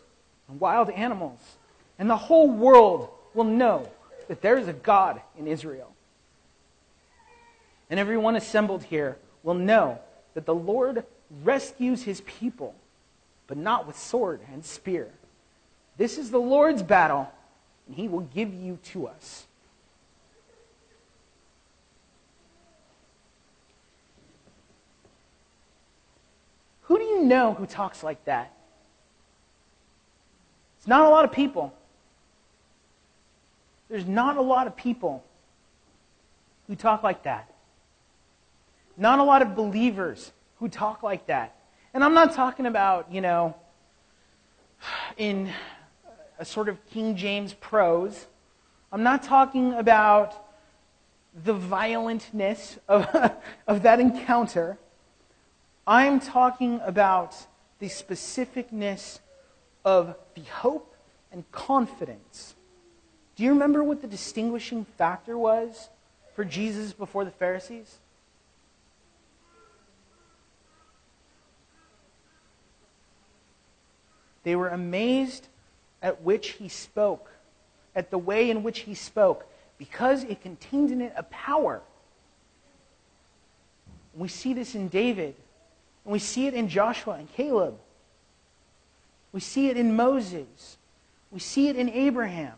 and 0.48 0.58
wild 0.58 0.90
animals, 0.90 1.38
and 1.98 2.08
the 2.08 2.16
whole 2.16 2.48
world 2.48 3.10
will 3.34 3.44
know 3.44 3.88
that 4.28 4.40
there 4.40 4.56
is 4.56 4.68
a 4.68 4.72
God 4.72 5.20
in 5.38 5.46
Israel. 5.46 5.92
And 7.90 8.00
everyone 8.00 8.36
assembled 8.36 8.84
here 8.84 9.18
will 9.42 9.54
know 9.54 9.98
that 10.34 10.46
the 10.46 10.54
Lord 10.54 11.04
rescues 11.42 12.02
his 12.02 12.20
people, 12.22 12.74
but 13.46 13.56
not 13.56 13.86
with 13.86 13.98
sword 13.98 14.40
and 14.52 14.64
spear. 14.64 15.10
This 15.96 16.18
is 16.18 16.30
the 16.30 16.38
Lord's 16.38 16.82
battle, 16.82 17.30
and 17.86 17.96
he 17.96 18.08
will 18.08 18.20
give 18.20 18.54
you 18.54 18.78
to 18.84 19.06
us. 19.06 19.46
Who 26.82 26.98
do 26.98 27.04
you 27.04 27.22
know 27.22 27.54
who 27.54 27.66
talks 27.66 28.02
like 28.02 28.24
that? 28.24 28.52
It's 30.78 30.88
not 30.88 31.02
a 31.02 31.08
lot 31.08 31.24
of 31.24 31.32
people. 31.32 31.74
There's 33.88 34.06
not 34.06 34.36
a 34.36 34.40
lot 34.40 34.66
of 34.66 34.76
people 34.76 35.22
who 36.66 36.74
talk 36.76 37.02
like 37.02 37.24
that. 37.24 37.49
Not 39.00 39.18
a 39.18 39.24
lot 39.24 39.40
of 39.40 39.56
believers 39.56 40.30
who 40.58 40.68
talk 40.68 41.02
like 41.02 41.26
that. 41.28 41.56
And 41.94 42.04
I'm 42.04 42.12
not 42.12 42.34
talking 42.34 42.66
about, 42.66 43.10
you 43.10 43.22
know, 43.22 43.56
in 45.16 45.50
a 46.38 46.44
sort 46.44 46.68
of 46.68 46.76
King 46.90 47.16
James 47.16 47.54
prose. 47.54 48.26
I'm 48.92 49.02
not 49.02 49.22
talking 49.22 49.72
about 49.72 50.34
the 51.44 51.54
violentness 51.54 52.78
of, 52.88 53.08
of 53.66 53.82
that 53.84 54.00
encounter. 54.00 54.76
I'm 55.86 56.20
talking 56.20 56.78
about 56.84 57.34
the 57.78 57.86
specificness 57.86 59.20
of 59.82 60.14
the 60.34 60.42
hope 60.42 60.94
and 61.32 61.50
confidence. 61.52 62.54
Do 63.34 63.44
you 63.44 63.50
remember 63.50 63.82
what 63.82 64.02
the 64.02 64.06
distinguishing 64.06 64.84
factor 64.98 65.38
was 65.38 65.88
for 66.36 66.44
Jesus 66.44 66.92
before 66.92 67.24
the 67.24 67.30
Pharisees? 67.30 67.96
They 74.42 74.56
were 74.56 74.68
amazed 74.68 75.46
at 76.02 76.22
which 76.22 76.50
he 76.50 76.68
spoke, 76.68 77.30
at 77.94 78.10
the 78.10 78.18
way 78.18 78.50
in 78.50 78.62
which 78.62 78.80
he 78.80 78.94
spoke, 78.94 79.46
because 79.78 80.24
it 80.24 80.42
contained 80.42 80.90
in 80.90 81.00
it 81.00 81.12
a 81.16 81.22
power. 81.24 81.82
We 84.14 84.28
see 84.28 84.54
this 84.54 84.74
in 84.74 84.88
David. 84.88 85.34
And 86.04 86.12
we 86.12 86.18
see 86.18 86.46
it 86.46 86.54
in 86.54 86.68
Joshua 86.68 87.14
and 87.14 87.30
Caleb. 87.34 87.78
We 89.32 89.40
see 89.40 89.68
it 89.68 89.76
in 89.76 89.94
Moses. 89.94 90.76
We 91.30 91.38
see 91.38 91.68
it 91.68 91.76
in 91.76 91.88
Abraham. 91.88 92.54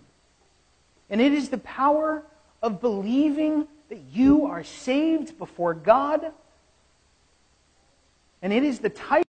And 1.10 1.20
it 1.20 1.32
is 1.32 1.50
the 1.50 1.58
power 1.58 2.22
of 2.62 2.80
believing 2.80 3.66
that 3.88 4.00
you 4.12 4.46
are 4.46 4.64
saved 4.64 5.36
before 5.38 5.74
God. 5.74 6.32
And 8.40 8.52
it 8.52 8.62
is 8.62 8.78
the 8.78 8.88
type. 8.88 9.26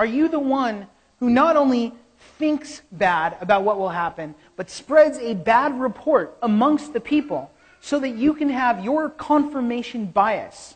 Are 0.00 0.06
you 0.06 0.28
the 0.28 0.40
one 0.40 0.86
who 1.18 1.28
not 1.28 1.56
only 1.56 1.92
thinks 2.38 2.80
bad 2.90 3.36
about 3.42 3.64
what 3.64 3.78
will 3.78 3.90
happen, 3.90 4.34
but 4.56 4.70
spreads 4.70 5.18
a 5.18 5.34
bad 5.34 5.78
report 5.78 6.38
amongst 6.42 6.94
the 6.94 7.00
people 7.00 7.50
so 7.82 8.00
that 8.00 8.16
you 8.16 8.32
can 8.32 8.48
have 8.48 8.82
your 8.82 9.10
confirmation 9.10 10.06
bias? 10.06 10.74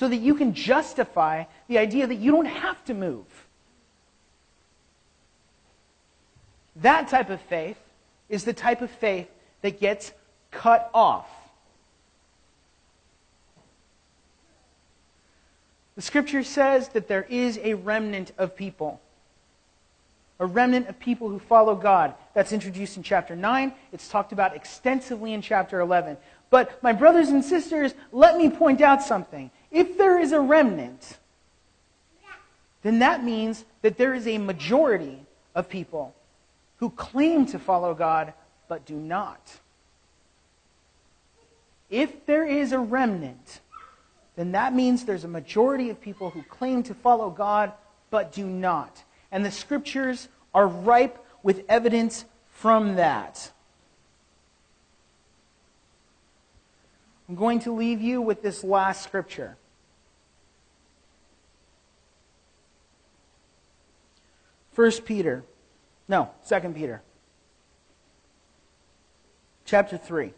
so 0.00 0.08
that 0.08 0.16
you 0.16 0.34
can 0.34 0.54
justify 0.54 1.44
the 1.68 1.76
idea 1.76 2.06
that 2.06 2.14
you 2.14 2.32
don't 2.32 2.46
have 2.46 2.82
to 2.86 2.94
move. 2.94 3.26
That 6.76 7.08
type 7.08 7.28
of 7.28 7.38
faith 7.42 7.76
is 8.30 8.44
the 8.44 8.54
type 8.54 8.80
of 8.80 8.90
faith 8.90 9.28
that 9.60 9.78
gets 9.78 10.12
cut 10.50 10.90
off. 10.94 11.28
The 15.96 16.02
scripture 16.02 16.42
says 16.42 16.88
that 16.90 17.08
there 17.08 17.26
is 17.28 17.58
a 17.62 17.74
remnant 17.74 18.32
of 18.38 18.56
people. 18.56 19.00
A 20.38 20.46
remnant 20.46 20.88
of 20.88 20.98
people 20.98 21.28
who 21.28 21.38
follow 21.38 21.74
God. 21.74 22.14
That's 22.34 22.52
introduced 22.52 22.96
in 22.96 23.02
chapter 23.02 23.36
9. 23.36 23.72
It's 23.92 24.08
talked 24.08 24.32
about 24.32 24.56
extensively 24.56 25.34
in 25.34 25.42
chapter 25.42 25.80
11. 25.80 26.16
But, 26.48 26.82
my 26.82 26.92
brothers 26.92 27.28
and 27.28 27.44
sisters, 27.44 27.94
let 28.12 28.36
me 28.36 28.48
point 28.48 28.80
out 28.80 29.02
something. 29.02 29.50
If 29.70 29.98
there 29.98 30.18
is 30.18 30.32
a 30.32 30.40
remnant, 30.40 31.18
then 32.82 33.00
that 33.00 33.22
means 33.22 33.64
that 33.82 33.98
there 33.98 34.14
is 34.14 34.26
a 34.26 34.38
majority 34.38 35.20
of 35.54 35.68
people 35.68 36.14
who 36.78 36.90
claim 36.90 37.46
to 37.46 37.58
follow 37.58 37.94
God 37.94 38.32
but 38.68 38.86
do 38.86 38.94
not. 38.94 39.58
If 41.90 42.24
there 42.24 42.46
is 42.46 42.72
a 42.72 42.78
remnant, 42.78 43.60
then 44.40 44.52
that 44.52 44.74
means 44.74 45.04
there's 45.04 45.24
a 45.24 45.28
majority 45.28 45.90
of 45.90 46.00
people 46.00 46.30
who 46.30 46.42
claim 46.44 46.82
to 46.84 46.94
follow 46.94 47.28
God 47.28 47.74
but 48.08 48.32
do 48.32 48.46
not. 48.46 49.04
And 49.30 49.44
the 49.44 49.50
scriptures 49.50 50.28
are 50.54 50.66
ripe 50.66 51.22
with 51.42 51.62
evidence 51.68 52.24
from 52.48 52.96
that. 52.96 53.50
I'm 57.28 57.34
going 57.34 57.60
to 57.60 57.72
leave 57.72 58.00
you 58.00 58.22
with 58.22 58.42
this 58.42 58.64
last 58.64 59.04
scripture. 59.04 59.58
First 64.72 65.04
Peter. 65.04 65.44
No, 66.08 66.30
Second 66.42 66.74
Peter. 66.74 67.02
Chapter 69.66 69.98
3. 69.98 70.32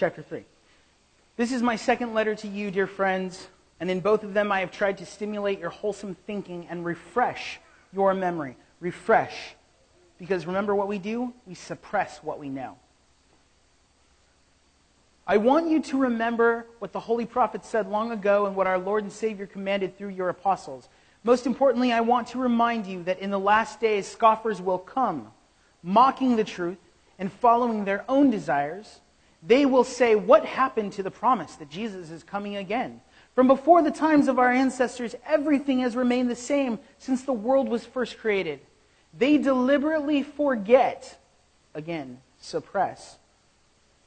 Chapter 0.00 0.22
3. 0.22 0.46
This 1.36 1.52
is 1.52 1.60
my 1.60 1.76
second 1.76 2.14
letter 2.14 2.34
to 2.34 2.48
you, 2.48 2.70
dear 2.70 2.86
friends, 2.86 3.48
and 3.80 3.90
in 3.90 4.00
both 4.00 4.24
of 4.24 4.32
them 4.32 4.50
I 4.50 4.60
have 4.60 4.70
tried 4.70 4.96
to 4.96 5.04
stimulate 5.04 5.58
your 5.58 5.68
wholesome 5.68 6.14
thinking 6.26 6.66
and 6.70 6.86
refresh 6.86 7.60
your 7.92 8.14
memory. 8.14 8.56
Refresh. 8.80 9.56
Because 10.16 10.46
remember 10.46 10.74
what 10.74 10.88
we 10.88 10.98
do? 10.98 11.34
We 11.46 11.52
suppress 11.52 12.20
what 12.22 12.38
we 12.38 12.48
know. 12.48 12.78
I 15.26 15.36
want 15.36 15.68
you 15.68 15.82
to 15.82 15.98
remember 15.98 16.64
what 16.78 16.92
the 16.92 17.00
Holy 17.00 17.26
Prophet 17.26 17.62
said 17.66 17.86
long 17.86 18.10
ago 18.10 18.46
and 18.46 18.56
what 18.56 18.66
our 18.66 18.78
Lord 18.78 19.02
and 19.02 19.12
Savior 19.12 19.46
commanded 19.46 19.98
through 19.98 20.08
your 20.08 20.30
apostles. 20.30 20.88
Most 21.24 21.44
importantly, 21.44 21.92
I 21.92 22.00
want 22.00 22.28
to 22.28 22.38
remind 22.38 22.86
you 22.86 23.02
that 23.02 23.18
in 23.18 23.28
the 23.28 23.38
last 23.38 23.80
days, 23.80 24.06
scoffers 24.06 24.62
will 24.62 24.78
come, 24.78 25.30
mocking 25.82 26.36
the 26.36 26.44
truth 26.44 26.78
and 27.18 27.30
following 27.30 27.84
their 27.84 28.06
own 28.08 28.30
desires. 28.30 29.02
They 29.42 29.66
will 29.66 29.84
say, 29.84 30.14
What 30.14 30.44
happened 30.44 30.92
to 30.94 31.02
the 31.02 31.10
promise 31.10 31.56
that 31.56 31.70
Jesus 31.70 32.10
is 32.10 32.22
coming 32.22 32.56
again? 32.56 33.00
From 33.34 33.46
before 33.46 33.82
the 33.82 33.90
times 33.90 34.28
of 34.28 34.38
our 34.38 34.52
ancestors, 34.52 35.14
everything 35.26 35.80
has 35.80 35.96
remained 35.96 36.30
the 36.30 36.36
same 36.36 36.78
since 36.98 37.22
the 37.22 37.32
world 37.32 37.68
was 37.68 37.84
first 37.84 38.18
created. 38.18 38.60
They 39.16 39.38
deliberately 39.38 40.22
forget, 40.22 41.18
again, 41.74 42.20
suppress 42.38 43.18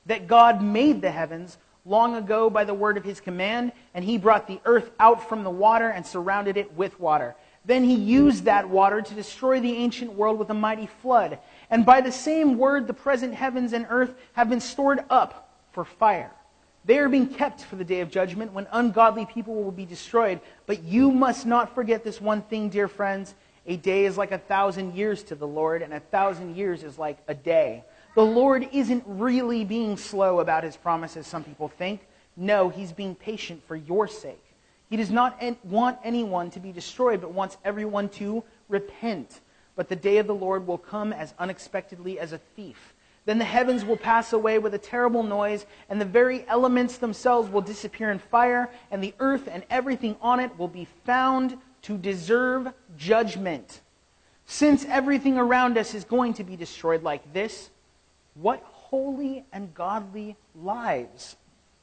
that 0.06 0.28
God 0.28 0.62
made 0.62 1.02
the 1.02 1.12
heavens 1.12 1.58
long 1.86 2.16
ago 2.16 2.50
by 2.50 2.64
the 2.64 2.74
word 2.74 2.98
of 2.98 3.04
his 3.04 3.20
command, 3.20 3.72
and 3.94 4.06
he 4.06 4.18
brought 4.18 4.48
the 4.48 4.60
earth 4.66 4.92
out 5.00 5.28
from 5.28 5.44
the 5.44 5.50
water 5.50 5.90
and 5.90 6.06
surrounded 6.06 6.58
it 6.58 6.74
with 6.74 7.00
water. 7.00 7.36
Then 7.66 7.84
he 7.84 7.96
used 7.96 8.46
that 8.46 8.70
water 8.70 9.02
to 9.02 9.14
destroy 9.14 9.60
the 9.60 9.78
ancient 9.78 10.14
world 10.14 10.38
with 10.38 10.50
a 10.50 10.54
mighty 10.54 10.88
flood. 11.02 11.40
And 11.74 11.84
by 11.84 12.02
the 12.02 12.12
same 12.12 12.60
word, 12.60 12.86
the 12.86 12.94
present 12.94 13.34
heavens 13.34 13.74
and 13.74 13.88
earth 13.90 14.14
have 14.34 14.48
been 14.48 14.60
stored 14.60 15.04
up 15.10 15.58
for 15.72 15.84
fire. 15.84 16.30
They 16.86 17.00
are 17.00 17.10
being 17.10 17.28
kept 17.28 17.64
for 17.64 17.78
the 17.78 17.84
day 17.84 18.02
of 18.02 18.12
judgment 18.12 18.54
when 18.54 18.68
ungodly 18.72 19.26
people 19.26 19.56
will 19.56 19.72
be 19.72 19.84
destroyed. 19.84 20.40
But 20.68 20.84
you 20.84 21.10
must 21.10 21.48
not 21.48 21.74
forget 21.74 22.04
this 22.04 22.22
one 22.22 22.44
thing, 22.44 22.70
dear 22.70 22.88
friends. 22.88 23.34
A 23.66 23.76
day 23.76 24.06
is 24.06 24.20
like 24.20 24.32
a 24.32 24.38
thousand 24.38 24.94
years 24.94 25.24
to 25.24 25.36
the 25.36 25.48
Lord, 25.48 25.82
and 25.82 25.96
a 25.96 26.00
thousand 26.00 26.56
years 26.56 26.84
is 26.84 27.00
like 27.00 27.18
a 27.28 27.34
day. 27.34 27.84
The 28.14 28.24
Lord 28.24 28.70
isn't 28.72 29.04
really 29.08 29.66
being 29.66 29.98
slow 29.98 30.42
about 30.42 30.64
his 30.64 30.78
promises, 30.78 31.26
some 31.26 31.44
people 31.44 31.70
think. 31.70 32.02
No, 32.38 32.70
he's 32.70 32.92
being 32.92 33.16
patient 33.16 33.64
for 33.68 33.76
your 33.76 34.08
sake. 34.08 34.46
He 34.92 34.96
does 34.96 35.10
not 35.10 35.42
want 35.66 35.98
anyone 36.04 36.52
to 36.52 36.60
be 36.60 36.72
destroyed, 36.72 37.20
but 37.20 37.32
wants 37.32 37.58
everyone 37.66 38.10
to 38.10 38.44
repent. 38.70 39.40
But 39.76 39.90
the 39.90 39.96
day 39.96 40.18
of 40.18 40.28
the 40.28 40.36
Lord 40.36 40.68
will 40.68 40.78
come 40.78 41.12
as 41.14 41.34
unexpectedly 41.40 42.20
as 42.20 42.32
a 42.32 42.38
thief. 42.56 42.94
Then 43.26 43.40
the 43.40 43.46
heavens 43.46 43.86
will 43.86 43.98
pass 43.98 44.34
away 44.34 44.60
with 44.60 44.74
a 44.74 44.80
terrible 44.80 45.24
noise, 45.24 45.66
and 45.90 46.00
the 46.00 46.06
very 46.06 46.46
elements 46.48 46.98
themselves 46.98 47.50
will 47.50 47.62
disappear 47.62 48.12
in 48.12 48.20
fire, 48.20 48.70
and 48.92 49.02
the 49.02 49.14
earth 49.20 49.48
and 49.50 49.64
everything 49.70 50.18
on 50.22 50.40
it 50.40 50.58
will 50.60 50.68
be 50.68 50.88
found 51.06 51.58
to 51.84 51.98
deserve 51.98 52.74
judgment. 52.98 53.82
Since 54.46 54.86
everything 54.86 55.38
around 55.38 55.78
us 55.78 55.94
is 55.94 56.04
going 56.04 56.34
to 56.36 56.44
be 56.44 56.58
destroyed 56.58 57.02
like 57.02 57.34
this, 57.34 57.70
what 58.36 58.62
holy 58.64 59.46
and 59.54 59.74
godly 59.74 60.36
lives 60.54 61.38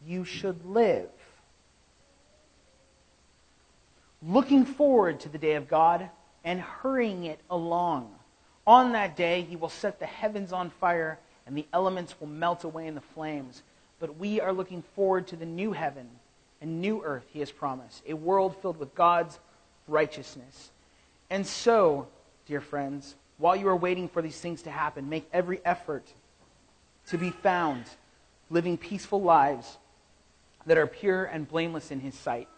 you 0.06 0.24
should 0.24 0.64
live. 0.66 1.08
Looking 4.22 4.66
forward 4.66 5.20
to 5.20 5.30
the 5.30 5.38
day 5.38 5.54
of 5.54 5.68
God 5.68 6.10
and 6.44 6.60
hurrying 6.60 7.24
it 7.24 7.40
along. 7.50 8.14
On 8.66 8.92
that 8.92 9.16
day, 9.16 9.42
he 9.42 9.56
will 9.56 9.68
set 9.68 9.98
the 9.98 10.06
heavens 10.06 10.52
on 10.52 10.70
fire 10.70 11.18
and 11.46 11.56
the 11.56 11.66
elements 11.72 12.14
will 12.20 12.28
melt 12.28 12.64
away 12.64 12.86
in 12.86 12.94
the 12.94 13.00
flames. 13.00 13.62
But 13.98 14.18
we 14.18 14.40
are 14.40 14.52
looking 14.52 14.82
forward 14.94 15.26
to 15.28 15.36
the 15.36 15.46
new 15.46 15.72
heaven 15.72 16.08
and 16.60 16.80
new 16.80 17.02
earth 17.02 17.24
he 17.32 17.40
has 17.40 17.50
promised, 17.50 18.02
a 18.06 18.14
world 18.14 18.56
filled 18.60 18.78
with 18.78 18.94
God's 18.94 19.38
righteousness. 19.88 20.70
And 21.30 21.46
so, 21.46 22.06
dear 22.46 22.60
friends, 22.60 23.16
while 23.38 23.56
you 23.56 23.68
are 23.68 23.76
waiting 23.76 24.08
for 24.08 24.20
these 24.20 24.38
things 24.38 24.62
to 24.62 24.70
happen, 24.70 25.08
make 25.08 25.28
every 25.32 25.60
effort 25.64 26.06
to 27.08 27.18
be 27.18 27.30
found 27.30 27.84
living 28.50 28.76
peaceful 28.76 29.22
lives 29.22 29.78
that 30.66 30.76
are 30.76 30.86
pure 30.86 31.24
and 31.24 31.48
blameless 31.48 31.90
in 31.90 32.00
his 32.00 32.14
sight. 32.14 32.48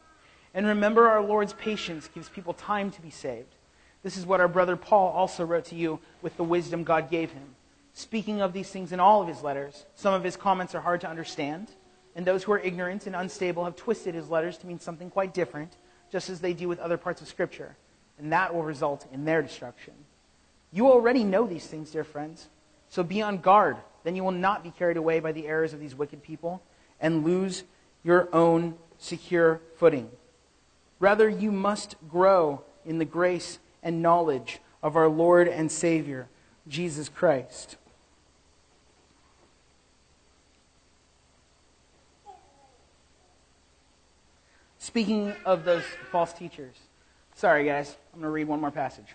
And 0.54 0.66
remember, 0.66 1.08
our 1.08 1.22
Lord's 1.22 1.52
patience 1.52 2.08
gives 2.12 2.28
people 2.28 2.52
time 2.52 2.90
to 2.90 3.00
be 3.00 3.10
saved. 3.10 3.54
This 4.02 4.16
is 4.16 4.26
what 4.26 4.40
our 4.40 4.48
brother 4.48 4.76
Paul 4.76 5.12
also 5.12 5.44
wrote 5.44 5.66
to 5.66 5.74
you 5.74 6.00
with 6.22 6.36
the 6.36 6.44
wisdom 6.44 6.84
God 6.84 7.10
gave 7.10 7.30
him. 7.30 7.54
Speaking 7.92 8.40
of 8.40 8.52
these 8.52 8.70
things 8.70 8.92
in 8.92 9.00
all 9.00 9.22
of 9.22 9.28
his 9.28 9.42
letters, 9.42 9.84
some 9.94 10.14
of 10.14 10.24
his 10.24 10.36
comments 10.36 10.74
are 10.74 10.80
hard 10.80 11.00
to 11.02 11.08
understand, 11.08 11.68
and 12.16 12.26
those 12.26 12.42
who 12.42 12.52
are 12.52 12.58
ignorant 12.58 13.06
and 13.06 13.14
unstable 13.14 13.64
have 13.64 13.76
twisted 13.76 14.14
his 14.14 14.28
letters 14.28 14.58
to 14.58 14.66
mean 14.66 14.80
something 14.80 15.10
quite 15.10 15.34
different, 15.34 15.76
just 16.10 16.30
as 16.30 16.40
they 16.40 16.52
do 16.52 16.68
with 16.68 16.78
other 16.78 16.96
parts 16.96 17.20
of 17.20 17.28
Scripture, 17.28 17.76
and 18.18 18.32
that 18.32 18.54
will 18.54 18.64
result 18.64 19.06
in 19.12 19.24
their 19.24 19.42
destruction. 19.42 19.94
You 20.72 20.88
already 20.88 21.22
know 21.22 21.46
these 21.46 21.66
things, 21.66 21.90
dear 21.90 22.04
friends, 22.04 22.48
so 22.88 23.02
be 23.02 23.22
on 23.22 23.38
guard. 23.38 23.76
Then 24.04 24.16
you 24.16 24.24
will 24.24 24.32
not 24.32 24.64
be 24.64 24.70
carried 24.70 24.96
away 24.96 25.20
by 25.20 25.32
the 25.32 25.46
errors 25.46 25.72
of 25.72 25.80
these 25.80 25.94
wicked 25.94 26.22
people 26.22 26.62
and 27.00 27.24
lose 27.24 27.64
your 28.02 28.28
own 28.34 28.74
secure 28.98 29.60
footing. 29.76 30.10
Rather, 30.98 31.28
you 31.28 31.52
must 31.52 31.94
grow 32.08 32.62
in 32.84 32.98
the 32.98 33.04
grace 33.04 33.58
and 33.82 34.02
knowledge 34.02 34.60
of 34.82 34.96
our 34.96 35.08
Lord 35.08 35.48
and 35.48 35.70
Savior, 35.70 36.28
Jesus 36.68 37.08
Christ. 37.08 37.76
Speaking 44.78 45.32
of 45.44 45.64
those 45.64 45.84
false 46.10 46.32
teachers, 46.32 46.74
sorry 47.34 47.64
guys, 47.64 47.96
I'm 48.12 48.20
going 48.20 48.28
to 48.28 48.32
read 48.32 48.48
one 48.48 48.60
more 48.60 48.70
passage. 48.70 49.14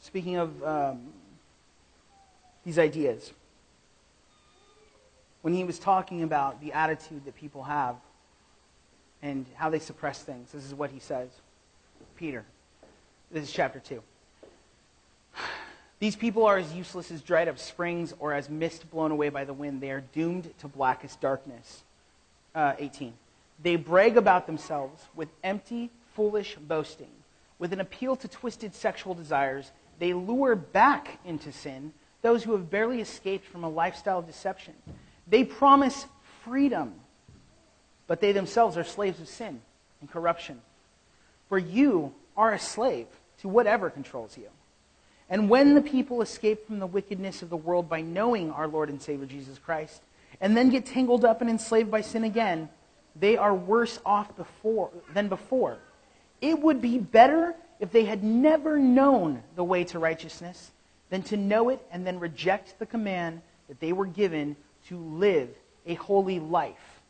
Speaking 0.00 0.36
of 0.36 0.62
um, 0.62 1.08
these 2.64 2.78
ideas, 2.78 3.32
when 5.42 5.52
he 5.54 5.64
was 5.64 5.78
talking 5.78 6.22
about 6.22 6.60
the 6.60 6.72
attitude 6.72 7.24
that 7.24 7.34
people 7.34 7.64
have 7.64 7.96
and 9.22 9.44
how 9.56 9.70
they 9.70 9.78
suppress 9.78 10.22
things, 10.22 10.52
this 10.52 10.64
is 10.64 10.72
what 10.72 10.90
he 10.90 11.00
says. 11.00 11.28
Peter, 12.16 12.44
this 13.34 13.48
is 13.48 13.52
chapter 13.52 13.80
2. 13.80 14.00
These 15.98 16.14
people 16.14 16.46
are 16.46 16.56
as 16.56 16.72
useless 16.72 17.10
as 17.10 17.20
dried 17.20 17.48
up 17.48 17.58
springs 17.58 18.14
or 18.20 18.32
as 18.32 18.48
mist 18.48 18.88
blown 18.92 19.10
away 19.10 19.28
by 19.28 19.44
the 19.44 19.52
wind. 19.52 19.80
They 19.80 19.90
are 19.90 20.04
doomed 20.12 20.56
to 20.60 20.68
blackest 20.68 21.20
darkness. 21.20 21.82
Uh, 22.54 22.74
18. 22.78 23.12
They 23.60 23.74
brag 23.74 24.16
about 24.16 24.46
themselves 24.46 25.02
with 25.16 25.28
empty, 25.42 25.90
foolish 26.14 26.54
boasting. 26.54 27.10
With 27.58 27.72
an 27.72 27.80
appeal 27.80 28.14
to 28.16 28.28
twisted 28.28 28.72
sexual 28.72 29.14
desires, 29.14 29.72
they 29.98 30.12
lure 30.12 30.54
back 30.54 31.18
into 31.24 31.50
sin 31.50 31.92
those 32.22 32.44
who 32.44 32.52
have 32.52 32.70
barely 32.70 33.00
escaped 33.00 33.46
from 33.46 33.64
a 33.64 33.68
lifestyle 33.68 34.20
of 34.20 34.26
deception. 34.28 34.74
They 35.26 35.42
promise 35.42 36.06
freedom, 36.44 36.94
but 38.06 38.20
they 38.20 38.30
themselves 38.30 38.76
are 38.76 38.84
slaves 38.84 39.20
of 39.20 39.26
sin 39.26 39.60
and 40.00 40.08
corruption. 40.08 40.60
For 41.48 41.58
you 41.58 42.14
are 42.36 42.52
a 42.52 42.58
slave 42.60 43.06
to 43.44 43.48
whatever 43.48 43.90
controls 43.90 44.38
you. 44.38 44.48
And 45.28 45.50
when 45.50 45.74
the 45.74 45.82
people 45.82 46.22
escape 46.22 46.66
from 46.66 46.78
the 46.78 46.86
wickedness 46.86 47.42
of 47.42 47.50
the 47.50 47.58
world 47.58 47.90
by 47.90 48.00
knowing 48.00 48.50
our 48.50 48.66
Lord 48.66 48.88
and 48.88 49.00
Savior 49.00 49.26
Jesus 49.26 49.58
Christ, 49.58 50.00
and 50.40 50.56
then 50.56 50.70
get 50.70 50.86
tangled 50.86 51.26
up 51.26 51.42
and 51.42 51.50
enslaved 51.50 51.90
by 51.90 52.00
sin 52.00 52.24
again, 52.24 52.70
they 53.14 53.36
are 53.36 53.54
worse 53.54 54.00
off 54.06 54.34
before, 54.34 54.88
than 55.12 55.28
before. 55.28 55.76
It 56.40 56.58
would 56.58 56.80
be 56.80 56.98
better 56.98 57.54
if 57.80 57.92
they 57.92 58.06
had 58.06 58.24
never 58.24 58.78
known 58.78 59.42
the 59.56 59.64
way 59.64 59.84
to 59.84 59.98
righteousness 59.98 60.70
than 61.10 61.22
to 61.24 61.36
know 61.36 61.68
it 61.68 61.86
and 61.92 62.06
then 62.06 62.18
reject 62.18 62.78
the 62.78 62.86
command 62.86 63.42
that 63.68 63.78
they 63.78 63.92
were 63.92 64.06
given 64.06 64.56
to 64.88 64.96
live 64.96 65.50
a 65.84 65.94
holy 65.94 66.40
life. 66.40 67.00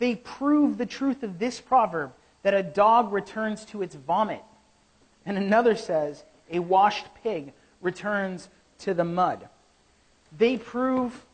They 0.00 0.16
prove 0.16 0.78
the 0.78 0.86
truth 0.86 1.22
of 1.22 1.38
this 1.38 1.60
proverb 1.60 2.12
that 2.42 2.54
a 2.54 2.62
dog 2.64 3.12
returns 3.12 3.64
to 3.66 3.82
its 3.82 3.94
vomit. 3.94 4.42
And 5.26 5.36
another 5.36 5.74
says, 5.76 6.24
a 6.50 6.60
washed 6.60 7.06
pig 7.22 7.52
returns 7.82 8.48
to 8.78 8.94
the 8.94 9.04
mud. 9.04 9.48
They 10.36 10.56
prove 10.56 11.24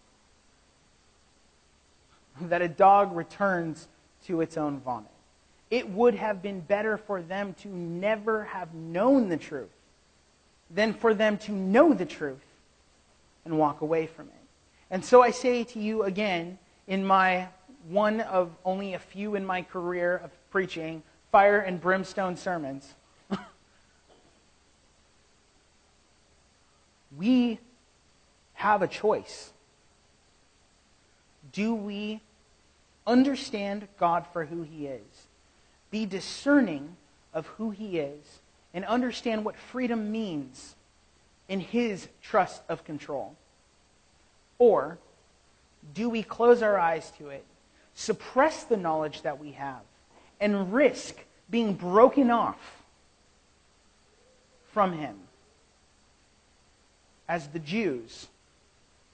that 2.40 2.62
a 2.62 2.68
dog 2.68 3.14
returns 3.14 3.88
to 4.26 4.40
its 4.40 4.56
own 4.56 4.80
vomit. 4.80 5.10
It 5.70 5.88
would 5.90 6.14
have 6.14 6.42
been 6.42 6.60
better 6.60 6.96
for 6.96 7.22
them 7.22 7.54
to 7.62 7.68
never 7.68 8.44
have 8.44 8.74
known 8.74 9.28
the 9.28 9.36
truth 9.36 9.70
than 10.70 10.94
for 10.94 11.14
them 11.14 11.38
to 11.38 11.52
know 11.52 11.92
the 11.92 12.06
truth 12.06 12.44
and 13.44 13.58
walk 13.58 13.80
away 13.80 14.06
from 14.06 14.26
it. 14.28 14.34
And 14.90 15.04
so 15.04 15.22
I 15.22 15.30
say 15.30 15.64
to 15.64 15.78
you 15.78 16.04
again, 16.04 16.58
in 16.86 17.04
my 17.04 17.48
one 17.88 18.20
of 18.20 18.50
only 18.64 18.94
a 18.94 18.98
few 18.98 19.34
in 19.34 19.44
my 19.44 19.62
career 19.62 20.20
of 20.22 20.30
preaching, 20.50 21.02
fire 21.30 21.58
and 21.60 21.80
brimstone 21.80 22.36
sermons, 22.36 22.94
we 27.16 27.58
have 28.54 28.82
a 28.82 28.88
choice. 28.88 29.52
Do 31.52 31.74
we 31.74 32.20
understand 33.06 33.88
God 33.98 34.26
for 34.32 34.44
who 34.44 34.62
He 34.62 34.86
is, 34.86 35.26
be 35.90 36.06
discerning 36.06 36.96
of 37.34 37.46
who 37.46 37.70
He 37.70 37.98
is, 37.98 38.40
and 38.72 38.84
understand 38.84 39.44
what 39.44 39.56
freedom 39.56 40.10
means 40.12 40.74
in 41.48 41.60
His 41.60 42.08
trust 42.22 42.62
of 42.68 42.84
control? 42.84 43.36
Or 44.58 44.98
do 45.94 46.08
we 46.08 46.22
close 46.22 46.62
our 46.62 46.78
eyes 46.78 47.12
to 47.18 47.28
it, 47.28 47.44
suppress 47.94 48.64
the 48.64 48.76
knowledge 48.76 49.22
that 49.22 49.40
we 49.40 49.52
have, 49.52 49.82
and 50.40 50.72
risk 50.72 51.16
being 51.50 51.74
broken 51.74 52.30
off 52.30 52.82
from 54.72 54.92
Him? 54.92 55.16
As 57.28 57.48
the 57.48 57.58
Jews, 57.58 58.28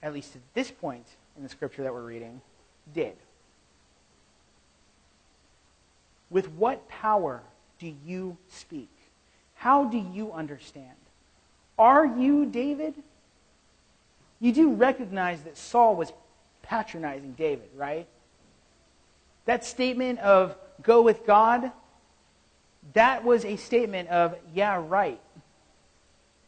at 0.02 0.12
least 0.12 0.34
at 0.36 0.42
this 0.54 0.70
point 0.70 1.06
in 1.36 1.42
the 1.42 1.48
scripture 1.48 1.82
that 1.82 1.92
we're 1.92 2.02
reading, 2.02 2.40
did. 2.94 3.14
With 6.30 6.50
what 6.52 6.88
power 6.88 7.42
do 7.78 7.92
you 8.04 8.36
speak? 8.48 8.90
How 9.54 9.84
do 9.84 9.98
you 9.98 10.32
understand? 10.32 10.96
Are 11.78 12.06
you 12.06 12.46
David? 12.46 12.94
You 14.40 14.52
do 14.52 14.72
recognize 14.72 15.42
that 15.42 15.56
Saul 15.56 15.96
was 15.96 16.12
patronizing 16.62 17.32
David, 17.32 17.68
right? 17.74 18.06
That 19.46 19.64
statement 19.64 20.18
of 20.20 20.56
go 20.82 21.02
with 21.02 21.26
God, 21.26 21.72
that 22.92 23.24
was 23.24 23.44
a 23.44 23.56
statement 23.56 24.08
of, 24.10 24.36
yeah, 24.54 24.82
right. 24.86 25.20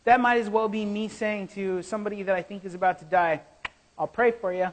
That 0.04 0.20
might 0.20 0.40
as 0.40 0.48
well 0.48 0.68
be 0.68 0.84
me 0.84 1.08
saying 1.08 1.48
to 1.48 1.82
somebody 1.82 2.22
that 2.22 2.34
I 2.34 2.42
think 2.42 2.64
is 2.64 2.74
about 2.74 2.98
to 3.00 3.04
die, 3.04 3.42
I'll 3.98 4.06
pray 4.06 4.30
for 4.30 4.52
you. 4.52 4.72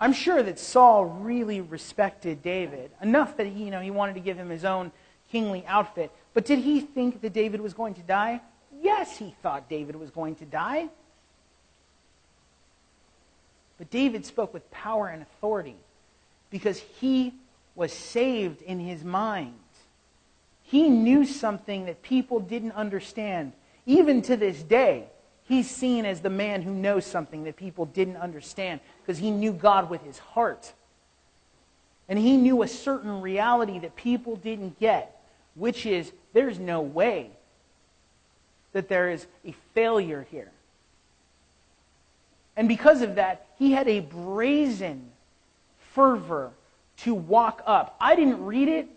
I'm 0.00 0.14
sure 0.14 0.42
that 0.42 0.58
Saul 0.58 1.04
really 1.04 1.60
respected 1.60 2.42
David 2.42 2.90
enough 3.02 3.36
that 3.36 3.46
he, 3.46 3.64
you 3.64 3.70
know, 3.70 3.80
he 3.80 3.90
wanted 3.90 4.14
to 4.14 4.20
give 4.20 4.38
him 4.38 4.48
his 4.48 4.64
own 4.64 4.92
kingly 5.30 5.62
outfit. 5.66 6.10
But 6.32 6.46
did 6.46 6.60
he 6.60 6.80
think 6.80 7.20
that 7.20 7.34
David 7.34 7.60
was 7.60 7.74
going 7.74 7.94
to 7.94 8.02
die? 8.02 8.40
Yes, 8.80 9.18
he 9.18 9.34
thought 9.42 9.68
David 9.68 9.96
was 9.96 10.10
going 10.10 10.36
to 10.36 10.46
die. 10.46 10.88
But 13.76 13.90
David 13.90 14.24
spoke 14.24 14.54
with 14.54 14.70
power 14.70 15.08
and 15.08 15.20
authority 15.20 15.76
because 16.50 16.78
he 16.78 17.34
was 17.74 17.92
saved 17.92 18.62
in 18.62 18.80
his 18.80 19.04
mind. 19.04 19.59
He 20.70 20.88
knew 20.88 21.24
something 21.24 21.86
that 21.86 22.02
people 22.02 22.40
didn't 22.40 22.72
understand. 22.72 23.52
Even 23.86 24.22
to 24.22 24.36
this 24.36 24.62
day, 24.62 25.06
he's 25.44 25.68
seen 25.68 26.04
as 26.04 26.20
the 26.20 26.30
man 26.30 26.62
who 26.62 26.72
knows 26.72 27.04
something 27.04 27.44
that 27.44 27.56
people 27.56 27.86
didn't 27.86 28.16
understand 28.16 28.80
because 29.02 29.18
he 29.18 29.30
knew 29.30 29.52
God 29.52 29.90
with 29.90 30.02
his 30.04 30.18
heart. 30.18 30.72
And 32.08 32.18
he 32.18 32.36
knew 32.36 32.62
a 32.62 32.68
certain 32.68 33.20
reality 33.20 33.78
that 33.80 33.96
people 33.96 34.36
didn't 34.36 34.78
get 34.78 35.20
which 35.54 35.86
is 35.86 36.12
there's 36.32 36.58
no 36.58 36.80
way 36.80 37.30
that 38.72 38.88
there 38.88 39.10
is 39.10 39.26
a 39.44 39.52
failure 39.74 40.26
here. 40.30 40.50
And 42.56 42.68
because 42.68 43.02
of 43.02 43.16
that, 43.16 43.46
he 43.58 43.72
had 43.72 43.88
a 43.88 44.00
brazen 44.00 45.10
fervor 45.92 46.52
to 46.98 47.14
walk 47.14 47.62
up. 47.66 47.96
I 48.00 48.16
didn't 48.16 48.44
read 48.44 48.68
it, 48.68 48.88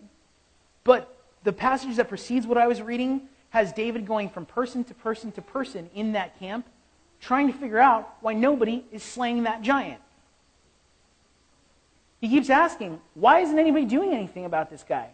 but 0.83 1.12
the 1.43 1.53
passage 1.53 1.95
that 1.97 2.09
precedes 2.09 2.47
what 2.47 2.57
I 2.57 2.67
was 2.67 2.81
reading 2.81 3.21
has 3.49 3.71
David 3.71 4.07
going 4.07 4.29
from 4.29 4.45
person 4.45 4.83
to 4.85 4.93
person 4.93 5.31
to 5.33 5.41
person 5.41 5.89
in 5.93 6.13
that 6.13 6.39
camp, 6.39 6.65
trying 7.21 7.47
to 7.47 7.53
figure 7.53 7.79
out 7.79 8.15
why 8.21 8.33
nobody 8.33 8.83
is 8.91 9.03
slaying 9.03 9.43
that 9.43 9.61
giant. 9.61 10.01
He 12.19 12.29
keeps 12.29 12.49
asking, 12.49 13.01
why 13.13 13.41
isn't 13.41 13.59
anybody 13.59 13.85
doing 13.85 14.13
anything 14.13 14.45
about 14.45 14.69
this 14.69 14.83
guy? 14.83 15.09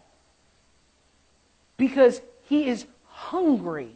Because 1.76 2.20
he 2.44 2.68
is 2.68 2.86
hungry 3.08 3.90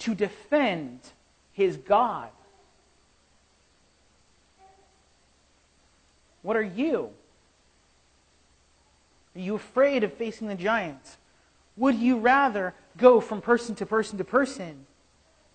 to 0.00 0.14
defend 0.14 1.00
his 1.52 1.76
God. 1.76 2.28
What 6.42 6.56
are 6.56 6.62
you? 6.62 7.10
Are 9.36 9.40
you 9.40 9.54
afraid 9.54 10.02
of 10.04 10.12
facing 10.14 10.48
the 10.48 10.54
giants? 10.54 11.16
Would 11.80 11.94
you 11.94 12.18
rather 12.18 12.74
go 12.98 13.22
from 13.22 13.40
person 13.40 13.74
to 13.76 13.86
person 13.86 14.18
to 14.18 14.24
person, 14.24 14.84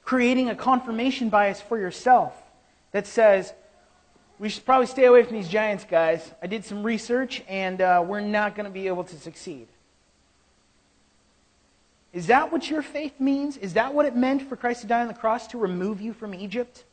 creating 0.03 0.49
a 0.49 0.55
confirmation 0.55 1.29
bias 1.29 1.61
for 1.61 1.77
yourself 1.77 2.33
that 2.91 3.05
says, 3.05 3.53
we 4.39 4.49
should 4.49 4.65
probably 4.65 4.87
stay 4.87 5.05
away 5.05 5.21
from 5.21 5.35
these 5.35 5.47
giants, 5.47 5.85
guys. 5.87 6.31
I 6.41 6.47
did 6.47 6.65
some 6.65 6.81
research, 6.81 7.43
and 7.47 7.79
uh, 7.79 8.03
we're 8.03 8.21
not 8.21 8.55
going 8.55 8.65
to 8.65 8.71
be 8.71 8.87
able 8.87 9.03
to 9.03 9.15
succeed. 9.17 9.67
Is 12.11 12.25
that 12.25 12.51
what 12.51 12.71
your 12.71 12.81
faith 12.81 13.19
means? 13.19 13.55
Is 13.57 13.73
that 13.73 13.93
what 13.93 14.07
it 14.07 14.15
meant 14.15 14.49
for 14.49 14.55
Christ 14.55 14.81
to 14.81 14.87
die 14.87 15.01
on 15.01 15.07
the 15.07 15.13
cross 15.13 15.45
to 15.49 15.59
remove 15.59 16.01
you 16.01 16.11
from 16.11 16.33
Egypt? 16.33 16.85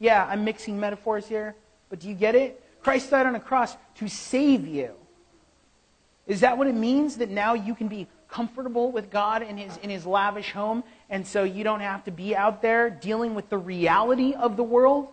Yeah, 0.00 0.26
I'm 0.26 0.44
mixing 0.44 0.78
metaphors 0.78 1.26
here, 1.26 1.54
but 1.88 2.00
do 2.00 2.08
you 2.10 2.14
get 2.14 2.34
it? 2.34 2.62
Christ 2.82 3.10
died 3.10 3.24
on 3.24 3.36
a 3.36 3.40
cross 3.40 3.74
to 3.94 4.06
save 4.06 4.66
you. 4.66 4.92
Is 6.26 6.40
that 6.40 6.58
what 6.58 6.66
it 6.66 6.74
means 6.74 7.16
that 7.18 7.30
now 7.30 7.54
you 7.54 7.74
can 7.74 7.88
be 7.88 8.08
comfortable 8.28 8.90
with 8.90 9.10
God 9.10 9.42
in 9.42 9.56
his, 9.56 9.76
in 9.78 9.90
his 9.90 10.04
lavish 10.04 10.52
home, 10.52 10.82
and 11.08 11.26
so 11.26 11.44
you 11.44 11.62
don't 11.62 11.80
have 11.80 12.04
to 12.04 12.10
be 12.10 12.34
out 12.34 12.62
there 12.62 12.90
dealing 12.90 13.34
with 13.34 13.48
the 13.48 13.58
reality 13.58 14.34
of 14.34 14.56
the 14.56 14.64
world 14.64 15.08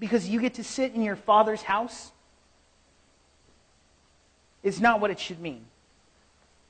because 0.00 0.28
you 0.28 0.40
get 0.40 0.54
to 0.54 0.64
sit 0.64 0.94
in 0.94 1.02
your 1.02 1.14
Father's 1.14 1.62
house? 1.62 2.10
It's 4.62 4.80
not 4.80 5.00
what 5.00 5.10
it 5.10 5.20
should 5.20 5.40
mean. 5.40 5.64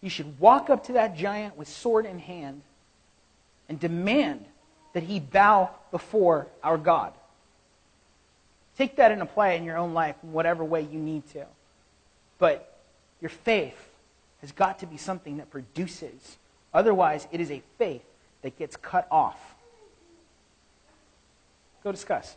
You 0.02 0.10
should 0.10 0.38
walk 0.38 0.68
up 0.68 0.84
to 0.84 0.92
that 0.94 1.16
giant 1.16 1.56
with 1.56 1.68
sword 1.68 2.04
in 2.04 2.18
hand 2.18 2.62
and 3.68 3.78
demand 3.80 4.44
that 4.92 5.02
he 5.04 5.20
bow 5.20 5.70
before 5.90 6.46
our 6.62 6.76
God. 6.76 7.12
Take 8.76 8.96
that 8.96 9.12
and 9.12 9.22
apply 9.22 9.50
it 9.50 9.58
in 9.58 9.64
your 9.64 9.78
own 9.78 9.94
life 9.94 10.16
in 10.22 10.32
whatever 10.32 10.64
way 10.64 10.82
you 10.82 10.98
need 10.98 11.26
to. 11.30 11.46
But 12.38 12.71
your 13.22 13.30
faith 13.30 13.88
has 14.40 14.52
got 14.52 14.80
to 14.80 14.86
be 14.86 14.98
something 14.98 15.38
that 15.38 15.48
produces. 15.48 16.36
Otherwise, 16.74 17.28
it 17.30 17.40
is 17.40 17.50
a 17.50 17.62
faith 17.78 18.04
that 18.42 18.58
gets 18.58 18.76
cut 18.76 19.06
off. 19.10 19.38
Go 21.84 21.92
discuss. 21.92 22.36